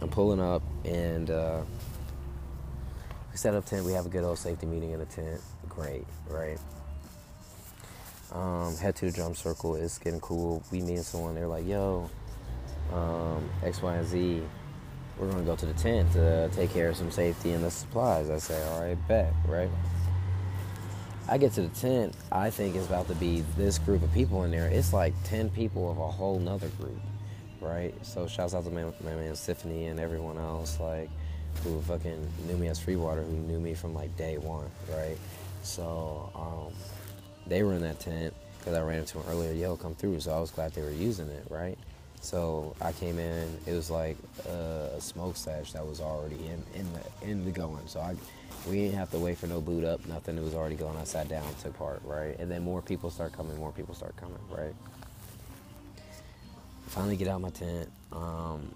I'm 0.00 0.08
pulling 0.08 0.40
up 0.40 0.62
and 0.84 1.30
uh, 1.30 1.62
set 3.40 3.54
up 3.54 3.64
tent. 3.64 3.86
We 3.86 3.92
have 3.92 4.04
a 4.04 4.10
good 4.10 4.22
old 4.22 4.38
safety 4.38 4.66
meeting 4.66 4.90
in 4.90 4.98
the 4.98 5.06
tent. 5.06 5.40
Great, 5.68 6.04
right? 6.28 6.58
Um, 8.32 8.76
head 8.76 8.94
to 8.96 9.06
the 9.06 9.12
drum 9.12 9.34
circle. 9.34 9.76
It's 9.76 9.98
getting 9.98 10.20
cool. 10.20 10.62
We 10.70 10.82
meet 10.82 11.00
someone. 11.00 11.34
They're 11.34 11.48
like, 11.48 11.66
"Yo, 11.66 12.10
um, 12.92 13.48
X, 13.64 13.80
Y, 13.80 13.96
and 13.96 14.06
Z. 14.06 14.42
We're 15.18 15.30
gonna 15.30 15.42
go 15.42 15.56
to 15.56 15.66
the 15.66 15.72
tent 15.72 16.12
to 16.12 16.50
take 16.50 16.70
care 16.70 16.90
of 16.90 16.96
some 16.96 17.10
safety 17.10 17.52
and 17.52 17.64
the 17.64 17.70
supplies." 17.70 18.28
I 18.28 18.38
say, 18.38 18.62
"All 18.68 18.82
right, 18.82 19.08
bet." 19.08 19.32
Right? 19.48 19.70
I 21.26 21.38
get 21.38 21.52
to 21.54 21.62
the 21.62 21.68
tent. 21.68 22.14
I 22.30 22.50
think 22.50 22.76
it's 22.76 22.86
about 22.86 23.08
to 23.08 23.14
be 23.14 23.42
this 23.56 23.78
group 23.78 24.02
of 24.02 24.12
people 24.12 24.44
in 24.44 24.50
there. 24.50 24.68
It's 24.68 24.92
like 24.92 25.14
ten 25.24 25.48
people 25.48 25.90
of 25.90 25.96
a 25.96 26.08
whole 26.08 26.38
nother 26.38 26.68
group, 26.68 27.00
right? 27.60 27.94
So 28.04 28.26
shouts 28.26 28.52
out 28.52 28.64
to 28.64 28.70
my, 28.70 28.84
my 29.02 29.14
man 29.14 29.34
Tiffany 29.34 29.86
and 29.86 29.98
everyone 29.98 30.36
else, 30.36 30.78
like 30.78 31.08
who 31.62 31.80
fucking 31.82 32.28
knew 32.46 32.56
me 32.56 32.68
as 32.68 32.80
Freewater, 32.80 33.24
who 33.24 33.32
knew 33.32 33.60
me 33.60 33.74
from 33.74 33.94
like 33.94 34.16
day 34.16 34.38
one, 34.38 34.70
right? 34.90 35.18
So 35.62 36.30
um, 36.34 36.72
they 37.46 37.62
were 37.62 37.74
in 37.74 37.82
that 37.82 38.00
tent 38.00 38.34
because 38.58 38.74
I 38.74 38.82
ran 38.82 38.98
into 38.98 39.18
them 39.18 39.24
earlier. 39.28 39.52
Yo, 39.52 39.76
come 39.76 39.94
through. 39.94 40.20
So 40.20 40.32
I 40.32 40.40
was 40.40 40.50
glad 40.50 40.72
they 40.72 40.82
were 40.82 40.90
using 40.90 41.28
it, 41.28 41.46
right? 41.50 41.78
So 42.20 42.74
I 42.80 42.92
came 42.92 43.18
in. 43.18 43.48
It 43.66 43.72
was 43.72 43.90
like 43.90 44.16
a, 44.46 45.00
smoke 45.00 45.36
stash 45.36 45.72
that 45.72 45.86
was 45.86 46.00
already 46.00 46.36
in 46.36 46.62
in 46.74 46.86
the 46.92 47.30
in 47.30 47.44
the 47.44 47.50
going. 47.50 47.86
So 47.86 48.00
I 48.00 48.14
we 48.68 48.76
didn't 48.76 48.98
have 48.98 49.10
to 49.12 49.18
wait 49.18 49.38
for 49.38 49.46
no 49.46 49.60
boot 49.60 49.84
up, 49.84 50.04
nothing. 50.06 50.36
It 50.36 50.42
was 50.42 50.54
already 50.54 50.76
going. 50.76 50.96
I 50.98 51.04
sat 51.04 51.28
down, 51.28 51.46
took 51.62 51.76
part, 51.78 52.02
right? 52.04 52.38
And 52.38 52.50
then 52.50 52.62
more 52.62 52.82
people 52.82 53.10
start 53.10 53.32
coming. 53.32 53.56
More 53.56 53.72
people 53.72 53.94
start 53.94 54.16
coming, 54.16 54.38
right? 54.50 54.74
Finally 56.88 57.16
get 57.16 57.28
out 57.28 57.40
my 57.40 57.50
tent. 57.50 57.88
Um, 58.12 58.74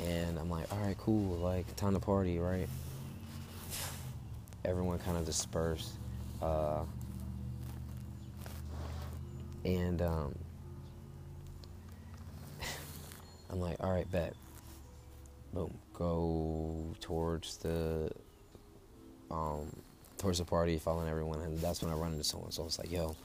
and 0.00 0.38
I'm 0.38 0.50
like, 0.50 0.72
all 0.72 0.78
right, 0.78 0.96
cool, 0.98 1.36
like 1.36 1.74
time 1.76 1.94
to 1.94 2.00
party, 2.00 2.38
right? 2.38 2.68
Everyone 4.64 4.98
kind 4.98 5.16
of 5.16 5.24
dispersed. 5.24 5.92
Uh, 6.42 6.82
and 9.64 10.02
um, 10.02 10.34
I'm 13.50 13.60
like, 13.60 13.76
all 13.80 13.90
right, 13.92 14.10
bet. 14.10 14.34
Boom. 15.52 15.76
Go 15.94 16.94
towards 17.00 17.56
the 17.58 18.10
um, 19.30 19.74
towards 20.18 20.38
the 20.38 20.44
party, 20.44 20.78
following 20.78 21.08
everyone, 21.08 21.40
and 21.40 21.58
that's 21.58 21.82
when 21.82 21.90
I 21.90 21.94
run 21.94 22.12
into 22.12 22.24
someone. 22.24 22.50
So 22.52 22.62
I 22.62 22.64
was 22.64 22.78
like, 22.78 22.92
yo, 22.92 23.16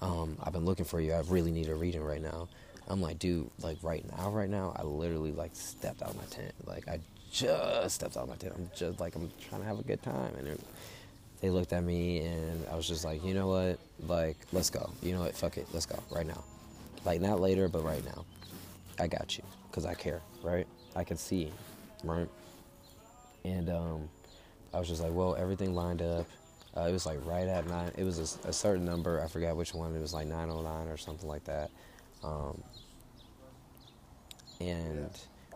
um, 0.00 0.36
I've 0.42 0.52
been 0.52 0.64
looking 0.64 0.84
for 0.84 1.00
you. 1.00 1.12
I 1.12 1.20
really 1.22 1.50
need 1.50 1.68
a 1.68 1.74
reading 1.74 2.02
right 2.02 2.22
now. 2.22 2.48
I'm 2.88 3.00
like, 3.00 3.18
dude, 3.18 3.50
like 3.60 3.78
right 3.82 4.04
now, 4.16 4.30
right 4.30 4.50
now, 4.50 4.74
I 4.76 4.82
literally 4.82 5.32
like 5.32 5.52
stepped 5.54 6.02
out 6.02 6.10
of 6.10 6.16
my 6.16 6.24
tent. 6.24 6.52
Like 6.66 6.88
I 6.88 7.00
just 7.30 7.96
stepped 7.96 8.16
out 8.16 8.24
of 8.24 8.28
my 8.28 8.36
tent. 8.36 8.54
I'm 8.56 8.70
just 8.74 9.00
like 9.00 9.14
I'm 9.14 9.30
trying 9.48 9.62
to 9.62 9.66
have 9.66 9.78
a 9.78 9.82
good 9.82 10.02
time, 10.02 10.34
and 10.38 10.58
they 11.40 11.50
looked 11.50 11.72
at 11.72 11.82
me, 11.84 12.20
and 12.20 12.66
I 12.70 12.76
was 12.76 12.86
just 12.86 13.04
like, 13.04 13.24
you 13.24 13.34
know 13.34 13.48
what, 13.48 13.78
like 14.06 14.36
let's 14.52 14.70
go. 14.70 14.90
You 15.02 15.14
know 15.14 15.20
what, 15.20 15.34
fuck 15.34 15.56
it, 15.56 15.66
let's 15.72 15.86
go 15.86 15.98
right 16.10 16.26
now. 16.26 16.42
Like 17.04 17.20
not 17.20 17.40
later, 17.40 17.68
but 17.68 17.84
right 17.84 18.04
now. 18.04 18.24
I 18.98 19.06
got 19.06 19.36
you, 19.38 19.44
cause 19.72 19.86
I 19.86 19.94
care, 19.94 20.20
right? 20.42 20.66
I 20.94 21.02
can 21.02 21.16
see, 21.16 21.50
right? 22.04 22.28
And 23.44 23.70
um, 23.70 24.08
I 24.74 24.78
was 24.78 24.88
just 24.88 25.02
like, 25.02 25.12
well, 25.12 25.34
everything 25.34 25.74
lined 25.74 26.02
up. 26.02 26.26
Uh, 26.76 26.82
it 26.82 26.92
was 26.92 27.04
like 27.06 27.18
right 27.24 27.48
at 27.48 27.66
nine. 27.68 27.92
It 27.96 28.04
was 28.04 28.18
a, 28.18 28.48
a, 28.48 28.52
certain 28.52 28.84
number. 28.84 29.20
I 29.22 29.28
forgot 29.28 29.56
which 29.56 29.74
one. 29.74 29.94
It 29.94 30.00
was 30.00 30.14
like 30.14 30.26
909 30.26 30.88
or 30.88 30.96
something 30.96 31.28
like 31.28 31.44
that. 31.44 31.70
Um, 32.24 32.62
and 34.68 35.10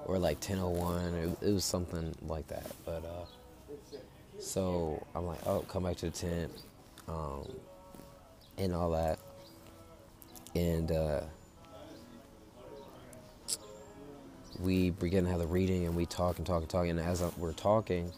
or 0.06 0.18
like 0.18 0.36
1001 0.36 1.14
it, 1.14 1.48
it, 1.48 1.52
was 1.52 1.64
something 1.64 2.14
like 2.22 2.46
that 2.48 2.66
but 2.84 3.04
uh, 3.04 3.24
so 4.38 5.04
i'm 5.14 5.26
like 5.26 5.38
oh 5.46 5.60
come 5.68 5.84
back 5.84 5.96
to 5.96 6.06
the 6.06 6.16
tent 6.16 6.52
um, 7.08 7.46
and 8.58 8.74
all 8.74 8.90
that 8.90 9.18
and 10.54 10.90
uh, 10.92 11.20
we 14.60 14.90
begin 14.90 15.24
to 15.24 15.30
have 15.30 15.38
the 15.38 15.46
reading 15.46 15.86
and 15.86 15.94
we 15.94 16.06
talk 16.06 16.38
and 16.38 16.46
talk 16.46 16.62
and 16.62 16.70
talk 16.70 16.86
and 16.86 16.98
as 16.98 17.22
we're 17.36 17.52
talking 17.52 18.10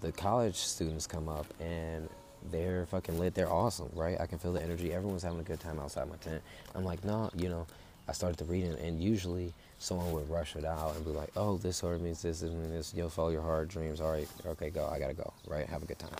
the 0.00 0.10
college 0.12 0.56
students 0.56 1.06
come 1.06 1.28
up 1.28 1.46
and 1.60 2.08
they're 2.50 2.86
fucking 2.86 3.18
lit 3.18 3.34
they're 3.34 3.52
awesome 3.52 3.90
right? 3.94 4.20
I 4.20 4.26
can 4.26 4.38
feel 4.38 4.52
the 4.52 4.62
energy 4.62 4.92
everyone's 4.92 5.22
having 5.22 5.40
a 5.40 5.44
good 5.44 5.60
time 5.60 5.78
outside 5.78 6.08
my 6.08 6.16
tent. 6.16 6.42
I'm 6.74 6.84
like 6.84 7.04
no 7.04 7.30
you 7.36 7.48
know 7.48 7.66
I 8.08 8.12
started 8.12 8.38
the 8.38 8.44
reading, 8.44 8.74
and 8.78 9.02
usually 9.02 9.54
someone 9.82 10.12
would 10.12 10.30
rush 10.30 10.54
it 10.54 10.64
out 10.64 10.94
and 10.94 11.04
be 11.04 11.10
like, 11.10 11.30
"Oh, 11.36 11.56
this 11.56 11.82
word 11.82 12.00
means 12.00 12.22
this, 12.22 12.40
this 12.40 12.52
means 12.52 12.70
this. 12.70 12.94
You'll 12.94 13.10
follow 13.10 13.30
your 13.30 13.42
heart, 13.42 13.68
dreams. 13.68 14.00
All 14.00 14.12
right, 14.12 14.28
okay, 14.46 14.70
go. 14.70 14.86
I 14.86 14.98
gotta 15.00 15.14
go. 15.14 15.32
Right, 15.48 15.66
have 15.66 15.82
a 15.82 15.86
good 15.86 15.98
time." 15.98 16.10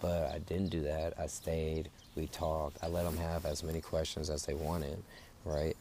But 0.00 0.32
I 0.32 0.38
didn't 0.38 0.70
do 0.70 0.82
that. 0.82 1.12
I 1.18 1.26
stayed. 1.26 1.90
We 2.16 2.26
talked. 2.28 2.78
I 2.82 2.88
let 2.88 3.04
them 3.04 3.18
have 3.18 3.44
as 3.44 3.62
many 3.62 3.82
questions 3.82 4.30
as 4.30 4.46
they 4.46 4.54
wanted, 4.54 5.02
right? 5.44 5.76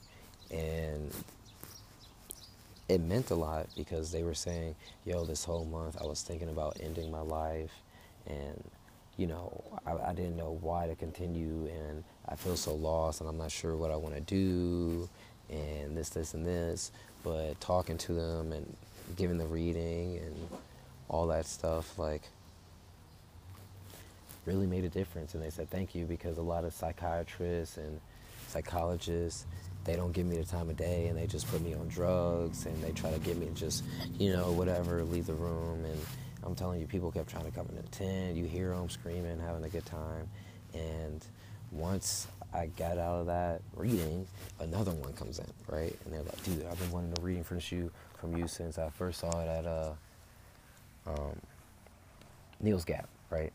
And 0.51 1.11
it 2.89 2.99
meant 3.01 3.31
a 3.31 3.35
lot 3.35 3.67
because 3.77 4.11
they 4.11 4.23
were 4.23 4.33
saying, 4.35 4.75
"Yo, 5.05 5.23
this 5.23 5.45
whole 5.45 5.65
month 5.65 5.97
I 6.01 6.05
was 6.05 6.21
thinking 6.21 6.49
about 6.49 6.77
ending 6.81 7.09
my 7.09 7.21
life, 7.21 7.71
and 8.27 8.61
you 9.15 9.27
know, 9.27 9.63
I, 9.85 10.09
I 10.09 10.13
didn't 10.13 10.35
know 10.35 10.57
why 10.59 10.87
to 10.87 10.95
continue, 10.95 11.69
and 11.73 12.03
I 12.27 12.35
feel 12.35 12.57
so 12.57 12.75
lost, 12.75 13.21
and 13.21 13.29
I'm 13.29 13.37
not 13.37 13.51
sure 13.51 13.77
what 13.77 13.89
I 13.89 13.95
want 13.95 14.15
to 14.15 14.21
do, 14.21 15.07
and 15.49 15.97
this, 15.97 16.09
this, 16.09 16.33
and 16.33 16.45
this." 16.45 16.91
But 17.23 17.59
talking 17.59 17.97
to 17.99 18.13
them 18.13 18.51
and 18.51 18.75
giving 19.15 19.37
the 19.37 19.47
reading 19.47 20.17
and 20.17 20.35
all 21.09 21.27
that 21.27 21.45
stuff, 21.45 21.97
like, 21.97 22.23
really 24.45 24.67
made 24.67 24.83
a 24.83 24.89
difference. 24.89 25.33
And 25.33 25.43
they 25.43 25.49
said 25.49 25.69
thank 25.69 25.95
you 25.95 26.05
because 26.05 26.37
a 26.37 26.41
lot 26.41 26.65
of 26.65 26.73
psychiatrists 26.73 27.77
and 27.77 27.99
psychologists 28.47 29.45
they 29.85 29.95
don't 29.95 30.11
give 30.11 30.25
me 30.25 30.37
the 30.37 30.43
time 30.43 30.69
of 30.69 30.75
day 30.75 31.07
and 31.07 31.17
they 31.17 31.27
just 31.27 31.47
put 31.47 31.61
me 31.61 31.73
on 31.75 31.87
drugs 31.87 32.65
and 32.65 32.83
they 32.83 32.91
try 32.91 33.11
to 33.11 33.19
get 33.19 33.37
me 33.37 33.47
just, 33.53 33.83
you 34.17 34.33
know, 34.33 34.51
whatever, 34.51 35.03
leave 35.03 35.27
the 35.27 35.33
room. 35.33 35.85
And 35.85 35.99
I'm 36.43 36.55
telling 36.55 36.81
you, 36.81 36.87
people 36.87 37.11
kept 37.11 37.29
trying 37.29 37.45
to 37.45 37.51
come 37.51 37.67
in 37.69 37.75
the 37.75 37.83
tent. 37.83 38.35
You 38.35 38.45
hear 38.45 38.69
them 38.69 38.89
screaming, 38.89 39.39
having 39.39 39.63
a 39.63 39.69
good 39.69 39.85
time. 39.85 40.27
And 40.73 41.23
once 41.71 42.27
I 42.55 42.67
got 42.77 42.97
out 42.97 43.19
of 43.19 43.25
that 43.27 43.61
reading, 43.75 44.25
another 44.59 44.91
one 44.91 45.13
comes 45.13 45.39
in, 45.39 45.45
right? 45.67 45.95
And 46.05 46.13
they're 46.13 46.21
like, 46.21 46.41
dude, 46.43 46.65
I've 46.65 46.79
been 46.79 46.91
wanting 46.91 47.13
to 47.13 47.21
reading 47.21 47.43
from 47.43 47.59
you, 47.69 47.91
from 48.19 48.37
you 48.37 48.47
since 48.47 48.77
I 48.77 48.89
first 48.89 49.19
saw 49.19 49.41
it 49.41 49.47
at 49.47 49.65
uh, 49.65 49.91
um, 51.05 51.35
Neels 52.61 52.85
Gap, 52.85 53.09
right? 53.29 53.51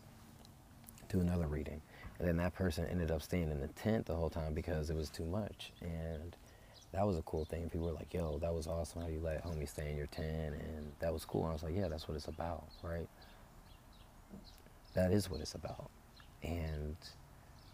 Do 1.09 1.21
another 1.21 1.47
reading. 1.47 1.81
And 2.19 2.29
then 2.29 2.37
that 2.37 2.55
person 2.55 2.87
ended 2.91 3.11
up 3.11 3.23
staying 3.23 3.51
in 3.51 3.61
the 3.61 3.69
tent 3.69 4.05
the 4.05 4.15
whole 4.15 4.29
time 4.29 4.53
because 4.53 4.91
it 4.91 4.97
was 4.97 5.09
too 5.09 5.25
much. 5.25 5.73
And 5.81 6.37
that 6.93 7.07
was 7.07 7.17
a 7.17 7.23
cool 7.23 7.47
thing. 7.47 7.71
People 7.71 7.87
were 7.87 7.95
like, 7.95 8.13
yo, 8.13 8.39
that 8.39 8.53
was 8.53 8.67
awesome 8.67 9.01
how 9.01 9.09
you 9.09 9.21
let 9.21 9.43
homie 9.43 9.67
stay 9.67 9.91
in 9.91 9.97
your 9.97 10.09
tent. 10.09 10.55
And 10.55 10.93
that 11.01 11.13
was 11.13 11.25
cool. 11.25 11.43
And 11.43 11.51
I 11.51 11.53
was 11.55 11.63
like, 11.63 11.75
yeah, 11.75 11.89
that's 11.89 12.07
what 12.07 12.17
it's 12.17 12.29
about, 12.29 12.65
right? 12.83 13.09
That 14.93 15.13
is 15.13 15.31
what 15.31 15.41
it's 15.41 15.55
about. 15.55 15.89
And 16.43 16.97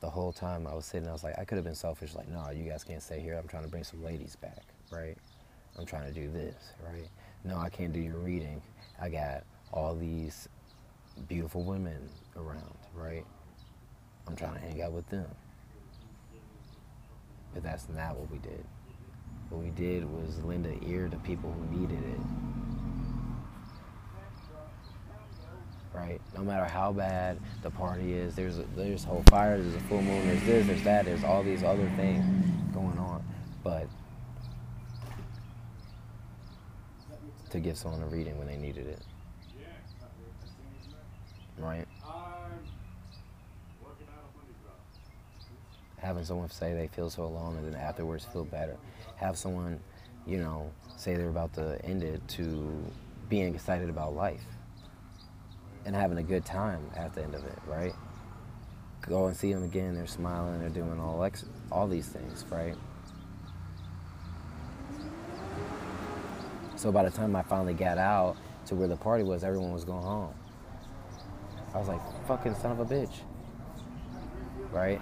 the 0.06 0.10
whole 0.10 0.32
time 0.32 0.68
I 0.68 0.74
was 0.74 0.86
sitting, 0.86 1.08
I 1.08 1.12
was 1.12 1.24
like, 1.24 1.36
I 1.36 1.44
could 1.44 1.56
have 1.56 1.64
been 1.64 1.74
selfish, 1.74 2.14
like, 2.14 2.28
no, 2.28 2.48
you 2.50 2.62
guys 2.62 2.84
can't 2.84 3.02
stay 3.02 3.18
here. 3.18 3.36
I'm 3.36 3.48
trying 3.48 3.64
to 3.64 3.68
bring 3.68 3.82
some 3.82 4.04
ladies 4.04 4.36
back, 4.36 4.62
right? 4.92 5.16
I'm 5.76 5.84
trying 5.84 6.06
to 6.06 6.12
do 6.12 6.30
this, 6.30 6.54
right? 6.80 7.08
No, 7.42 7.56
I 7.56 7.68
can't 7.70 7.92
do 7.92 7.98
your 7.98 8.18
reading. 8.18 8.62
I 9.02 9.08
got 9.08 9.42
all 9.72 9.96
these 9.96 10.48
beautiful 11.26 11.64
women 11.64 12.08
around, 12.36 12.76
right? 12.94 13.24
I'm 14.28 14.36
trying 14.36 14.54
to 14.54 14.60
hang 14.60 14.80
out 14.80 14.92
with 14.92 15.08
them. 15.08 15.26
But 17.52 17.64
that's 17.64 17.88
not 17.88 18.16
what 18.16 18.30
we 18.30 18.38
did. 18.38 18.64
What 19.48 19.60
we 19.60 19.70
did 19.70 20.04
was 20.04 20.38
lend 20.44 20.66
an 20.66 20.84
ear 20.86 21.08
to 21.08 21.16
people 21.16 21.50
who 21.50 21.76
needed 21.80 21.98
it. 21.98 22.20
Right? 25.96 26.20
No 26.36 26.44
matter 26.44 26.66
how 26.66 26.92
bad 26.92 27.38
the 27.62 27.70
party 27.70 28.12
is, 28.12 28.34
there's 28.34 28.58
a, 28.58 28.64
there's 28.76 29.02
whole 29.02 29.24
fire, 29.30 29.60
there's 29.60 29.74
a 29.74 29.80
full 29.80 30.02
moon, 30.02 30.26
there's 30.26 30.42
this, 30.42 30.66
there's 30.66 30.82
that, 30.82 31.06
there's 31.06 31.24
all 31.24 31.42
these 31.42 31.62
other 31.62 31.90
things 31.96 32.22
going 32.74 32.98
on. 32.98 33.24
But 33.64 33.88
to 37.50 37.60
give 37.60 37.78
someone 37.78 38.02
a 38.02 38.06
reading 38.06 38.36
when 38.36 38.46
they 38.46 38.56
needed 38.56 38.86
it. 38.86 39.00
Right? 41.58 41.86
having 45.98 46.24
someone 46.24 46.48
say 46.48 46.72
they 46.72 46.86
feel 46.86 47.10
so 47.10 47.24
alone 47.24 47.56
and 47.56 47.66
then 47.66 47.80
afterwards 47.80 48.24
feel 48.26 48.44
better. 48.44 48.76
Have 49.16 49.36
someone, 49.36 49.80
you 50.24 50.36
know, 50.36 50.70
say 50.96 51.16
they're 51.16 51.30
about 51.30 51.54
to 51.54 51.84
end 51.84 52.04
it 52.04 52.20
to 52.28 52.84
being 53.28 53.52
excited 53.52 53.88
about 53.90 54.14
life 54.14 54.44
and 55.86 55.96
having 55.96 56.18
a 56.18 56.22
good 56.22 56.44
time 56.44 56.90
at 56.94 57.14
the 57.14 57.22
end 57.22 57.34
of 57.34 57.44
it, 57.44 57.58
right? 57.66 57.94
Go 59.08 59.26
and 59.26 59.36
see 59.36 59.52
them 59.52 59.62
again, 59.62 59.94
they're 59.94 60.06
smiling, 60.06 60.58
they're 60.60 60.68
doing 60.68 61.00
all 61.00 61.22
ex- 61.22 61.46
all 61.72 61.86
these 61.86 62.08
things, 62.08 62.44
right? 62.50 62.74
So 66.74 66.92
by 66.92 67.04
the 67.04 67.10
time 67.10 67.34
I 67.34 67.42
finally 67.42 67.72
got 67.72 67.96
out 67.96 68.36
to 68.66 68.74
where 68.74 68.88
the 68.88 68.96
party 68.96 69.22
was, 69.22 69.44
everyone 69.44 69.72
was 69.72 69.84
going 69.84 70.02
home. 70.02 70.34
I 71.72 71.78
was 71.78 71.88
like, 71.88 72.00
fucking 72.26 72.56
son 72.56 72.72
of 72.72 72.80
a 72.80 72.84
bitch. 72.84 73.20
Right? 74.72 75.00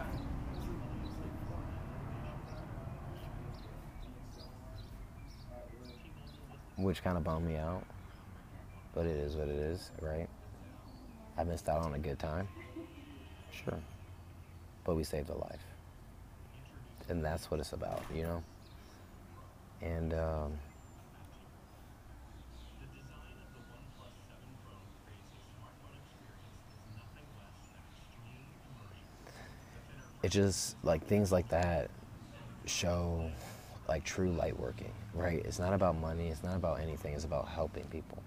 which 6.76 7.02
kind 7.02 7.16
of 7.16 7.24
bummed 7.24 7.46
me 7.46 7.56
out. 7.56 7.84
But 8.94 9.06
it 9.06 9.16
is 9.16 9.36
what 9.36 9.48
it 9.48 9.56
is, 9.56 9.90
right? 10.00 10.28
I 11.36 11.44
missed 11.44 11.68
out 11.68 11.82
on 11.84 11.94
a 11.94 11.98
good 11.98 12.18
time. 12.18 12.48
Sure. 13.52 13.78
But 14.84 14.94
we 14.94 15.04
saved 15.04 15.30
a 15.30 15.34
life. 15.34 15.64
And 17.08 17.24
that's 17.24 17.50
what 17.50 17.60
it's 17.60 17.72
about, 17.72 18.02
you 18.14 18.22
know? 18.22 18.42
And, 19.82 20.14
um, 20.14 20.52
it 30.22 30.30
just, 30.30 30.76
like, 30.82 31.04
things 31.06 31.30
like 31.30 31.48
that 31.48 31.90
show 32.66 33.30
like 33.88 34.04
true 34.04 34.32
light 34.32 34.58
working, 34.58 34.92
right? 35.14 35.42
It's 35.44 35.58
not 35.58 35.72
about 35.72 35.96
money, 35.96 36.28
it's 36.28 36.42
not 36.42 36.56
about 36.56 36.80
anything, 36.80 37.14
it's 37.14 37.24
about 37.24 37.48
helping 37.48 37.84
people. 37.84 38.22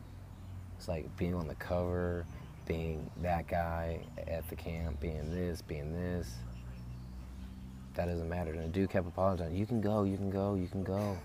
It's 0.77 0.87
like 0.87 1.15
being 1.17 1.33
on 1.33 1.47
the 1.47 1.55
cover, 1.55 2.25
being 2.67 3.09
that 3.21 3.47
guy 3.47 3.99
at 4.27 4.47
the 4.49 4.55
camp, 4.55 4.99
being 4.99 5.33
this, 5.33 5.61
being 5.61 5.93
this. 5.93 6.35
That 7.95 8.05
doesn't 8.05 8.29
matter. 8.29 8.51
And 8.51 8.63
the 8.63 8.67
dude 8.67 8.89
kept 8.89 9.07
apologizing. 9.07 9.55
You 9.55 9.65
can 9.65 9.81
go, 9.81 10.03
you 10.03 10.17
can 10.17 10.29
go, 10.29 10.55
you 10.55 10.67
can 10.67 10.83
go. 10.83 11.17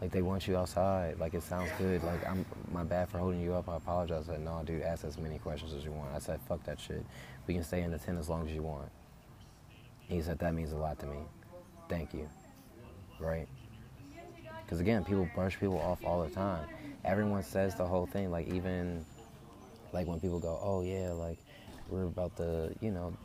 Like 0.00 0.10
they 0.10 0.22
want 0.22 0.48
you 0.48 0.56
outside. 0.56 1.18
Like 1.18 1.34
it 1.34 1.42
sounds 1.42 1.70
good. 1.78 2.02
Like 2.02 2.26
I'm 2.26 2.44
my 2.72 2.82
bad 2.82 3.08
for 3.08 3.18
holding 3.18 3.40
you 3.40 3.54
up. 3.54 3.68
I 3.68 3.76
apologize. 3.76 4.28
I 4.28 4.34
said, 4.34 4.44
no, 4.44 4.62
dude, 4.64 4.82
ask 4.82 5.04
as 5.04 5.18
many 5.18 5.38
questions 5.38 5.74
as 5.74 5.84
you 5.84 5.92
want. 5.92 6.14
I 6.14 6.18
said, 6.18 6.40
fuck 6.48 6.64
that 6.64 6.80
shit. 6.80 7.04
We 7.46 7.54
can 7.54 7.62
stay 7.62 7.82
in 7.82 7.90
the 7.90 7.98
tent 7.98 8.18
as 8.18 8.28
long 8.28 8.46
as 8.46 8.54
you 8.54 8.62
want. 8.62 8.88
He 10.08 10.20
said, 10.22 10.38
that 10.38 10.54
means 10.54 10.72
a 10.72 10.76
lot 10.76 10.98
to 11.00 11.06
me. 11.06 11.18
Thank 11.88 12.14
you 12.14 12.28
right? 13.22 13.48
Because 14.64 14.80
again, 14.80 15.04
people 15.04 15.28
brush 15.34 15.58
people 15.58 15.78
off 15.78 16.04
all 16.04 16.22
the 16.22 16.30
time. 16.30 16.68
Everyone 17.04 17.42
says 17.42 17.74
the 17.74 17.86
whole 17.86 18.06
thing, 18.06 18.30
like 18.30 18.48
even 18.48 19.04
like 19.92 20.06
when 20.06 20.20
people 20.20 20.38
go, 20.38 20.58
oh 20.62 20.82
yeah, 20.82 21.10
like 21.12 21.38
we're 21.88 22.04
about 22.04 22.36
to, 22.38 22.74
you 22.80 22.90
know, 22.90 23.16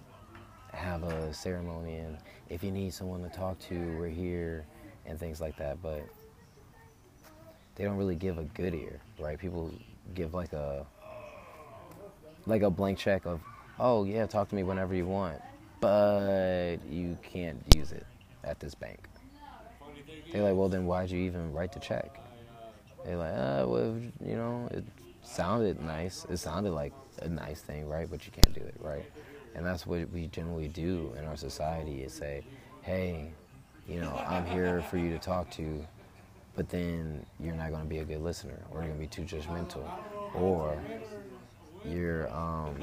have 0.74 1.03
a 1.03 1.34
ceremony, 1.34 1.97
and 1.97 2.18
if 2.49 2.63
you 2.63 2.72
need 2.72 2.93
someone 2.93 3.24
to 3.24 3.30
talk 3.30 3.57
to, 3.59 3.97
we're 3.97 4.09
here, 4.09 4.65
and 5.05 5.20
things 5.20 5.39
like 5.41 5.55
that. 5.57 5.82
But 5.82 6.03
they 7.76 7.84
don't 7.84 7.97
really 7.97 8.15
give 8.15 8.38
a 8.38 8.43
good 8.43 8.74
ear, 8.74 8.99
right? 9.20 9.39
People 9.39 9.72
give 10.13 10.34
like 10.34 10.53
a 10.53 10.86
like 12.45 12.61
a 12.61 12.70
blank 12.70 12.97
check 12.97 13.26
of, 13.26 13.41
oh 13.80 14.03
yeah, 14.03 14.26
talk 14.26 14.49
to 14.49 14.55
me 14.55 14.63
whenever 14.63 14.95
you 14.95 15.05
want, 15.05 15.41
but 15.80 16.78
you 16.89 17.18
can't 17.24 17.61
use 17.76 17.91
it 17.91 18.05
at 18.43 18.59
this 18.59 18.76
bank. 18.76 18.99
They're 20.32 20.43
like, 20.43 20.55
well, 20.55 20.70
then 20.70 20.86
why'd 20.86 21.09
you 21.09 21.20
even 21.20 21.53
write 21.53 21.72
the 21.72 21.80
check? 21.80 22.20
They're 23.05 23.18
like, 23.18 23.34
uh, 23.34 23.65
well, 23.68 23.95
you 24.26 24.36
know, 24.36 24.70
sounded 25.28 25.80
nice. 25.82 26.25
It 26.30 26.38
sounded 26.38 26.71
like 26.71 26.93
a 27.21 27.28
nice 27.28 27.61
thing, 27.61 27.88
right? 27.88 28.09
But 28.09 28.25
you 28.25 28.32
can't 28.32 28.53
do 28.53 28.61
it, 28.61 28.75
right? 28.80 29.05
And 29.55 29.65
that's 29.65 29.86
what 29.86 30.09
we 30.11 30.28
generally 30.28 30.67
do 30.67 31.13
in 31.17 31.25
our 31.25 31.36
society 31.36 32.03
is 32.03 32.13
say, 32.13 32.43
hey, 32.82 33.32
you 33.88 33.99
know, 33.99 34.13
I'm 34.28 34.45
here 34.45 34.82
for 34.89 34.97
you 34.97 35.09
to 35.11 35.19
talk 35.19 35.49
to, 35.51 35.86
but 36.55 36.69
then 36.69 37.25
you're 37.39 37.55
not 37.55 37.71
going 37.71 37.84
to 37.84 37.89
be 37.89 37.99
a 37.99 38.05
good 38.05 38.21
listener, 38.21 38.59
or 38.71 38.80
you're 38.80 38.93
going 38.93 39.07
to 39.07 39.17
be 39.17 39.25
too 39.25 39.36
judgmental, 39.36 39.89
or 40.36 40.78
you're, 41.86 42.32
um, 42.34 42.75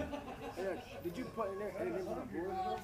did 1.03 1.16
you 1.16 1.24
put 1.36 1.53
in 1.53 1.59
there 1.59 1.72
anything 1.80 2.09
on 2.09 2.20
the 2.20 2.38
board? 2.38 2.51
No. 2.51 2.78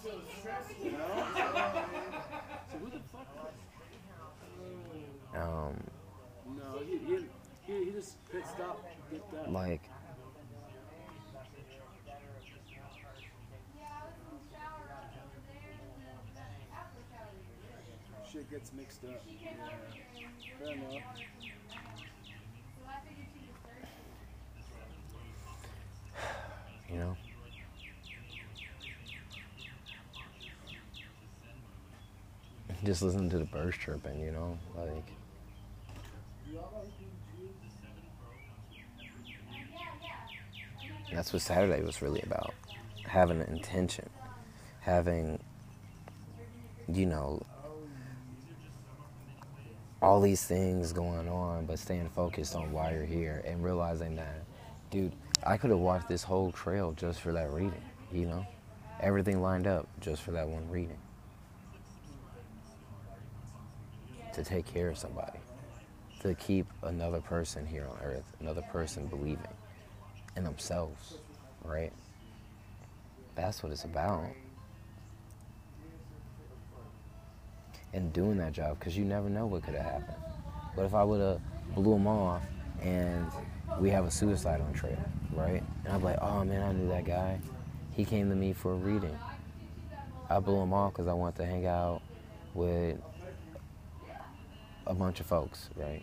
So 2.70 2.78
who 2.78 2.90
the 2.90 3.00
fuck? 3.10 3.26
Um, 5.34 5.76
no, 6.56 6.80
he, 6.84 6.98
he, 6.98 7.84
he, 7.84 7.90
just 7.92 8.16
pit 8.30 8.42
stop, 8.52 8.84
Like, 9.48 9.82
Shit, 18.30 18.48
gets 18.48 18.72
mixed 18.72 19.04
up. 19.04 19.10
Yeah. 19.26 19.50
Fair 20.58 20.72
enough. 20.72 20.92
You 26.88 26.96
know? 26.98 27.16
Just 32.84 33.02
listen 33.02 33.30
to 33.30 33.38
the 33.38 33.44
birds 33.44 33.76
chirping, 33.76 34.18
you 34.18 34.32
know? 34.32 34.58
Like, 34.76 35.12
that's 41.12 41.32
what 41.32 41.42
Saturday 41.42 41.82
was 41.82 42.02
really 42.02 42.22
about. 42.22 42.54
Having 43.06 43.40
an 43.40 43.48
intention, 43.48 44.08
having, 44.80 45.40
you 46.92 47.06
know, 47.06 47.42
all 50.02 50.20
these 50.20 50.44
things 50.44 50.92
going 50.92 51.28
on, 51.28 51.66
but 51.66 51.78
staying 51.78 52.08
focused 52.10 52.54
on 52.54 52.72
why 52.72 52.92
you're 52.92 53.04
here 53.04 53.42
and 53.44 53.62
realizing 53.62 54.16
that, 54.16 54.44
dude, 54.90 55.12
I 55.44 55.56
could 55.56 55.70
have 55.70 55.78
walked 55.78 56.08
this 56.08 56.22
whole 56.22 56.52
trail 56.52 56.92
just 56.92 57.20
for 57.20 57.32
that 57.32 57.50
reading, 57.50 57.82
you 58.12 58.26
know? 58.26 58.46
Everything 59.00 59.42
lined 59.42 59.66
up 59.66 59.88
just 60.00 60.22
for 60.22 60.30
that 60.32 60.48
one 60.48 60.68
reading. 60.70 60.98
To 64.34 64.44
take 64.44 64.64
care 64.66 64.88
of 64.88 64.96
somebody, 64.96 65.38
to 66.20 66.34
keep 66.34 66.66
another 66.82 67.20
person 67.20 67.66
here 67.66 67.86
on 67.90 67.98
earth, 68.02 68.24
another 68.40 68.62
person 68.70 69.06
believing 69.06 69.48
themselves, 70.44 71.18
right? 71.64 71.92
That's 73.34 73.62
what 73.62 73.72
it's 73.72 73.84
about. 73.84 74.24
And 77.92 78.12
doing 78.12 78.36
that 78.38 78.52
job, 78.52 78.78
because 78.78 78.96
you 78.96 79.04
never 79.04 79.28
know 79.28 79.46
what 79.46 79.64
could 79.64 79.74
have 79.74 79.84
happened. 79.84 80.22
What 80.74 80.86
if 80.86 80.94
I 80.94 81.02
would 81.02 81.20
have 81.20 81.40
blew 81.74 81.94
them 81.94 82.06
off 82.06 82.42
and 82.82 83.26
we 83.80 83.90
have 83.90 84.04
a 84.04 84.10
suicide 84.10 84.60
on 84.60 84.72
trail, 84.72 84.98
right? 85.32 85.62
And 85.84 85.94
I'm 85.94 86.02
like, 86.02 86.18
oh 86.20 86.44
man, 86.44 86.62
I 86.62 86.72
knew 86.72 86.88
that 86.88 87.04
guy. 87.04 87.40
He 87.92 88.04
came 88.04 88.28
to 88.30 88.36
me 88.36 88.52
for 88.52 88.72
a 88.72 88.76
reading. 88.76 89.16
I 90.28 90.38
blew 90.38 90.60
him 90.60 90.72
off 90.72 90.92
because 90.92 91.08
I 91.08 91.12
wanted 91.12 91.36
to 91.38 91.46
hang 91.46 91.66
out 91.66 92.02
with 92.54 92.98
a 94.86 94.94
bunch 94.94 95.20
of 95.20 95.26
folks, 95.26 95.70
right? 95.76 96.02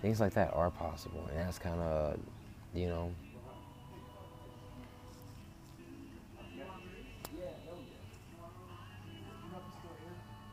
Things 0.00 0.20
like 0.20 0.34
that 0.34 0.54
are 0.54 0.70
possible, 0.70 1.26
and 1.30 1.38
that's 1.40 1.58
kind 1.58 1.80
of, 1.80 2.18
you 2.74 2.86
know, 2.88 3.12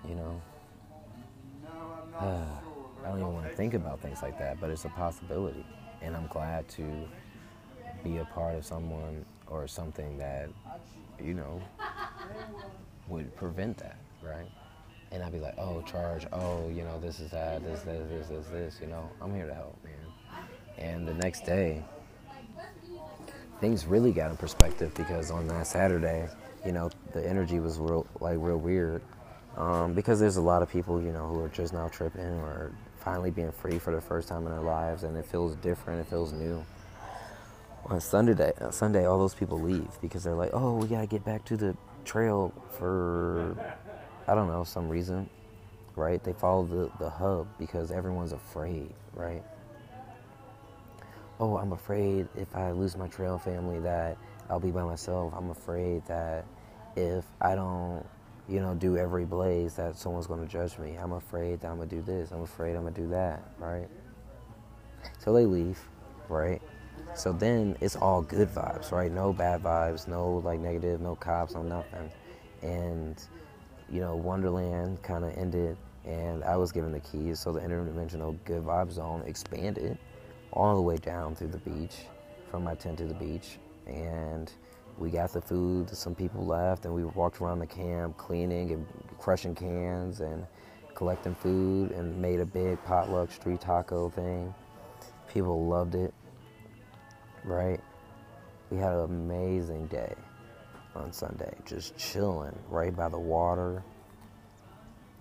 you 0.07 0.15
know. 0.15 0.41
I 3.03 3.09
don't 3.09 3.19
even 3.19 3.33
want 3.33 3.45
to 3.45 3.55
think 3.55 3.73
about 3.73 4.01
things 4.01 4.21
like 4.21 4.37
that, 4.37 4.59
but 4.59 4.69
it's 4.69 4.85
a 4.85 4.89
possibility. 4.89 5.65
And 6.01 6.15
I'm 6.15 6.27
glad 6.27 6.67
to 6.69 7.09
be 8.03 8.17
a 8.17 8.25
part 8.25 8.55
of 8.55 8.65
someone 8.65 9.25
or 9.47 9.67
something 9.67 10.17
that, 10.17 10.49
you 11.19 11.33
know, 11.33 11.61
would 13.07 13.35
prevent 13.35 13.77
that, 13.77 13.97
right? 14.21 14.49
And 15.15 15.23
I'd 15.23 15.31
be 15.31 15.39
like, 15.39 15.55
oh, 15.57 15.81
charge, 15.83 16.27
oh, 16.33 16.67
you 16.67 16.83
know, 16.83 16.99
this 16.99 17.21
is 17.21 17.31
that, 17.31 17.63
this, 17.63 17.83
this, 17.83 18.05
this, 18.09 18.27
this, 18.27 18.47
this, 18.47 18.79
you 18.81 18.87
know, 18.87 19.09
I'm 19.21 19.33
here 19.33 19.47
to 19.47 19.53
help, 19.53 19.81
man. 19.81 19.93
And 20.77 21.07
the 21.07 21.13
next 21.13 21.45
day, 21.45 21.81
things 23.61 23.85
really 23.85 24.11
got 24.11 24.29
in 24.29 24.35
perspective 24.35 24.93
because 24.93 25.31
on 25.31 25.47
that 25.47 25.67
Saturday, 25.67 26.27
you 26.65 26.73
know, 26.73 26.89
the 27.13 27.25
energy 27.25 27.61
was 27.61 27.79
real, 27.79 28.05
like 28.19 28.35
real 28.39 28.57
weird. 28.57 29.01
Um, 29.55 29.93
because 29.93 30.19
there's 30.19 30.35
a 30.35 30.41
lot 30.41 30.61
of 30.61 30.69
people, 30.69 31.01
you 31.01 31.13
know, 31.13 31.29
who 31.29 31.39
are 31.39 31.47
just 31.47 31.71
now 31.71 31.87
tripping 31.87 32.21
or 32.21 32.73
finally 32.99 33.31
being 33.31 33.53
free 33.53 33.79
for 33.79 33.95
the 33.95 34.01
first 34.01 34.27
time 34.27 34.45
in 34.45 34.51
their 34.51 34.59
lives, 34.59 35.03
and 35.03 35.15
it 35.15 35.25
feels 35.25 35.55
different, 35.55 36.01
it 36.01 36.09
feels 36.09 36.33
new. 36.33 36.61
On 37.85 38.01
Sunday, 38.01 38.51
uh, 38.59 38.69
Sunday, 38.69 39.05
all 39.05 39.17
those 39.17 39.35
people 39.35 39.61
leave 39.61 39.87
because 40.01 40.25
they're 40.25 40.33
like, 40.33 40.49
"Oh, 40.53 40.75
we 40.75 40.87
gotta 40.87 41.07
get 41.07 41.23
back 41.23 41.45
to 41.45 41.55
the 41.55 41.77
trail 42.03 42.51
for, 42.71 43.55
I 44.27 44.35
don't 44.35 44.47
know, 44.47 44.63
some 44.63 44.89
reason, 44.89 45.29
right?" 45.95 46.23
They 46.23 46.33
follow 46.33 46.65
the 46.65 46.91
the 46.99 47.09
hub 47.09 47.47
because 47.57 47.91
everyone's 47.91 48.33
afraid, 48.33 48.93
right? 49.13 49.43
Oh, 51.39 51.57
I'm 51.57 51.73
afraid 51.73 52.27
if 52.35 52.55
I 52.55 52.71
lose 52.71 52.95
my 52.95 53.07
trail 53.07 53.37
family 53.37 53.79
that 53.79 54.17
I'll 54.49 54.59
be 54.59 54.71
by 54.71 54.83
myself. 54.83 55.33
I'm 55.35 55.49
afraid 55.49 56.05
that 56.05 56.45
if 56.95 57.25
I 57.41 57.55
don't 57.55 58.05
you 58.47 58.59
know, 58.59 58.75
do 58.75 58.97
every 58.97 59.25
blaze 59.25 59.73
that 59.75 59.97
someone's 59.97 60.27
going 60.27 60.41
to 60.41 60.47
judge 60.51 60.77
me. 60.77 60.95
I'm 60.95 61.13
afraid 61.13 61.61
that 61.61 61.69
I'm 61.69 61.77
going 61.77 61.89
to 61.89 61.95
do 61.95 62.01
this. 62.01 62.31
I'm 62.31 62.41
afraid 62.41 62.75
I'm 62.75 62.83
going 62.83 62.93
to 62.93 63.01
do 63.01 63.09
that, 63.09 63.43
right? 63.57 63.87
So 65.17 65.33
they 65.33 65.45
leave, 65.45 65.79
right? 66.29 66.61
So 67.15 67.31
then 67.31 67.75
it's 67.81 67.95
all 67.95 68.21
good 68.21 68.49
vibes, 68.49 68.91
right? 68.91 69.11
No 69.11 69.33
bad 69.33 69.63
vibes, 69.63 70.07
no 70.07 70.37
like 70.37 70.59
negative, 70.59 71.01
no 71.01 71.15
cops, 71.15 71.55
no 71.55 71.63
nothing. 71.63 72.11
And, 72.61 73.21
you 73.91 74.01
know, 74.01 74.15
Wonderland 74.15 75.01
kind 75.03 75.23
of 75.23 75.37
ended 75.37 75.77
and 76.05 76.43
I 76.43 76.55
was 76.55 76.71
given 76.71 76.91
the 76.91 76.99
keys. 76.99 77.39
So 77.39 77.51
the 77.51 77.59
interdimensional 77.59 78.37
good 78.45 78.63
vibe 78.63 78.91
zone 78.91 79.23
expanded 79.25 79.97
all 80.51 80.75
the 80.75 80.81
way 80.81 80.97
down 80.97 81.35
through 81.35 81.49
the 81.49 81.57
beach 81.59 81.95
from 82.49 82.63
my 82.63 82.75
tent 82.75 82.99
to 82.99 83.05
the 83.05 83.13
beach. 83.15 83.57
And 83.87 84.51
we 84.97 85.09
got 85.09 85.33
the 85.33 85.41
food. 85.41 85.89
Some 85.89 86.15
people 86.15 86.45
left, 86.45 86.85
and 86.85 86.93
we 86.93 87.03
walked 87.03 87.41
around 87.41 87.59
the 87.59 87.67
camp 87.67 88.17
cleaning 88.17 88.71
and 88.71 88.85
crushing 89.19 89.55
cans 89.55 90.21
and 90.21 90.45
collecting 90.93 91.35
food 91.35 91.91
and 91.91 92.19
made 92.21 92.39
a 92.39 92.45
big 92.45 92.81
potluck 92.85 93.31
street 93.31 93.59
taco 93.59 94.09
thing. 94.09 94.53
People 95.33 95.65
loved 95.65 95.95
it, 95.95 96.13
right? 97.43 97.79
We 98.71 98.77
had 98.77 98.93
an 98.93 99.03
amazing 99.03 99.87
day 99.87 100.15
on 100.95 101.11
Sunday, 101.11 101.53
just 101.65 101.97
chilling 101.97 102.57
right 102.69 102.95
by 102.95 103.09
the 103.09 103.19
water. 103.19 103.83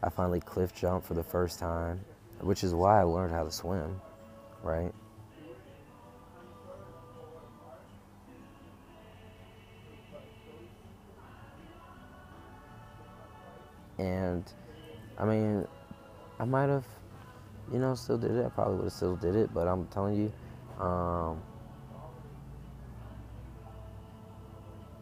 I 0.03 0.11
finally 0.11 0.41
cliff 0.41 0.75
jumped 0.75 1.07
for 1.07 1.15
the 1.15 1.23
first 1.23 1.59
time, 1.59 2.01
which 2.41 2.63
is 2.63 2.75
why 2.75 3.01
I 3.01 3.03
learned 3.05 3.33
how 3.33 3.45
to 3.45 3.51
swim, 3.51 4.01
right? 4.63 4.93
And 13.99 14.45
I 15.19 15.25
mean, 15.25 15.67
I 16.39 16.45
might 16.45 16.69
have, 16.69 16.85
you 17.73 17.79
know, 17.79 17.95
still 17.95 18.19
did 18.19 18.33
it. 18.33 18.45
I 18.45 18.49
probably 18.49 18.77
would 18.77 18.85
have 18.85 18.93
still 18.93 19.17
did 19.17 19.37
it, 19.37 19.55
but 19.55 19.69
I'm 19.69 19.87
telling 19.87 20.17
you, 20.17 20.85
um, 20.85 21.41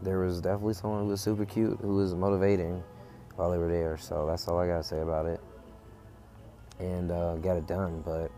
there 0.03 0.21
was 0.21 0.41
definitely 0.41 0.75
someone 0.75 1.03
who 1.03 1.09
was 1.09 1.21
super 1.21 1.45
cute 1.45 1.79
who 1.81 1.97
was 1.97 2.15
motivating 2.15 2.83
while 3.37 3.51
they 3.51 3.59
were 3.59 3.69
there. 3.69 3.97
So 3.97 4.27
that's 4.27 4.49
all 4.49 4.59
I 4.59 4.67
gotta 4.67 4.83
say 4.83 5.01
about 5.01 5.27
it. 5.27 5.41
And 6.79 7.11
uh, 7.11 7.37
got 7.37 7.57
it 7.57 7.67
done, 7.67 8.03
but 8.05 8.31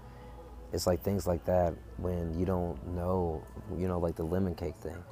it's 0.73 0.87
like 0.87 1.03
things 1.03 1.27
like 1.27 1.45
that 1.47 1.75
when 1.97 2.39
you 2.39 2.45
don't 2.45 2.79
know, 2.95 3.43
you 3.77 3.89
know, 3.89 3.99
like 3.99 4.17
the 4.17 4.25
lemon 4.25 4.55
cake 4.55 4.77
thing. 4.81 5.03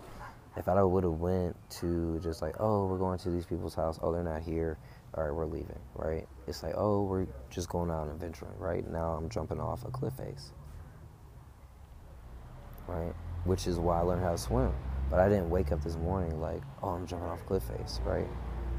If 0.57 0.69
I 0.69 0.83
would 0.83 1.05
have 1.05 1.15
went 1.15 1.57
to 1.81 2.21
just 2.23 2.43
like, 2.43 2.57
oh, 2.61 2.87
we're 2.87 2.99
going 2.99 3.19
to 3.21 3.31
these 3.31 3.47
people's 3.47 3.75
house. 3.75 3.99
Oh, 4.03 4.13
they're 4.13 4.23
not 4.23 4.43
here 4.43 4.77
all 5.15 5.25
right, 5.25 5.35
we're 5.35 5.45
leaving, 5.45 5.79
right? 5.95 6.27
It's 6.47 6.63
like, 6.63 6.75
oh, 6.77 7.03
we're 7.03 7.27
just 7.51 7.69
going 7.69 7.91
out 7.91 8.05
and 8.05 8.13
adventuring, 8.13 8.57
right? 8.59 8.89
Now 8.91 9.13
I'm 9.13 9.29
jumping 9.29 9.61
off 9.61 9.85
a 9.85 9.91
cliff 9.91 10.15
face, 10.15 10.53
right? 12.87 13.13
Which 13.45 13.67
is 13.67 13.79
why 13.79 13.99
I 13.99 14.03
learned 14.03 14.23
how 14.23 14.33
to 14.33 14.39
swim. 14.39 14.73
But 15.11 15.21
I 15.21 15.29
didn't 15.29 15.51
wake 15.51 15.73
up 15.73 15.83
this 15.83 15.97
morning 15.97 16.41
like, 16.41 16.63
oh, 16.83 16.91
I'm 16.91 17.07
jumping 17.07 17.29
off 17.29 17.45
cliff 17.47 17.63
face, 17.65 18.01
right? 18.05 18.27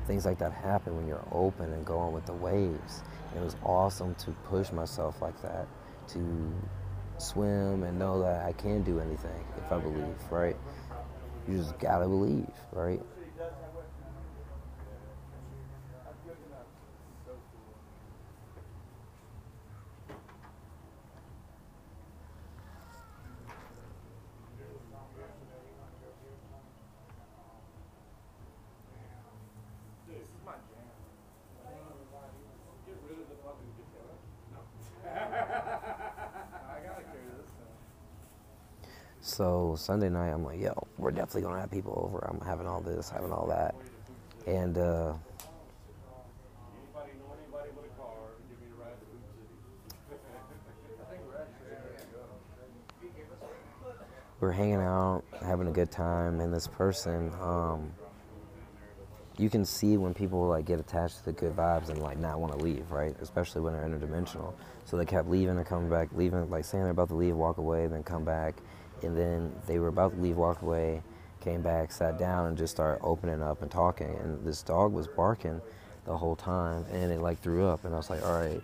Things 0.07 0.25
like 0.25 0.39
that 0.39 0.51
happen 0.51 0.95
when 0.95 1.07
you're 1.07 1.25
open 1.31 1.71
and 1.71 1.85
going 1.85 2.13
with 2.13 2.25
the 2.25 2.33
waves. 2.33 3.03
And 3.31 3.41
it 3.41 3.43
was 3.43 3.55
awesome 3.63 4.15
to 4.15 4.31
push 4.49 4.71
myself 4.71 5.21
like 5.21 5.39
that, 5.41 5.67
to 6.09 6.53
swim 7.17 7.83
and 7.83 7.97
know 7.97 8.21
that 8.21 8.45
I 8.45 8.53
can 8.53 8.81
do 8.83 8.99
anything 8.99 9.45
if 9.57 9.71
I 9.71 9.79
believe, 9.79 10.15
right? 10.31 10.57
You 11.47 11.57
just 11.57 11.77
gotta 11.79 12.07
believe, 12.07 12.51
right? 12.71 13.01
Sunday 39.75 40.09
night, 40.09 40.29
I'm 40.29 40.43
like, 40.43 40.59
yo, 40.59 40.73
we're 40.97 41.11
definitely 41.11 41.43
gonna 41.43 41.59
have 41.59 41.71
people 41.71 41.93
over. 42.05 42.19
I'm 42.29 42.39
having 42.45 42.67
all 42.67 42.81
this, 42.81 43.09
having 43.09 43.31
all 43.31 43.47
that, 43.47 43.75
and 44.47 44.77
uh, 44.77 45.13
we're 54.39 54.51
hanging 54.51 54.75
out, 54.75 55.23
having 55.41 55.67
a 55.67 55.71
good 55.71 55.89
time, 55.89 56.41
and 56.41 56.53
this 56.53 56.67
person, 56.67 57.31
um, 57.41 57.93
you 59.37 59.49
can 59.49 59.65
see 59.65 59.97
when 59.97 60.13
people 60.13 60.47
like 60.47 60.65
get 60.65 60.79
attached 60.79 61.19
to 61.19 61.25
the 61.25 61.31
good 61.31 61.55
vibes 61.55 61.89
and 61.89 62.01
like 62.01 62.17
not 62.17 62.39
want 62.39 62.51
to 62.51 62.63
leave, 62.63 62.91
right? 62.91 63.15
Especially 63.21 63.61
when 63.61 63.73
they're 63.73 63.87
interdimensional. 63.87 64.53
So 64.85 64.97
they 64.97 65.05
kept 65.05 65.29
leaving 65.29 65.57
and 65.57 65.65
coming 65.65 65.89
back, 65.89 66.09
leaving, 66.13 66.49
like 66.49 66.65
saying 66.65 66.83
they're 66.83 66.91
about 66.91 67.07
to 67.09 67.15
leave, 67.15 67.35
walk 67.35 67.57
away, 67.57 67.87
then 67.87 68.03
come 68.03 68.25
back, 68.25 68.55
and 69.03 69.17
then 69.17 69.53
they 69.67 69.79
were 69.79 69.87
about 69.87 70.15
to 70.15 70.21
leave, 70.21 70.37
walked 70.37 70.63
away, 70.63 71.01
came 71.41 71.61
back, 71.61 71.91
sat 71.91 72.17
down, 72.17 72.47
and 72.47 72.57
just 72.57 72.73
started 72.73 73.03
opening 73.03 73.41
up 73.41 73.61
and 73.61 73.69
talking. 73.69 74.15
And 74.23 74.43
this 74.45 74.61
dog 74.61 74.93
was 74.93 75.07
barking 75.07 75.61
the 76.05 76.17
whole 76.17 76.35
time, 76.35 76.85
and 76.91 77.11
it 77.11 77.21
like 77.21 77.41
threw 77.41 77.65
up, 77.65 77.85
and 77.85 77.93
I 77.93 77.97
was 77.97 78.09
like, 78.09 78.23
all 78.25 78.39
right, 78.39 78.61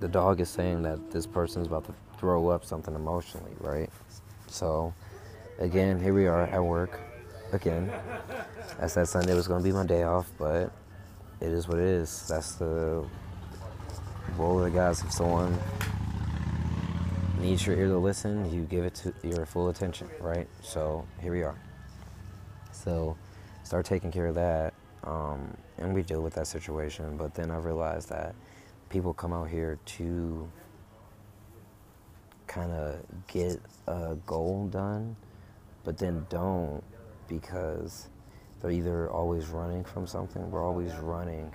the 0.00 0.08
dog 0.08 0.40
is 0.40 0.48
saying 0.48 0.82
that 0.82 1.10
this 1.10 1.26
person's 1.26 1.66
about 1.66 1.84
to 1.86 1.94
throw 2.18 2.48
up 2.48 2.64
something 2.64 2.94
emotionally, 2.94 3.52
right? 3.60 3.90
So, 4.48 4.92
again, 5.58 6.00
here 6.00 6.14
we 6.14 6.26
are 6.26 6.42
at 6.42 6.62
work 6.62 7.00
again. 7.52 7.92
I 8.80 8.86
said 8.86 9.06
Sunday 9.08 9.34
was 9.34 9.46
going 9.46 9.62
to 9.62 9.64
be 9.64 9.72
my 9.72 9.86
day 9.86 10.02
off, 10.02 10.30
but 10.38 10.72
it 11.40 11.48
is 11.48 11.68
what 11.68 11.78
it 11.78 11.84
is. 11.84 12.26
That's 12.28 12.54
the 12.54 13.04
roll 14.36 14.58
of 14.58 14.64
the 14.64 14.76
guys. 14.76 15.02
If 15.02 15.12
someone 15.12 15.58
needs 17.42 17.66
your 17.66 17.76
ear 17.76 17.88
to 17.88 17.98
listen, 17.98 18.50
you 18.52 18.62
give 18.62 18.84
it 18.84 18.94
to 18.94 19.12
your 19.24 19.44
full 19.44 19.68
attention, 19.68 20.08
right? 20.20 20.46
So 20.62 21.04
here 21.20 21.32
we 21.32 21.42
are. 21.42 21.58
So 22.70 23.16
start 23.64 23.84
taking 23.84 24.12
care 24.12 24.26
of 24.26 24.36
that, 24.36 24.74
um, 25.02 25.56
and 25.78 25.92
we 25.92 26.02
deal 26.02 26.22
with 26.22 26.34
that 26.34 26.46
situation. 26.46 27.16
But 27.16 27.34
then 27.34 27.50
I 27.50 27.56
realized 27.56 28.08
that 28.10 28.36
people 28.90 29.12
come 29.12 29.32
out 29.32 29.48
here 29.48 29.78
to 29.84 30.48
kind 32.46 32.70
of 32.70 33.00
get 33.26 33.60
a 33.88 34.14
goal 34.24 34.68
done, 34.68 35.16
but 35.82 35.98
then 35.98 36.24
don't 36.28 36.82
because 37.28 38.08
they're 38.60 38.70
either 38.70 39.10
always 39.10 39.48
running 39.48 39.82
from 39.82 40.06
something. 40.06 40.48
We're 40.48 40.64
always 40.64 40.94
running 40.94 41.52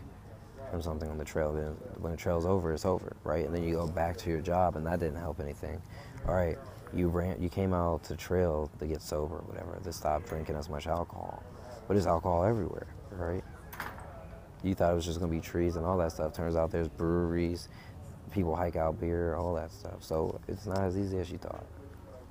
from 0.69 0.81
something 0.81 1.09
on 1.09 1.17
the 1.17 1.25
trail. 1.25 1.53
Then 1.53 1.71
when 1.99 2.11
the 2.11 2.17
trail's 2.17 2.45
over, 2.45 2.73
it's 2.73 2.85
over, 2.85 3.15
right? 3.23 3.45
And 3.45 3.55
then 3.55 3.63
you 3.63 3.75
go 3.75 3.87
back 3.87 4.17
to 4.17 4.29
your 4.29 4.41
job, 4.41 4.75
and 4.75 4.85
that 4.85 4.99
didn't 4.99 5.17
help 5.17 5.39
anything. 5.39 5.81
All 6.27 6.35
right, 6.35 6.57
you 6.93 7.07
ran, 7.07 7.41
you 7.41 7.49
came 7.49 7.73
out 7.73 8.03
to 8.05 8.15
trail 8.15 8.69
to 8.79 8.85
get 8.85 9.01
sober, 9.01 9.37
whatever, 9.45 9.79
to 9.83 9.93
stop 9.93 10.25
drinking 10.25 10.55
as 10.55 10.69
much 10.69 10.87
alcohol. 10.87 11.43
But 11.87 11.93
there's 11.93 12.07
alcohol 12.07 12.43
everywhere, 12.43 12.87
right? 13.11 13.43
You 14.63 14.75
thought 14.75 14.91
it 14.91 14.95
was 14.95 15.05
just 15.05 15.19
gonna 15.19 15.31
be 15.31 15.39
trees 15.39 15.75
and 15.75 15.85
all 15.85 15.97
that 15.97 16.11
stuff. 16.11 16.33
Turns 16.33 16.55
out 16.55 16.71
there's 16.71 16.89
breweries, 16.89 17.69
people 18.31 18.55
hike 18.55 18.75
out 18.75 18.99
beer, 18.99 19.35
all 19.35 19.53
that 19.55 19.71
stuff. 19.71 20.03
So 20.03 20.39
it's 20.47 20.65
not 20.65 20.79
as 20.79 20.97
easy 20.97 21.19
as 21.19 21.31
you 21.31 21.37
thought, 21.37 21.65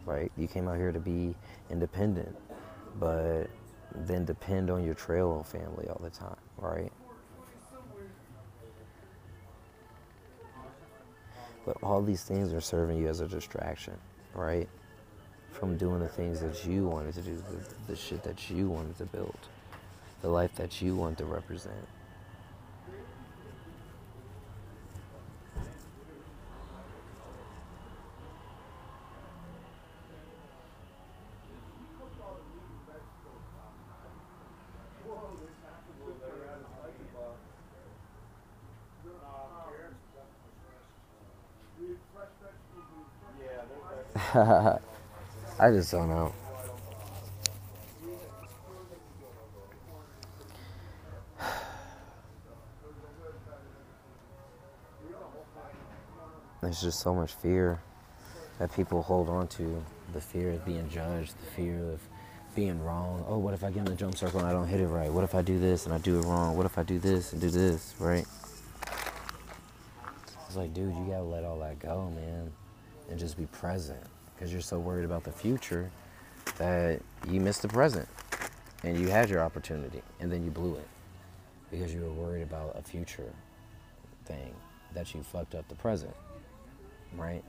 right? 0.04 0.30
You 0.36 0.46
came 0.46 0.68
out 0.68 0.76
here 0.76 0.92
to 0.92 1.00
be 1.00 1.34
independent, 1.70 2.36
but 2.98 3.46
then 3.94 4.24
depend 4.24 4.70
on 4.70 4.84
your 4.84 4.94
trail 4.94 5.42
family 5.42 5.88
all 5.88 6.00
the 6.02 6.10
time, 6.10 6.36
right? 6.58 6.92
But 11.66 11.76
all 11.82 12.00
these 12.00 12.22
things 12.22 12.52
are 12.52 12.60
serving 12.60 12.96
you 12.96 13.08
as 13.08 13.20
a 13.20 13.26
distraction, 13.26 13.94
right? 14.34 14.68
From 15.50 15.76
doing 15.76 16.00
the 16.00 16.08
things 16.08 16.40
that 16.40 16.64
you 16.64 16.86
wanted 16.86 17.14
to 17.14 17.22
do, 17.22 17.34
the, 17.34 17.92
the 17.92 17.96
shit 17.96 18.22
that 18.22 18.48
you 18.48 18.68
wanted 18.68 18.96
to 18.98 19.04
build, 19.06 19.36
the 20.22 20.28
life 20.28 20.54
that 20.54 20.80
you 20.80 20.94
want 20.94 21.18
to 21.18 21.24
represent. 21.24 21.74
I 45.58 45.70
just 45.70 45.90
don't 45.90 46.10
know. 46.10 46.30
There's 56.60 56.82
just 56.82 57.00
so 57.00 57.14
much 57.14 57.32
fear 57.32 57.80
that 58.58 58.74
people 58.76 59.00
hold 59.00 59.30
on 59.30 59.48
to. 59.48 59.82
The 60.12 60.20
fear 60.20 60.50
of 60.52 60.66
being 60.66 60.86
judged, 60.90 61.32
the 61.40 61.46
fear 61.52 61.78
of 61.92 62.02
being 62.54 62.84
wrong. 62.84 63.24
Oh, 63.26 63.38
what 63.38 63.54
if 63.54 63.64
I 63.64 63.70
get 63.70 63.78
in 63.78 63.86
the 63.86 63.94
jump 63.94 64.18
circle 64.18 64.40
and 64.40 64.48
I 64.48 64.52
don't 64.52 64.68
hit 64.68 64.80
it 64.80 64.88
right? 64.88 65.10
What 65.10 65.24
if 65.24 65.34
I 65.34 65.40
do 65.40 65.58
this 65.58 65.86
and 65.86 65.94
I 65.94 65.98
do 65.98 66.18
it 66.20 66.24
wrong? 66.26 66.58
What 66.58 66.66
if 66.66 66.76
I 66.76 66.82
do 66.82 66.98
this 66.98 67.32
and 67.32 67.40
do 67.40 67.48
this, 67.48 67.94
right? 67.98 68.26
It's 70.46 70.56
like, 70.56 70.74
dude, 70.74 70.94
you 70.94 71.06
gotta 71.08 71.22
let 71.22 71.44
all 71.44 71.58
that 71.60 71.78
go, 71.78 72.10
man, 72.14 72.52
and 73.08 73.18
just 73.18 73.38
be 73.38 73.46
present 73.46 74.06
because 74.36 74.52
you're 74.52 74.60
so 74.60 74.78
worried 74.78 75.04
about 75.04 75.24
the 75.24 75.32
future 75.32 75.90
that 76.58 77.00
you 77.28 77.40
missed 77.40 77.62
the 77.62 77.68
present 77.68 78.08
and 78.82 78.98
you 78.98 79.08
had 79.08 79.30
your 79.30 79.40
opportunity 79.40 80.02
and 80.20 80.30
then 80.30 80.44
you 80.44 80.50
blew 80.50 80.74
it 80.74 80.88
because 81.70 81.92
you 81.92 82.00
were 82.02 82.12
worried 82.12 82.42
about 82.42 82.76
a 82.78 82.82
future 82.82 83.32
thing 84.26 84.54
that 84.94 85.14
you 85.14 85.22
fucked 85.22 85.54
up 85.54 85.66
the 85.68 85.74
present, 85.74 86.14
right? 87.16 87.42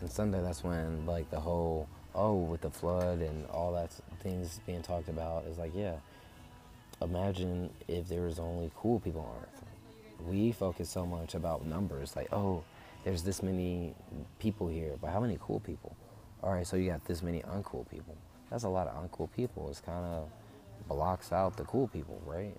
And 0.00 0.10
Sunday, 0.10 0.40
that's 0.42 0.64
when 0.64 1.04
like 1.04 1.30
the 1.30 1.40
whole 1.40 1.88
oh 2.14 2.34
with 2.34 2.62
the 2.62 2.70
flood 2.70 3.20
and 3.20 3.46
all 3.50 3.72
that 3.72 3.90
things 4.20 4.60
being 4.66 4.82
talked 4.82 5.08
about 5.08 5.44
is 5.44 5.58
like 5.58 5.72
yeah. 5.74 5.96
Imagine 7.02 7.70
if 7.88 8.08
there 8.08 8.22
was 8.22 8.38
only 8.38 8.70
cool 8.76 9.00
people 9.00 9.22
on 9.22 9.42
Earth 9.42 9.69
we 10.26 10.52
focus 10.52 10.88
so 10.88 11.06
much 11.06 11.34
about 11.34 11.66
numbers 11.66 12.16
like 12.16 12.32
oh 12.32 12.62
there's 13.04 13.22
this 13.22 13.42
many 13.42 13.94
people 14.38 14.68
here 14.68 14.96
but 15.00 15.10
how 15.10 15.20
many 15.20 15.38
cool 15.40 15.60
people? 15.60 15.96
All 16.42 16.52
right 16.52 16.66
so 16.66 16.76
you 16.76 16.90
got 16.90 17.04
this 17.04 17.22
many 17.22 17.40
uncool 17.42 17.88
people. 17.88 18.16
That's 18.50 18.64
a 18.64 18.68
lot 18.68 18.88
of 18.88 19.10
uncool 19.10 19.28
people. 19.34 19.68
It's 19.70 19.80
kind 19.80 20.04
of 20.04 20.28
blocks 20.88 21.32
out 21.32 21.56
the 21.56 21.64
cool 21.64 21.88
people 21.88 22.20
right? 22.26 22.56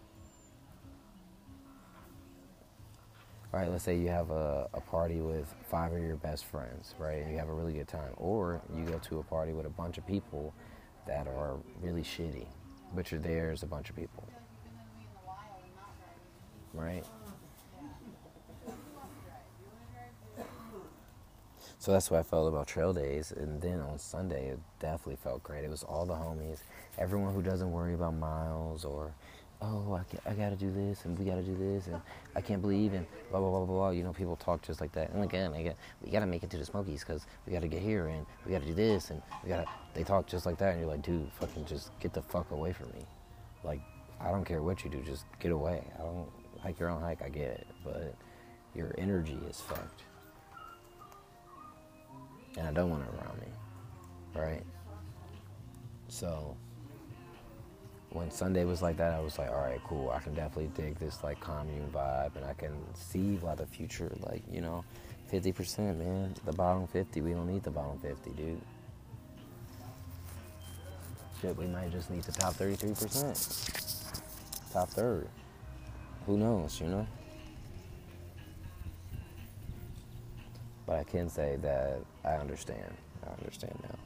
All 3.53 3.59
right 3.59 3.69
let's 3.69 3.83
say 3.83 3.97
you 3.97 4.07
have 4.07 4.31
a, 4.31 4.69
a 4.73 4.81
party 4.81 5.19
with 5.19 5.53
five 5.69 5.91
of 5.91 5.99
your 6.01 6.15
best 6.15 6.45
friends 6.45 6.95
right 6.97 7.21
and 7.21 7.31
you 7.31 7.37
have 7.37 7.49
a 7.49 7.53
really 7.53 7.73
good 7.73 7.87
time 7.87 8.13
or 8.17 8.61
you 8.75 8.85
go 8.85 8.97
to 8.97 9.19
a 9.19 9.23
party 9.23 9.51
with 9.51 9.65
a 9.65 9.69
bunch 9.69 9.97
of 9.97 10.07
people 10.07 10.53
that 11.07 11.27
are 11.27 11.57
really 11.81 12.03
shitty 12.03 12.45
but 12.95 13.11
you're 13.11 13.21
there 13.21 13.51
as 13.51 13.63
a 13.63 13.67
bunch 13.67 13.89
of 13.89 13.95
people. 13.95 14.23
Right 16.73 17.05
So 21.81 21.91
that's 21.91 22.11
what 22.11 22.19
I 22.19 22.23
felt 22.23 22.47
about 22.47 22.67
trail 22.67 22.93
days. 22.93 23.31
And 23.35 23.59
then 23.59 23.79
on 23.79 23.97
Sunday, 23.97 24.49
it 24.49 24.59
definitely 24.79 25.15
felt 25.15 25.41
great. 25.41 25.63
It 25.63 25.69
was 25.71 25.81
all 25.81 26.05
the 26.05 26.13
homies, 26.13 26.59
everyone 26.99 27.33
who 27.33 27.41
doesn't 27.41 27.71
worry 27.71 27.95
about 27.95 28.13
miles 28.13 28.85
or, 28.85 29.11
oh, 29.63 29.99
I, 29.99 30.29
I 30.29 30.35
got 30.35 30.51
to 30.51 30.55
do 30.55 30.69
this 30.69 31.05
and 31.05 31.17
we 31.17 31.25
got 31.25 31.37
to 31.37 31.41
do 31.41 31.57
this 31.57 31.87
and 31.87 31.99
I 32.35 32.41
can't 32.41 32.61
believe 32.61 32.93
and 32.93 33.07
blah, 33.31 33.39
blah, 33.39 33.49
blah, 33.49 33.65
blah, 33.65 33.75
blah. 33.75 33.89
You 33.89 34.03
know, 34.03 34.13
people 34.13 34.35
talk 34.35 34.61
just 34.61 34.79
like 34.79 34.91
that. 34.91 35.09
And 35.09 35.23
again, 35.23 35.53
got, 35.53 35.75
we 36.03 36.11
got 36.11 36.19
to 36.19 36.27
make 36.27 36.43
it 36.43 36.51
to 36.51 36.57
the 36.59 36.65
Smokies 36.65 36.99
because 36.99 37.25
we 37.47 37.53
got 37.53 37.63
to 37.63 37.67
get 37.67 37.81
here 37.81 38.09
and 38.09 38.27
we 38.45 38.51
got 38.51 38.61
to 38.61 38.67
do 38.67 38.75
this 38.75 39.09
and 39.09 39.19
we 39.43 39.49
got 39.49 39.65
to, 39.65 39.71
they 39.95 40.03
talk 40.03 40.27
just 40.27 40.45
like 40.45 40.59
that. 40.59 40.73
And 40.73 40.81
you're 40.81 40.87
like, 40.87 41.01
dude, 41.01 41.31
fucking 41.39 41.65
just 41.65 41.99
get 41.99 42.13
the 42.13 42.21
fuck 42.21 42.51
away 42.51 42.73
from 42.73 42.89
me. 42.89 43.05
Like, 43.63 43.81
I 44.19 44.29
don't 44.29 44.45
care 44.45 44.61
what 44.61 44.83
you 44.83 44.91
do, 44.91 45.01
just 45.01 45.25
get 45.39 45.51
away. 45.51 45.83
I 45.95 46.03
don't 46.03 46.29
hike 46.59 46.79
your 46.79 46.89
own 46.89 47.01
hike, 47.01 47.23
I 47.23 47.29
get 47.29 47.49
it. 47.49 47.67
But 47.83 48.13
your 48.75 48.93
energy 48.99 49.39
is 49.49 49.59
fucked 49.59 50.03
and 52.57 52.67
I 52.67 52.71
don't 52.71 52.89
want 52.89 53.03
it 53.03 53.09
around 53.15 53.39
me, 53.39 53.47
right? 54.35 54.63
So 56.07 56.55
when 58.09 58.29
Sunday 58.29 58.65
was 58.65 58.81
like 58.81 58.97
that, 58.97 59.13
I 59.13 59.19
was 59.19 59.39
like, 59.39 59.49
all 59.49 59.61
right, 59.61 59.81
cool. 59.85 60.11
I 60.11 60.19
can 60.19 60.33
definitely 60.33 60.71
dig 60.75 60.99
this 60.99 61.23
like 61.23 61.39
commune 61.39 61.89
vibe, 61.93 62.35
and 62.35 62.45
I 62.45 62.53
can 62.53 62.73
see 62.93 63.37
why 63.37 63.55
the 63.55 63.65
future, 63.65 64.11
like 64.19 64.43
you 64.51 64.61
know, 64.61 64.83
50%, 65.31 65.97
man. 65.97 66.35
The 66.45 66.51
bottom 66.51 66.87
50, 66.87 67.21
we 67.21 67.31
don't 67.31 67.47
need 67.47 67.63
the 67.63 67.71
bottom 67.71 67.97
50, 67.99 68.31
dude. 68.31 68.61
Shit, 71.41 71.57
we 71.57 71.67
might 71.67 71.91
just 71.91 72.11
need 72.11 72.23
the 72.23 72.33
top 72.33 72.53
33%, 72.53 74.73
top 74.73 74.89
third. 74.89 75.27
Who 76.27 76.37
knows, 76.37 76.79
you 76.79 76.87
know? 76.87 77.07
But 80.91 80.99
I 80.99 81.03
can 81.05 81.29
say 81.29 81.57
that 81.61 82.01
I 82.25 82.33
understand. 82.33 82.93
I 83.25 83.31
understand 83.39 83.79
now. 83.81 83.97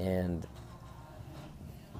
And 0.00 0.46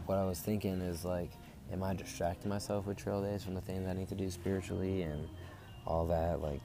what 0.06 0.18
I 0.18 0.24
was 0.24 0.38
thinking 0.38 0.80
is 0.80 1.04
like, 1.04 1.32
am 1.72 1.82
I 1.82 1.94
distracting 1.94 2.48
myself 2.48 2.86
with 2.86 2.96
trail 2.96 3.20
days 3.20 3.42
from 3.42 3.54
the 3.54 3.60
things 3.60 3.88
I 3.88 3.92
need 3.94 4.08
to 4.10 4.14
do 4.14 4.30
spiritually 4.30 5.02
and 5.02 5.28
all 5.84 6.06
that, 6.06 6.40
like 6.40 6.60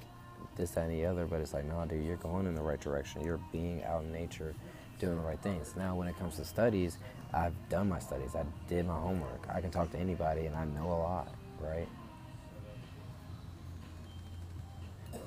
this, 0.56 0.70
that, 0.72 0.82
and 0.82 0.92
the 0.92 1.08
other? 1.08 1.26
But 1.26 1.42
it's 1.42 1.56
like, 1.56 1.66
no, 1.66 1.84
dude, 1.88 2.06
you're 2.06 2.18
going 2.18 2.46
in 2.46 2.54
the 2.54 2.62
right 2.62 2.80
direction. 2.80 3.26
You're 3.26 3.42
being 3.52 3.84
out 3.84 4.04
in 4.04 4.12
nature, 4.12 4.54
doing 5.00 5.16
the 5.16 5.24
right 5.24 5.42
things. 5.42 5.74
Now, 5.76 5.96
when 5.96 6.08
it 6.08 6.16
comes 6.20 6.36
to 6.36 6.46
studies, 6.46 7.00
I've 7.34 7.56
done 7.70 7.90
my 7.90 7.98
studies. 7.98 8.36
I 8.36 8.44
did 8.68 8.86
my 8.86 9.00
homework. 9.00 9.48
I 9.52 9.60
can 9.60 9.72
talk 9.72 9.90
to 9.90 9.98
anybody, 9.98 10.46
and 10.46 10.56
I 10.56 10.66
know 10.66 10.86
a 10.86 11.02
lot, 11.02 11.34
right? 11.60 11.88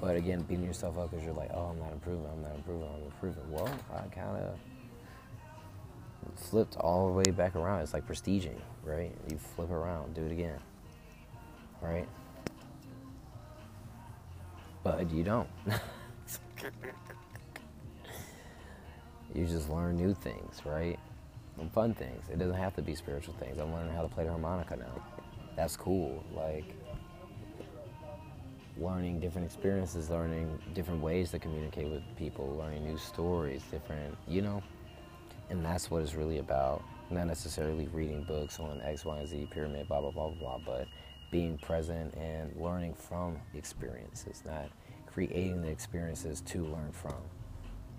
But 0.03 0.16
again, 0.16 0.42
beating 0.42 0.64
yourself 0.64 0.98
up 0.98 1.12
because 1.12 1.24
you're 1.24 1.32
like, 1.32 1.53
oh, 1.55 1.70
I'm 1.70 1.78
not 1.78 1.92
improving, 1.92 2.26
I'm 2.26 2.42
not 2.42 2.57
improving, 2.57 2.88
I'm 2.92 3.05
improving. 3.05 3.48
Well, 3.53 3.70
I 3.94 4.09
kind 4.09 4.36
of 4.36 4.59
flipped 6.34 6.76
all 6.76 7.07
the 7.07 7.12
way 7.12 7.30
back 7.30 7.55
around. 7.55 7.82
It's 7.82 7.94
like 7.94 8.05
prestiging, 8.09 8.59
right? 8.82 9.12
You 9.30 9.38
flip 9.38 9.70
around, 9.70 10.14
do 10.14 10.24
it 10.24 10.32
again, 10.32 10.59
right? 11.80 12.09
But 14.82 15.09
you 15.12 15.22
don't. 15.22 15.48
you 19.32 19.46
just 19.46 19.70
learn 19.70 19.96
new 19.96 20.14
things, 20.14 20.62
right? 20.64 20.98
And 21.61 21.70
fun 21.70 21.94
things. 21.94 22.24
It 22.28 22.40
doesn't 22.40 22.57
have 22.57 22.74
to 22.74 22.82
be 22.82 22.96
spiritual 22.96 23.34
things. 23.34 23.61
I'm 23.61 23.72
learning 23.72 23.94
how 23.94 24.03
to 24.03 24.09
play 24.09 24.24
the 24.24 24.30
harmonica 24.30 24.74
now. 24.74 25.00
That's 25.55 25.76
cool. 25.76 26.24
Like 26.34 26.74
learning 28.78 29.20
different 29.20 29.46
experiences, 29.46 30.10
learning 30.10 30.58
different 30.74 31.02
ways 31.02 31.30
to 31.30 31.38
communicate 31.38 31.90
with 31.90 32.02
people, 32.16 32.56
learning 32.58 32.84
new 32.84 32.98
stories, 32.98 33.62
different, 33.70 34.16
you 34.26 34.42
know, 34.42 34.62
and 35.50 35.64
that's 35.64 35.90
what 35.90 36.02
it's 36.02 36.14
really 36.14 36.38
about. 36.38 36.82
Not 37.10 37.26
necessarily 37.26 37.88
reading 37.88 38.24
books 38.24 38.58
on 38.58 38.80
X, 38.82 39.04
Y, 39.04 39.18
and 39.18 39.28
Z, 39.28 39.48
pyramid, 39.50 39.88
blah, 39.88 40.00
blah, 40.00 40.10
blah, 40.10 40.28
blah, 40.28 40.38
blah, 40.38 40.58
but 40.64 40.86
being 41.30 41.58
present 41.58 42.14
and 42.14 42.54
learning 42.56 42.94
from 42.94 43.36
experiences, 43.54 44.42
not 44.46 44.68
creating 45.06 45.62
the 45.62 45.68
experiences 45.68 46.40
to 46.42 46.64
learn 46.64 46.90
from. 46.92 47.14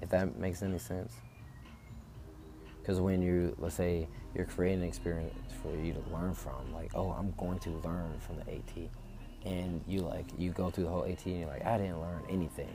If 0.01 0.09
that 0.09 0.38
makes 0.38 0.63
any 0.63 0.80
sense. 0.80 1.13
Because 2.82 2.99
when 2.99 3.21
you, 3.21 3.55
let's 3.59 3.76
say, 3.76 4.07
you're 4.36 4.45
creating 4.45 4.82
an 4.82 4.88
experience 4.88 5.34
for 5.61 5.74
you 5.78 5.93
to 5.93 6.01
learn 6.13 6.34
from, 6.34 6.74
like, 6.74 6.91
oh, 6.95 7.11
I'm 7.11 7.34
going 7.38 7.59
to 7.59 7.69
learn 7.86 8.19
from 8.19 8.38
the 8.38 8.51
AT. 8.51 8.89
And 9.46 9.82
you 9.88 10.00
like, 10.00 10.26
you 10.38 10.52
go 10.52 10.70
through 10.70 10.86
the 10.86 10.89
whole 10.89 11.04
AT 11.04 11.26
and 11.26 11.39
you're 11.39 11.50
like, 11.50 11.66
I 11.66 11.78
didn't 11.78 12.00
learn 12.00 12.24
anything. 12.30 12.74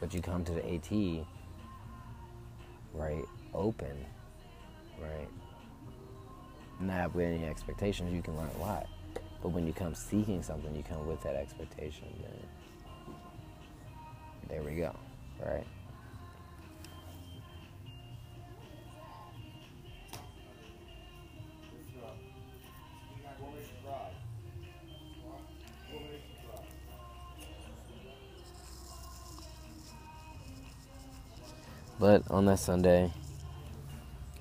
But 0.00 0.14
you 0.14 0.20
come 0.20 0.44
to 0.44 0.52
the 0.52 0.74
AT 0.74 1.26
right, 2.94 3.24
open, 3.52 4.04
right, 5.00 5.28
not 6.80 7.14
with 7.14 7.26
any 7.26 7.44
expectations, 7.44 8.12
you 8.12 8.22
can 8.22 8.36
learn 8.36 8.50
a 8.56 8.60
lot. 8.60 8.86
But 9.42 9.50
when 9.50 9.66
you 9.66 9.72
come 9.72 9.94
seeking 9.94 10.42
something, 10.42 10.74
you 10.74 10.82
come 10.82 11.06
with 11.06 11.22
that 11.22 11.34
expectation, 11.34 12.06
then 12.22 12.46
there 14.48 14.62
we 14.62 14.76
go, 14.76 14.94
right? 15.44 15.66
But 31.98 32.30
on 32.30 32.44
that 32.46 32.58
Sunday, 32.58 33.12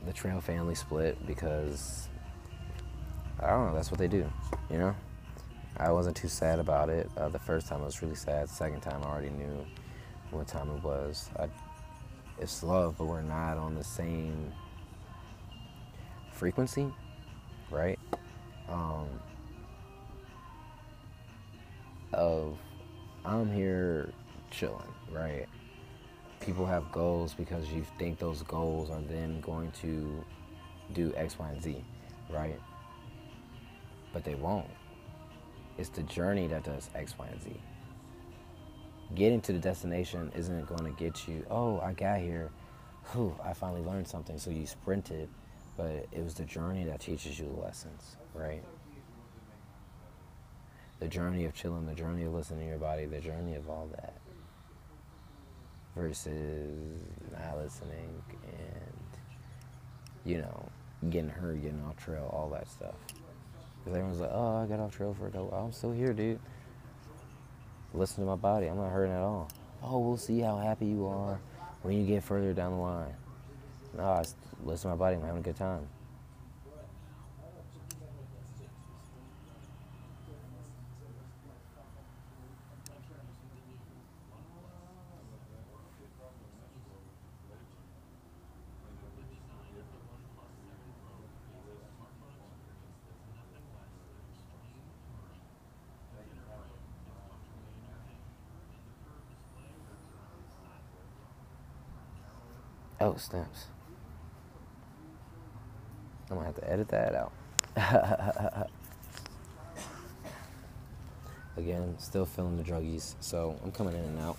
the 0.06 0.14
trail 0.14 0.41
family 0.41 0.76
split 0.76 1.26
because 1.26 2.08
I 3.39 3.49
don't 3.49 3.68
know, 3.68 3.76
that's 3.76 3.91
what 3.91 3.99
they 3.99 4.08
do, 4.08 4.30
you 4.70 4.78
know? 4.78 4.95
I 5.78 5.91
wasn't 5.91 6.16
too 6.16 6.28
sad 6.28 6.60
about 6.60 6.89
it. 6.89 7.10
Uh, 7.18 7.30
the 7.30 7.39
first 7.39 7.68
time 7.68 7.82
I 7.82 7.86
was 7.86 8.01
really 8.01 8.16
sad. 8.16 8.47
The 8.47 8.54
second 8.54 8.82
time 8.82 9.01
I 9.04 9.08
already 9.08 9.30
knew 9.30 9.66
what 10.32 10.47
time 10.47 10.70
it 10.70 10.84
was. 10.84 11.30
I, 11.38 11.47
it's 12.39 12.64
love, 12.64 12.95
but 12.97 13.06
we're 13.06 13.22
not 13.22 13.58
on 13.58 13.76
the 13.76 13.84
same 13.84 14.51
frequency, 16.32 16.91
right? 17.72 17.99
Um, 18.70 19.08
of 22.14 22.58
I'm 23.26 23.51
here 23.51 24.12
chilling, 24.51 24.93
right? 25.12 25.47
People 26.44 26.66
have 26.66 26.91
goals 26.91 27.34
because 27.34 27.70
you 27.70 27.86
think 27.98 28.20
those 28.20 28.41
goals 28.44 28.89
are 28.89 29.02
then 29.02 29.39
going 29.41 29.72
to 29.72 30.24
do 30.94 31.14
X, 31.16 31.39
Y, 31.39 31.50
and 31.50 31.62
Z, 31.62 31.84
right? 32.30 32.60
But 34.12 34.24
they 34.24 34.36
won't. 34.36 34.68
It's 35.78 35.89
the 35.89 36.04
journey 36.04 36.48
that 36.48 36.64
does 36.64 36.89
X, 36.94 37.18
Y, 37.18 37.28
and 37.32 37.41
Z. 37.41 37.62
Getting 39.16 39.41
to 39.41 39.54
the 39.54 39.60
destination 39.60 40.32
isn't 40.36 40.66
going 40.68 40.84
to 40.84 40.91
get 41.02 41.28
you, 41.28 41.46
oh, 41.50 41.80
I 41.80 41.94
got 41.94 42.20
here. 42.20 42.50
Whew, 43.12 43.36
I 43.44 43.54
finally 43.54 43.82
learned 43.82 44.08
something. 44.08 44.38
So 44.38 44.50
you 44.50 44.66
sprinted, 44.66 45.30
but 45.78 46.08
it 46.12 46.24
was 46.24 46.34
the 46.34 46.46
journey 46.46 46.84
that 46.86 47.00
teaches 47.00 47.39
you 47.39 47.46
the 47.46 47.62
lessons, 47.62 48.18
right? 48.34 48.64
The 51.00 51.08
journey 51.08 51.46
of 51.46 51.54
chilling, 51.54 51.86
the 51.86 51.96
journey 51.96 52.24
of 52.24 52.34
listening 52.34 52.62
to 52.62 52.66
your 52.68 52.78
body, 52.78 53.06
the 53.06 53.20
journey 53.20 53.56
of 53.56 53.70
all 53.70 53.88
that 53.91 54.14
versus 55.96 57.04
not 57.32 57.58
listening 57.58 58.22
and 58.46 58.94
you 60.26 60.38
know 60.39 60.70
getting 61.10 61.30
hurt, 61.30 61.62
getting 61.62 61.82
off 61.84 61.98
trail, 61.98 62.30
all 62.34 62.50
that 62.50 62.68
stuff. 62.68 62.96
Because 63.80 63.98
everyone's 63.98 64.20
like, 64.20 64.32
"Oh, 64.32 64.64
I 64.64 64.66
got 64.66 64.80
off 64.80 64.96
trail 64.96 65.14
for 65.14 65.28
a 65.28 65.32
couple. 65.32 65.54
I'm 65.54 65.72
still 65.72 65.91
here, 65.91 66.14
dude. 66.14 66.39
Listen 67.94 68.24
to 68.24 68.30
my 68.30 68.36
body. 68.36 68.68
I'm 68.68 68.78
not 68.78 68.91
hurting 68.91 69.14
at 69.14 69.22
all. 69.22 69.50
Oh, 69.84 70.00
we'll 70.00 70.18
see 70.18 70.39
how 70.39 70.58
happy 70.58 70.86
you 70.86 71.06
are 71.08 71.39
when 71.82 72.00
you 72.00 72.06
get 72.06 72.24
further 72.24 72.54
down 72.54 72.72
the 72.72 72.78
line. 72.78 73.14
No, 73.96 74.04
I 74.04 74.24
listen 74.64 74.89
to 74.89 74.96
my 74.96 75.00
body. 75.00 75.18
I'm 75.18 75.22
having 75.22 75.41
a 75.41 75.44
good 75.44 75.58
time. 75.58 75.88
Oh, 103.04 103.18
snaps. 103.18 103.66
I'm 106.32 106.38
gonna 106.38 106.45
have 106.45 106.56
to 106.56 106.72
edit 106.72 106.88
that 106.88 107.14
out. 107.14 107.34
Again, 111.58 111.95
still 111.99 112.26
feeling 112.26 112.56
the 112.56 112.64
druggies, 112.64 113.16
so 113.20 113.60
I'm 113.62 113.74
coming 113.74 113.93
in 113.93 114.06
and 114.06 114.20
out. 114.22 114.38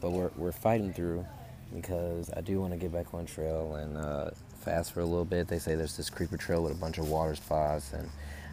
But 0.00 0.10
we're, 0.10 0.30
we're 0.36 0.52
fighting 0.52 0.92
through 0.92 1.26
because 1.74 2.30
I 2.36 2.42
do 2.42 2.60
want 2.60 2.74
to 2.74 2.78
get 2.78 2.92
back 2.92 3.12
on 3.12 3.26
trail 3.26 3.74
and 3.74 3.96
uh, 3.96 4.30
fast 4.60 4.92
for 4.92 5.00
a 5.00 5.04
little 5.04 5.24
bit. 5.24 5.48
They 5.48 5.58
say 5.58 5.74
there's 5.74 5.96
this 5.96 6.10
creeper 6.10 6.36
trail 6.36 6.62
with 6.62 6.70
a 6.72 6.76
bunch 6.76 6.98
of 6.98 7.08
water 7.08 7.34
spots, 7.34 7.92
and 7.92 8.08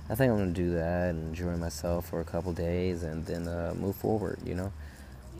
I 0.10 0.16
think 0.16 0.32
I'm 0.32 0.40
gonna 0.40 0.52
do 0.52 0.74
that 0.74 1.12
and 1.12 1.28
enjoy 1.30 1.56
myself 1.58 2.10
for 2.10 2.22
a 2.22 2.26
couple 2.26 2.54
days 2.54 3.04
and 3.04 3.24
then 3.24 3.48
uh, 3.48 3.76
move 3.78 3.96
forward. 3.96 4.40
You 4.44 4.56
know. 4.56 4.74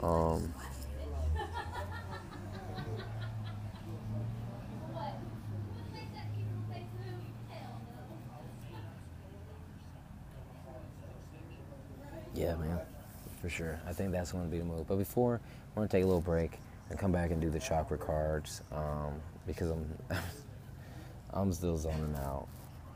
Um, 0.02 0.54
Yeah, 12.34 12.56
man, 12.56 12.80
for 13.42 13.50
sure. 13.50 13.80
I 13.88 13.94
think 13.94 14.12
that's 14.12 14.32
going 14.32 14.46
to 14.46 14.52
be 14.52 14.60
the 14.60 14.66
move. 14.66 14.88
But 14.88 14.98
before, 14.98 15.40
we're 15.74 15.82
going 15.82 15.88
to 15.88 15.92
take 15.92 16.04
a 16.04 16.08
little 16.08 16.22
break 16.22 16.60
and 16.90 16.98
come 16.98 17.12
back 17.12 17.32
and 17.32 17.40
do 17.42 17.50
the 17.50 17.60
chakra 17.60 17.98
cards 17.98 18.62
um, 18.72 19.14
because 19.48 19.72
I'm 19.72 19.88
I'm 21.34 21.54
still 21.54 21.78
zoning 21.78 22.16
out 22.20 22.48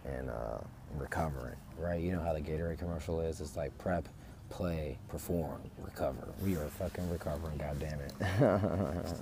and 0.06 0.30
uh, 0.30 0.58
recovering. 0.96 1.56
Right? 1.78 2.02
You 2.02 2.12
know 2.12 2.22
how 2.22 2.34
the 2.34 2.42
Gatorade 2.42 2.80
commercial 2.80 3.22
is. 3.22 3.42
It's 3.42 3.56
like 3.56 3.78
prep, 3.78 4.08
play, 4.50 4.98
perform, 5.10 5.62
recover. 5.80 6.28
We 6.44 6.56
are 6.56 6.68
fucking 6.68 7.10
recovering. 7.10 7.58
God 7.58 7.80
damn 7.80 8.00
it. 8.00 8.14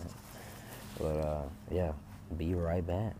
but 0.97 1.05
uh, 1.05 1.43
yeah, 1.71 1.91
be 2.37 2.55
right 2.55 2.85
back. 2.85 3.15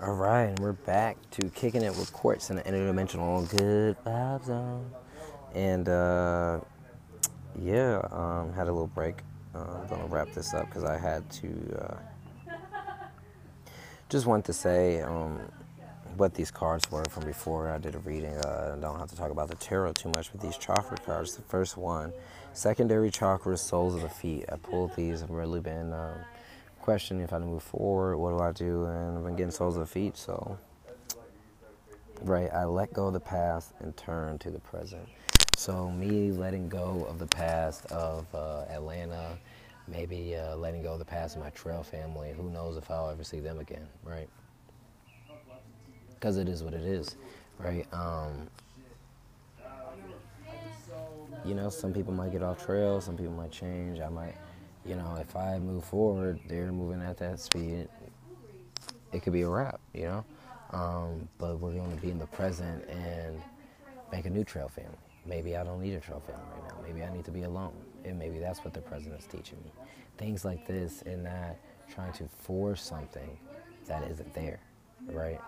All 0.00 0.14
right, 0.14 0.44
and 0.44 0.58
we're 0.60 0.74
back 0.74 1.16
to 1.32 1.48
kicking 1.48 1.82
it 1.82 1.90
with 1.90 2.12
Quartz 2.12 2.50
in 2.50 2.56
the 2.56 2.62
interdimensional 2.62 3.48
good 3.50 3.96
vibe 4.04 4.44
zone, 4.44 4.92
and 5.56 5.88
uh, 5.88 6.60
yeah, 7.60 8.00
um, 8.12 8.52
had 8.52 8.68
a 8.68 8.72
little 8.72 8.86
break. 8.86 9.16
Uh, 9.56 9.80
I'm 9.80 9.88
gonna 9.88 10.06
wrap 10.06 10.32
this 10.32 10.54
up 10.54 10.66
because 10.66 10.84
I 10.84 10.96
had 10.96 11.28
to. 11.30 11.80
Uh, 11.82 12.52
just 14.08 14.26
want 14.26 14.44
to 14.44 14.52
say 14.52 15.00
um, 15.00 15.40
what 16.16 16.32
these 16.32 16.52
cards 16.52 16.88
were 16.92 17.04
from 17.06 17.24
before 17.24 17.68
I 17.68 17.78
did 17.78 17.96
a 17.96 17.98
reading. 17.98 18.36
Uh, 18.36 18.76
I 18.76 18.80
don't 18.80 19.00
have 19.00 19.10
to 19.10 19.16
talk 19.16 19.32
about 19.32 19.48
the 19.48 19.56
tarot 19.56 19.94
too 19.94 20.12
much 20.14 20.32
with 20.32 20.40
these 20.40 20.56
chakra 20.56 20.96
cards. 20.98 21.34
The 21.34 21.42
first 21.42 21.76
one, 21.76 22.12
secondary 22.52 23.10
chakra, 23.10 23.56
soles 23.56 23.96
of 23.96 24.02
the 24.02 24.08
feet. 24.08 24.44
I 24.48 24.58
pulled 24.58 24.94
these. 24.94 25.24
I've 25.24 25.30
really 25.30 25.58
been. 25.58 25.92
Um, 25.92 26.18
questioning 26.88 27.22
if 27.22 27.34
I 27.34 27.38
move 27.38 27.62
forward, 27.62 28.16
what 28.16 28.30
do 28.30 28.42
I 28.42 28.50
do? 28.50 28.86
And 28.86 29.18
I've 29.18 29.22
been 29.22 29.36
getting 29.36 29.50
soles 29.50 29.76
of 29.76 29.90
feet, 29.90 30.16
so 30.16 30.56
right, 32.22 32.48
I 32.50 32.64
let 32.64 32.94
go 32.94 33.08
of 33.08 33.12
the 33.12 33.20
past 33.20 33.74
and 33.80 33.94
turn 33.94 34.38
to 34.38 34.50
the 34.50 34.58
present. 34.58 35.06
So 35.58 35.90
me 35.90 36.32
letting 36.32 36.70
go 36.70 37.06
of 37.06 37.18
the 37.18 37.26
past 37.26 37.84
of 37.92 38.24
uh, 38.34 38.64
Atlanta, 38.70 39.36
maybe 39.86 40.34
uh, 40.34 40.56
letting 40.56 40.82
go 40.82 40.94
of 40.94 40.98
the 40.98 41.04
past 41.04 41.36
of 41.36 41.42
my 41.42 41.50
trail 41.50 41.82
family. 41.82 42.32
Who 42.34 42.48
knows 42.48 42.78
if 42.78 42.90
I'll 42.90 43.10
ever 43.10 43.22
see 43.22 43.40
them 43.40 43.58
again, 43.58 43.86
right? 44.02 44.30
Because 46.14 46.38
it 46.38 46.48
is 46.48 46.62
what 46.62 46.72
it 46.72 46.86
is, 46.86 47.16
right? 47.58 47.86
Um, 47.92 48.48
you 51.44 51.54
know, 51.54 51.68
some 51.68 51.92
people 51.92 52.14
might 52.14 52.32
get 52.32 52.42
off 52.42 52.64
trail, 52.64 53.02
some 53.02 53.18
people 53.18 53.34
might 53.34 53.52
change. 53.52 54.00
I 54.00 54.08
might 54.08 54.36
you 54.88 54.96
know, 54.96 55.16
if 55.20 55.36
I 55.36 55.58
move 55.58 55.84
forward, 55.84 56.40
they're 56.48 56.72
moving 56.72 57.02
at 57.02 57.18
that 57.18 57.40
speed. 57.40 57.88
It 59.12 59.22
could 59.22 59.32
be 59.32 59.42
a 59.42 59.48
wrap, 59.48 59.80
you 59.94 60.04
know. 60.04 60.24
Um, 60.70 61.28
but 61.38 61.58
we're 61.60 61.72
going 61.72 61.90
to 61.90 62.02
be 62.02 62.10
in 62.10 62.18
the 62.18 62.26
present 62.26 62.84
and 62.88 63.42
make 64.12 64.26
a 64.26 64.30
new 64.30 64.44
trail 64.44 64.68
family. 64.68 64.96
Maybe 65.26 65.56
I 65.56 65.64
don't 65.64 65.80
need 65.80 65.94
a 65.94 66.00
trail 66.00 66.20
family 66.20 66.46
right 66.52 66.64
now. 66.64 66.76
Maybe 66.82 67.02
I 67.02 67.10
need 67.10 67.24
to 67.26 67.30
be 67.30 67.42
alone, 67.44 67.74
and 68.04 68.18
maybe 68.18 68.38
that's 68.38 68.64
what 68.64 68.74
the 68.74 68.80
present 68.82 69.14
is 69.18 69.26
teaching 69.26 69.58
me. 69.64 69.72
Things 70.18 70.44
like 70.44 70.64
this, 70.64 71.02
and 71.02 71.24
not 71.24 71.56
trying 71.88 72.12
to 72.14 72.28
force 72.28 72.82
something 72.82 73.38
that 73.86 74.04
isn't 74.04 74.34
there, 74.34 74.60
right? 75.08 75.42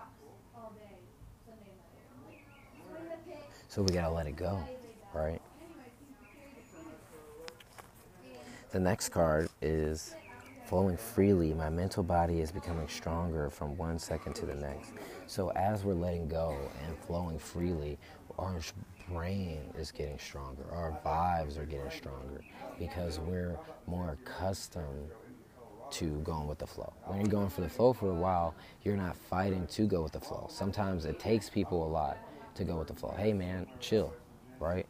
So 3.69 3.81
we 3.83 3.93
gotta 3.93 4.11
let 4.13 4.27
it 4.27 4.35
go, 4.35 4.69
right? 5.13 5.40
The 8.71 8.79
next 8.79 9.09
card 9.09 9.49
is 9.61 10.15
flowing 10.63 10.95
freely. 10.95 11.53
My 11.53 11.69
mental 11.69 12.03
body 12.03 12.39
is 12.39 12.53
becoming 12.53 12.87
stronger 12.87 13.49
from 13.49 13.75
one 13.75 13.99
second 13.99 14.33
to 14.35 14.45
the 14.45 14.55
next. 14.55 14.93
So 15.27 15.49
as 15.51 15.83
we're 15.83 15.93
letting 15.93 16.29
go 16.29 16.57
and 16.87 16.97
flowing 16.99 17.37
freely, 17.37 17.97
our 18.39 18.61
brain 19.09 19.59
is 19.77 19.91
getting 19.91 20.17
stronger. 20.17 20.63
Our 20.71 20.97
vibes 21.05 21.57
are 21.59 21.65
getting 21.65 21.91
stronger 21.91 22.45
because 22.79 23.19
we're 23.19 23.57
more 23.87 24.17
accustomed 24.21 25.09
to 25.89 26.21
going 26.21 26.47
with 26.47 26.59
the 26.59 26.67
flow. 26.67 26.93
When 27.07 27.19
you're 27.19 27.27
going 27.27 27.49
for 27.49 27.59
the 27.59 27.69
flow 27.69 27.91
for 27.91 28.09
a 28.09 28.15
while, 28.15 28.55
you're 28.83 28.95
not 28.95 29.17
fighting 29.17 29.67
to 29.67 29.85
go 29.85 30.01
with 30.01 30.13
the 30.13 30.21
flow. 30.21 30.47
Sometimes 30.49 31.03
it 31.03 31.19
takes 31.19 31.49
people 31.49 31.85
a 31.85 31.89
lot 31.89 32.17
to 32.55 32.63
go 32.63 32.77
with 32.77 32.87
the 32.87 32.95
flow. 32.95 33.13
Hey 33.17 33.33
man, 33.33 33.67
chill, 33.81 34.13
right? 34.59 34.85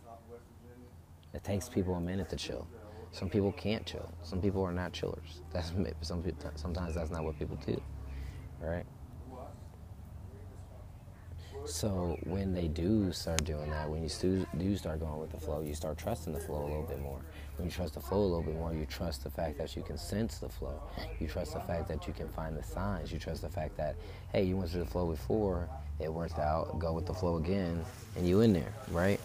It 1.33 1.43
takes 1.43 1.67
people 1.67 1.95
a 1.95 2.01
minute 2.01 2.29
to 2.29 2.35
chill. 2.35 2.67
Some 3.11 3.29
people 3.29 3.51
can't 3.51 3.85
chill. 3.85 4.09
Some 4.23 4.41
people 4.41 4.63
are 4.63 4.71
not 4.71 4.93
chillers. 4.93 5.41
That's 5.53 5.71
some 6.01 6.23
sometimes 6.55 6.95
that's 6.95 7.11
not 7.11 7.23
what 7.23 7.37
people 7.37 7.57
do, 7.65 7.81
right? 8.61 8.85
So 11.65 12.17
when 12.23 12.53
they 12.53 12.67
do 12.67 13.11
start 13.11 13.43
doing 13.43 13.69
that, 13.69 13.87
when 13.89 14.01
you 14.01 14.47
do 14.57 14.77
start 14.77 14.99
going 14.99 15.19
with 15.19 15.31
the 15.31 15.39
flow, 15.39 15.61
you 15.61 15.75
start 15.75 15.97
trusting 15.97 16.33
the 16.33 16.39
flow 16.39 16.63
a 16.63 16.65
little 16.65 16.83
bit 16.83 16.99
more. 16.99 17.21
When 17.57 17.67
you 17.67 17.71
trust 17.71 17.93
the 17.93 17.99
flow 17.99 18.19
a 18.19 18.23
little 18.23 18.41
bit 18.41 18.55
more, 18.55 18.73
you 18.73 18.85
trust 18.87 19.23
the 19.23 19.29
fact 19.29 19.59
that 19.59 19.75
you 19.75 19.83
can 19.83 19.97
sense 19.97 20.39
the 20.39 20.49
flow. 20.49 20.81
You 21.19 21.27
trust 21.27 21.53
the 21.53 21.59
fact 21.59 21.87
that 21.89 22.07
you 22.07 22.13
can 22.13 22.29
find 22.29 22.57
the 22.57 22.63
signs. 22.63 23.11
You 23.11 23.19
trust 23.19 23.43
the 23.43 23.49
fact 23.49 23.77
that, 23.77 23.95
hey, 24.31 24.43
you 24.43 24.57
went 24.57 24.71
through 24.71 24.85
the 24.85 24.89
flow 24.89 25.05
before, 25.05 25.69
it 25.99 26.11
worked 26.11 26.39
out, 26.39 26.79
go 26.79 26.93
with 26.93 27.05
the 27.05 27.13
flow 27.13 27.37
again, 27.37 27.85
and 28.15 28.27
you 28.27 28.41
in 28.41 28.53
there, 28.53 28.73
right? 28.89 29.19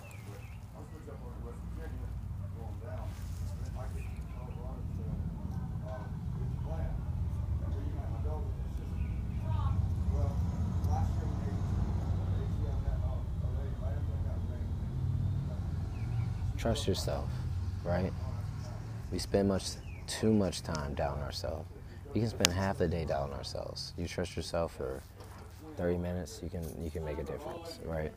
Trust 16.76 16.88
yourself, 16.88 17.28
right? 17.84 18.12
We 19.10 19.18
spend 19.18 19.48
much 19.48 19.64
too 20.06 20.30
much 20.30 20.62
time 20.62 20.92
doubting 20.92 21.22
ourselves. 21.22 21.66
You 22.12 22.20
can 22.20 22.28
spend 22.28 22.52
half 22.52 22.76
the 22.76 22.86
day 22.86 23.06
doubting 23.06 23.34
ourselves. 23.34 23.94
You 23.96 24.06
trust 24.06 24.36
yourself 24.36 24.76
for 24.76 25.02
30 25.78 25.96
minutes, 25.96 26.40
you 26.42 26.50
can 26.50 26.62
you 26.84 26.90
can 26.90 27.02
make 27.02 27.18
a 27.18 27.22
difference, 27.22 27.80
right? 27.86 28.12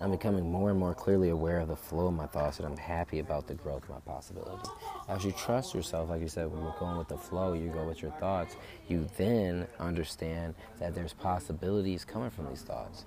I'm 0.00 0.10
becoming 0.10 0.50
more 0.50 0.70
and 0.70 0.78
more 0.78 0.92
clearly 0.92 1.28
aware 1.28 1.60
of 1.60 1.68
the 1.68 1.76
flow 1.76 2.08
of 2.08 2.14
my 2.14 2.26
thoughts, 2.26 2.58
and 2.58 2.66
I'm 2.66 2.76
happy 2.76 3.20
about 3.20 3.46
the 3.46 3.54
growth 3.54 3.84
of 3.84 3.90
my 3.90 4.00
possibility. 4.00 4.68
As 5.08 5.24
you 5.24 5.30
trust 5.32 5.74
yourself, 5.74 6.10
like 6.10 6.20
you 6.20 6.28
said, 6.28 6.50
when 6.50 6.62
you're 6.62 6.76
going 6.80 6.98
with 6.98 7.08
the 7.08 7.18
flow, 7.18 7.52
you 7.52 7.68
go 7.68 7.84
with 7.86 8.02
your 8.02 8.12
thoughts, 8.12 8.56
you 8.88 9.08
then 9.16 9.68
understand 9.78 10.54
that 10.80 10.96
there's 10.96 11.12
possibilities 11.12 12.04
coming 12.04 12.30
from 12.30 12.48
these 12.48 12.62
thoughts. 12.62 13.04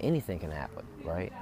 Anything 0.00 0.38
can 0.38 0.50
happen, 0.50 0.86
right? 1.04 1.32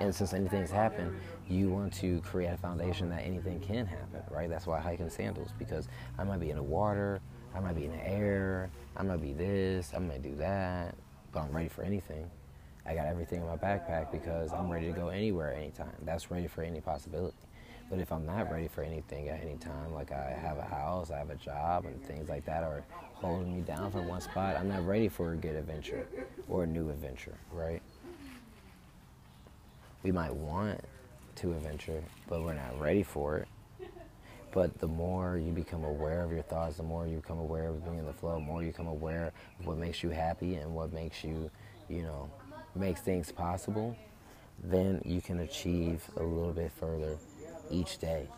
And 0.00 0.14
since 0.14 0.32
anything's 0.32 0.70
happened, 0.70 1.14
you 1.48 1.68
want 1.70 1.92
to 1.94 2.20
create 2.22 2.48
a 2.48 2.56
foundation 2.56 3.08
that 3.10 3.22
anything 3.22 3.60
can 3.60 3.86
happen, 3.86 4.22
right? 4.30 4.48
That's 4.50 4.66
why 4.66 4.80
in 4.98 5.10
sandals 5.10 5.50
because 5.58 5.88
I 6.18 6.24
might 6.24 6.40
be 6.40 6.50
in 6.50 6.56
the 6.56 6.62
water, 6.62 7.20
I 7.54 7.60
might 7.60 7.76
be 7.76 7.84
in 7.84 7.92
the 7.92 8.08
air, 8.08 8.70
I 8.96 9.02
might 9.02 9.22
be 9.22 9.32
this, 9.32 9.92
I 9.94 9.98
might 9.98 10.22
do 10.22 10.34
that, 10.36 10.94
but 11.32 11.40
I'm 11.40 11.52
ready 11.52 11.68
for 11.68 11.82
anything. 11.82 12.30
I 12.86 12.94
got 12.94 13.06
everything 13.06 13.40
in 13.40 13.46
my 13.46 13.56
backpack 13.56 14.12
because 14.12 14.52
I'm 14.52 14.68
ready 14.68 14.86
to 14.86 14.92
go 14.92 15.08
anywhere 15.08 15.54
anytime. 15.54 15.92
That's 16.02 16.30
ready 16.30 16.46
for 16.46 16.62
any 16.62 16.80
possibility. 16.80 17.36
But 17.88 17.98
if 17.98 18.12
I'm 18.12 18.26
not 18.26 18.50
ready 18.50 18.68
for 18.68 18.82
anything 18.82 19.28
at 19.28 19.40
any 19.42 19.56
time, 19.56 19.92
like 19.94 20.10
I 20.12 20.36
have 20.40 20.58
a 20.58 20.64
house, 20.64 21.10
I 21.10 21.18
have 21.18 21.30
a 21.30 21.36
job, 21.36 21.84
and 21.86 22.02
things 22.04 22.28
like 22.28 22.44
that 22.46 22.62
are 22.62 22.82
holding 23.14 23.54
me 23.54 23.60
down 23.62 23.90
from 23.90 24.08
one 24.08 24.20
spot, 24.20 24.56
I'm 24.56 24.68
not 24.68 24.86
ready 24.86 25.08
for 25.08 25.32
a 25.32 25.36
good 25.36 25.54
adventure 25.54 26.06
or 26.48 26.64
a 26.64 26.66
new 26.66 26.90
adventure, 26.90 27.36
right? 27.52 27.82
We 30.04 30.12
might 30.12 30.32
want 30.32 30.80
to 31.36 31.52
adventure, 31.52 32.04
but 32.28 32.42
we're 32.42 32.54
not 32.54 32.78
ready 32.78 33.02
for 33.02 33.38
it. 33.38 33.48
But 34.52 34.78
the 34.78 34.86
more 34.86 35.36
you 35.36 35.50
become 35.50 35.82
aware 35.82 36.22
of 36.22 36.30
your 36.30 36.42
thoughts, 36.42 36.76
the 36.76 36.84
more 36.84 37.08
you 37.08 37.16
become 37.16 37.40
aware 37.40 37.70
of 37.70 37.84
being 37.84 37.98
in 37.98 38.06
the 38.06 38.12
flow, 38.12 38.34
the 38.34 38.40
more 38.40 38.62
you 38.62 38.70
become 38.70 38.86
aware 38.86 39.32
of 39.58 39.66
what 39.66 39.78
makes 39.78 40.04
you 40.04 40.10
happy 40.10 40.54
and 40.54 40.72
what 40.72 40.92
makes 40.92 41.24
you, 41.24 41.50
you 41.88 42.02
know, 42.02 42.30
makes 42.76 43.00
things 43.00 43.32
possible, 43.32 43.96
then 44.62 45.02
you 45.04 45.20
can 45.20 45.40
achieve 45.40 46.08
a 46.18 46.22
little 46.22 46.52
bit 46.52 46.70
further 46.78 47.16
each 47.68 47.98
day, 47.98 48.28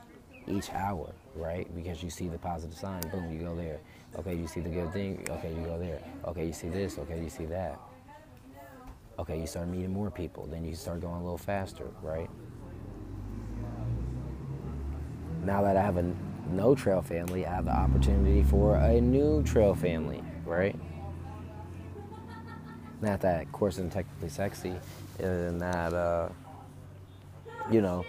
each 0.47 0.73
hour, 0.73 1.13
right? 1.35 1.69
Because 1.77 2.03
you 2.03 2.09
see 2.09 2.29
the 2.29 2.39
positive 2.39 2.79
sign, 2.79 3.03
boom, 3.11 3.31
you 3.31 3.41
go 3.41 3.55
there. 3.55 3.79
Okay, 4.19 4.35
you 4.35 4.47
see 4.47 4.61
the 4.61 4.71
good 4.71 4.93
thing, 4.95 5.27
okay, 5.29 5.51
you 5.51 5.61
go 5.67 5.79
there. 5.79 6.01
Okay, 6.25 6.47
you 6.47 6.53
see 6.55 6.69
this, 6.69 6.97
okay, 6.97 7.23
you 7.23 7.29
see 7.29 7.45
that. 7.45 7.79
Okay, 9.19 9.41
you 9.41 9.47
start 9.47 9.69
meeting 9.69 9.93
more 9.93 10.11
people, 10.11 10.47
then 10.47 10.65
you 10.65 10.75
start 10.75 11.01
going 11.01 11.15
a 11.15 11.23
little 11.23 11.39
faster, 11.39 11.87
right? 12.03 12.29
Now 15.43 15.63
that 15.63 15.77
I 15.77 15.83
have 15.83 15.97
a 15.97 16.15
no 16.51 16.75
trail 16.75 17.01
family, 17.01 17.47
I 17.47 17.55
have 17.55 17.65
the 17.65 17.73
opportunity 17.73 18.43
for 18.43 18.77
a 18.77 19.01
new 19.01 19.43
trail 19.43 19.75
family, 19.75 20.23
right? 20.45 20.79
Not 23.01 23.21
that 23.23 23.51
Quartz 23.53 23.77
isn't 23.77 23.93
technically 23.93 24.29
sexy, 24.29 24.75
and 25.19 25.61
that, 25.61 25.95
uh, 25.95 26.29
you 27.71 27.81
know, 27.81 28.05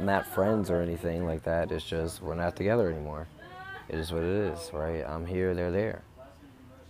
not 0.00 0.26
friends 0.26 0.70
or 0.70 0.80
anything 0.80 1.26
like 1.26 1.42
that. 1.44 1.70
It's 1.72 1.84
just 1.84 2.22
we're 2.22 2.34
not 2.34 2.56
together 2.56 2.90
anymore. 2.90 3.26
It 3.88 3.98
is 3.98 4.12
what 4.12 4.22
it 4.22 4.52
is, 4.52 4.70
right? 4.72 5.04
I'm 5.06 5.26
here, 5.26 5.54
they're 5.54 5.70
there. 5.70 6.02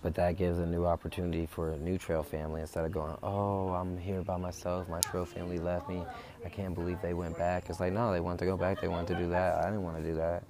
But 0.07 0.15
that 0.15 0.37
gives 0.37 0.61
a 0.61 0.67
new 0.67 0.87
opportunity 0.87 1.47
for 1.47 1.73
a 1.73 1.79
new 1.79 1.99
trail 1.99 2.23
family 2.23 2.61
instead 2.61 2.85
of 2.85 2.93
going, 2.93 3.17
oh, 3.25 3.71
I'm 3.71 3.99
here 3.99 4.23
by 4.23 4.37
myself. 4.37 4.89
My 4.89 5.01
trail 5.01 5.25
family 5.25 5.59
left 5.59 5.89
me. 5.89 6.05
I 6.45 6.49
can't 6.49 6.77
believe 6.77 7.03
they 7.03 7.13
went 7.13 7.37
back. 7.37 7.65
It's 7.69 7.81
like, 7.81 7.93
no, 7.93 8.13
they 8.13 8.21
wanted 8.21 8.39
to 8.39 8.45
go 8.45 8.57
back. 8.57 8.81
They 8.81 8.87
wanted 8.87 9.09
to 9.09 9.15
do 9.17 9.29
that. 9.31 9.57
I 9.57 9.65
didn't 9.65 9.83
want 9.83 9.97
to 9.97 10.05
do 10.05 10.15
that. 10.15 10.45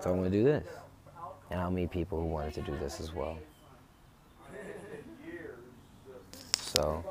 So 0.00 0.10
I'm 0.10 0.16
going 0.16 0.24
to 0.24 0.30
do 0.30 0.42
this. 0.42 0.66
And 1.50 1.60
I'll 1.60 1.70
meet 1.70 1.90
people 1.90 2.18
who 2.18 2.28
wanted 2.28 2.54
to 2.54 2.62
do 2.62 2.74
this 2.78 2.98
as 2.98 3.12
well. 3.12 3.36
So, 6.56 7.04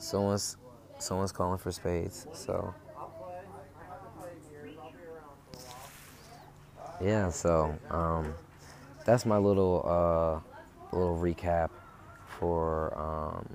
someone's 0.00 0.56
someone's 0.98 1.30
calling 1.30 1.58
for 1.58 1.70
spades. 1.70 2.26
So, 2.32 2.74
yeah. 7.00 7.30
So, 7.30 7.76
um, 7.90 8.34
that's 9.04 9.26
my 9.26 9.38
little 9.38 9.82
uh, 9.84 10.96
little 10.96 11.16
recap 11.16 11.70
for 12.38 12.96
um, 12.98 13.46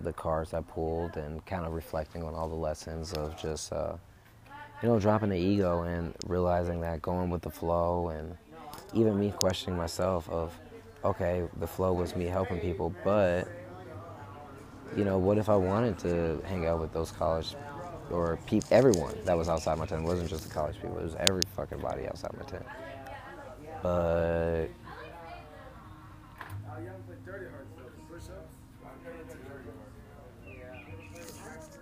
the 0.00 0.12
cards 0.12 0.54
I 0.54 0.60
pulled 0.60 1.16
and 1.16 1.44
kind 1.46 1.64
of 1.64 1.72
reflecting 1.72 2.22
on 2.22 2.34
all 2.34 2.48
the 2.48 2.54
lessons 2.54 3.12
of 3.12 3.40
just 3.40 3.72
uh, 3.72 3.94
you 4.82 4.88
know 4.88 4.98
dropping 4.98 5.30
the 5.30 5.38
ego 5.38 5.82
and 5.82 6.14
realizing 6.26 6.80
that 6.80 7.02
going 7.02 7.30
with 7.30 7.42
the 7.42 7.50
flow 7.50 8.08
and 8.08 8.36
even 8.92 9.18
me 9.18 9.30
questioning 9.30 9.76
myself 9.76 10.28
of 10.28 10.58
okay 11.04 11.44
the 11.58 11.66
flow 11.66 11.92
was 11.92 12.14
me 12.16 12.26
helping 12.26 12.58
people 12.60 12.94
but 13.04 13.48
you 14.96 15.04
know 15.04 15.18
what 15.18 15.38
if 15.38 15.48
I 15.48 15.56
wanted 15.56 15.98
to 16.00 16.42
hang 16.46 16.66
out 16.66 16.80
with 16.80 16.92
those 16.92 17.10
college 17.10 17.54
or 18.10 18.38
peep 18.46 18.64
everyone 18.70 19.14
that 19.24 19.36
was 19.36 19.48
outside 19.48 19.78
my 19.78 19.86
tent. 19.86 20.02
It 20.02 20.06
wasn't 20.06 20.28
just 20.28 20.46
the 20.46 20.54
college 20.54 20.76
people. 20.76 20.98
It 20.98 21.04
was 21.04 21.16
every 21.16 21.42
fucking 21.56 21.78
body 21.78 22.06
outside 22.06 22.32
my 22.36 22.44
tent. 22.44 22.66
But 23.82 24.68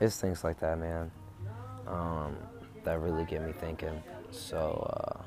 it's 0.01 0.21
things 0.21 0.43
like 0.43 0.59
that, 0.61 0.79
man, 0.79 1.11
um, 1.87 2.37
that 2.85 2.99
really 3.01 3.25
get 3.25 3.43
me 3.43 3.53
thinking. 3.53 4.03
So 4.31 4.89
uh, 4.91 5.23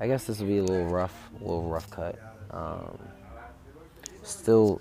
I 0.00 0.06
guess 0.06 0.24
this 0.24 0.40
will 0.40 0.48
be 0.48 0.58
a 0.58 0.64
little 0.64 0.86
rough, 0.86 1.30
a 1.40 1.44
little 1.44 1.68
rough 1.68 1.88
cut. 1.90 2.18
Um, 2.50 2.98
still 4.22 4.80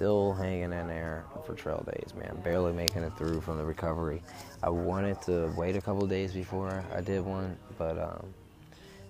still 0.00 0.32
hanging 0.32 0.72
in 0.72 0.88
there 0.88 1.26
for 1.44 1.52
trail 1.52 1.84
days, 1.84 2.14
man. 2.14 2.34
Barely 2.42 2.72
making 2.72 3.02
it 3.02 3.12
through 3.18 3.42
from 3.42 3.58
the 3.58 3.64
recovery. 3.66 4.22
I 4.62 4.70
wanted 4.70 5.20
to 5.22 5.52
wait 5.58 5.76
a 5.76 5.80
couple 5.82 6.06
days 6.06 6.32
before 6.32 6.82
I 6.96 7.02
did 7.02 7.22
one, 7.22 7.58
but 7.76 7.98
um, 7.98 8.32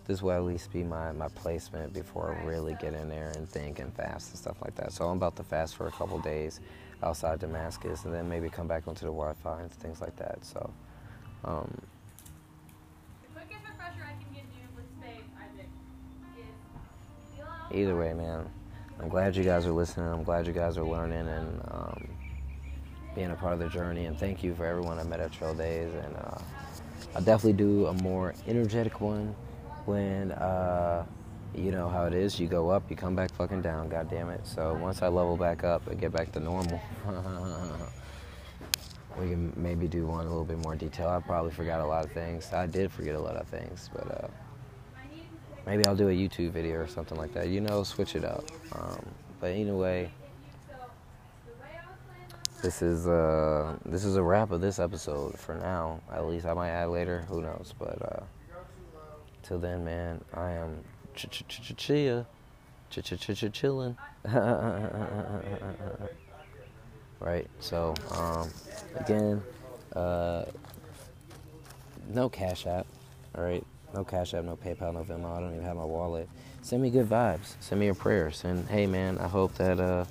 this 0.09 0.21
will 0.21 0.33
at 0.33 0.43
least 0.43 0.73
be 0.73 0.83
my, 0.83 1.13
my 1.13 1.29
placement 1.29 1.93
before 1.93 2.37
I 2.37 2.45
really 2.45 2.77
get 2.81 2.95
in 2.95 3.09
there 3.09 3.31
and 3.37 3.49
think 3.49 3.79
and 3.79 3.95
fast 3.95 4.31
and 4.31 4.39
stuff 4.41 4.57
like 4.63 4.75
that. 4.75 4.91
So 4.91 5.05
I'm 5.05 5.17
about 5.17 5.37
to 5.37 5.45
fast 5.45 5.77
for 5.77 5.87
a 5.87 5.93
couple 5.93 6.19
days 6.19 6.59
outside 7.05 7.39
Damascus 7.39 8.05
and 8.05 8.13
then 8.13 8.29
maybe 8.29 8.49
come 8.49 8.67
back 8.67 8.89
onto 8.89 9.03
the 9.03 9.13
Wi-Fi 9.13 9.61
and 9.61 9.71
things 9.71 10.01
like 10.01 10.17
that. 10.17 10.45
So. 10.45 10.73
Um, 11.45 11.71
either 17.73 17.97
way, 17.97 18.13
man. 18.13 18.51
I'm 19.01 19.09
glad 19.09 19.35
you 19.35 19.43
guys 19.43 19.65
are 19.65 19.73
listening. 19.73 20.09
I'm 20.09 20.23
glad 20.23 20.47
you 20.47 20.53
guys 20.53 20.77
are 20.77 20.85
learning 20.85 21.27
and 21.27 21.61
um, 21.71 22.09
being 23.15 23.31
a 23.31 23.35
part 23.35 23.55
of 23.55 23.59
the 23.59 23.69
journey. 23.69 24.05
And 24.05 24.19
thank 24.19 24.45
you 24.45 24.55
for 24.55 24.67
everyone 24.67 24.99
I 24.99 25.05
met 25.05 25.21
at 25.21 25.33
Trail 25.33 25.55
Days. 25.55 25.93
And 25.95 26.17
uh, 26.17 26.39
I'll 27.15 27.23
definitely 27.23 27.55
do 27.55 27.87
a 27.87 27.95
more 27.95 28.35
energetic 28.47 29.01
one 29.01 29.35
when 29.87 30.33
uh, 30.33 31.07
you 31.55 31.71
know 31.71 31.89
how 31.89 32.05
it 32.05 32.13
is. 32.13 32.39
You 32.39 32.47
go 32.47 32.69
up, 32.69 32.91
you 32.91 32.97
come 32.97 33.17
back 33.17 33.33
fucking 33.35 33.63
down. 33.63 33.89
God 33.89 34.11
damn 34.11 34.29
it. 34.29 34.47
So 34.47 34.75
once 34.75 35.01
I 35.01 35.09
level 35.09 35.37
back 35.37 35.65
up 35.65 35.87
and 35.87 35.99
get 35.99 36.13
back 36.13 36.31
to 36.33 36.41
normal. 36.41 36.81
we 39.19 39.31
can 39.31 39.53
maybe 39.57 39.89
do 39.89 40.07
one 40.07 40.27
a 40.27 40.29
little 40.29 40.45
bit 40.45 40.59
more 40.59 40.77
detail. 40.77 41.09
I 41.09 41.21
probably 41.21 41.53
forgot 41.53 41.81
a 41.81 41.87
lot 41.87 42.05
of 42.05 42.13
things. 42.13 42.53
I 42.53 42.67
did 42.67 42.93
forget 42.93 43.15
a 43.15 43.21
lot 43.21 43.37
of 43.37 43.49
things, 43.49 43.89
but 43.93 44.25
uh, 44.25 44.29
maybe 45.71 45.87
I'll 45.87 45.95
do 45.95 46.09
a 46.09 46.13
YouTube 46.13 46.51
video 46.51 46.81
or 46.81 46.89
something 46.89 47.17
like 47.17 47.33
that. 47.35 47.47
You 47.49 47.61
know, 47.61 47.85
switch 47.85 48.17
it 48.17 48.25
up. 48.25 48.45
Um, 48.73 49.07
but 49.41 49.53
anyway, 49.53 50.11
this 52.61 52.83
is 52.83 53.07
uh, 53.07 53.77
this 53.85 54.05
is 54.05 54.17
a 54.17 54.23
wrap 54.23 54.51
of 54.51 54.61
this 54.61 54.81
episode 54.81 55.39
for 55.39 55.55
now. 55.55 56.01
At 56.13 56.27
least 56.27 56.45
I 56.45 56.55
might 56.55 56.71
add 56.71 56.89
later. 56.89 57.25
Who 57.29 57.41
knows? 57.41 57.73
But 57.79 58.03
uh, 58.03 58.25
till 59.45 59.61
then, 59.61 59.85
man, 59.85 60.21
I 60.35 60.51
am 60.51 60.83
ch 61.15 61.31
ch 61.31 61.45
ch 61.47 61.63
ch 61.63 61.77
chia, 61.77 62.27
ch 62.91 63.05
ch 63.05 63.15
ch 63.21 63.39
ch 63.39 63.53
chilling. 63.53 63.97
right. 67.21 67.49
So 67.61 67.95
um, 68.11 68.51
again, 68.97 69.41
uh, 69.95 70.47
no 72.09 72.29
Cash 72.29 72.67
App. 72.67 72.89
All 73.37 73.45
right. 73.45 73.65
No 73.93 74.05
Cash 74.05 74.35
App, 74.35 74.45
no 74.45 74.57
PayPal, 74.57 74.95
no 74.95 75.03
Venmo. 75.03 75.37
I 75.37 75.41
don't 75.41 75.53
even 75.53 75.65
have 75.65 75.77
my 75.77 75.85
wallet. 75.85 76.29
Send 76.63 76.83
me 76.83 76.91
good 76.91 77.09
vibes. 77.09 77.55
Send 77.61 77.81
me 77.81 77.87
your 77.87 77.95
prayers. 77.95 78.45
And 78.45 78.69
hey, 78.69 78.87
man, 78.87 79.19
I 79.19 79.27
hope 79.27 79.55
that 79.55 79.81
uh, 79.81 80.05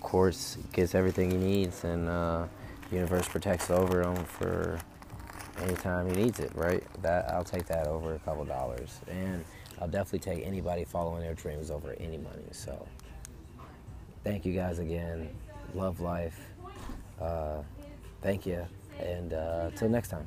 Quartz 0.00 0.58
gets 0.72 0.94
everything 0.94 1.30
he 1.30 1.36
needs 1.36 1.84
and 1.84 2.08
uh, 2.08 2.46
universe 2.92 3.28
protects 3.28 3.70
over 3.70 4.02
him 4.02 4.24
for 4.24 4.78
anytime 5.62 6.08
he 6.08 6.22
needs 6.22 6.38
it. 6.38 6.52
Right? 6.54 6.84
That 7.02 7.30
I'll 7.30 7.44
take 7.44 7.66
that 7.66 7.86
over 7.86 8.14
a 8.14 8.18
couple 8.20 8.44
dollars, 8.44 9.00
and 9.08 9.44
I'll 9.80 9.88
definitely 9.88 10.20
take 10.20 10.46
anybody 10.46 10.84
following 10.84 11.22
their 11.22 11.34
dreams 11.34 11.70
over 11.70 11.94
any 11.98 12.18
money. 12.18 12.46
So, 12.52 12.86
thank 14.22 14.44
you 14.44 14.54
guys 14.54 14.78
again. 14.78 15.30
Love 15.74 16.00
life. 16.00 16.38
Uh, 17.20 17.62
thank 18.22 18.46
you, 18.46 18.66
and 18.98 19.32
uh, 19.32 19.70
till 19.76 19.88
next 19.88 20.08
time. 20.08 20.26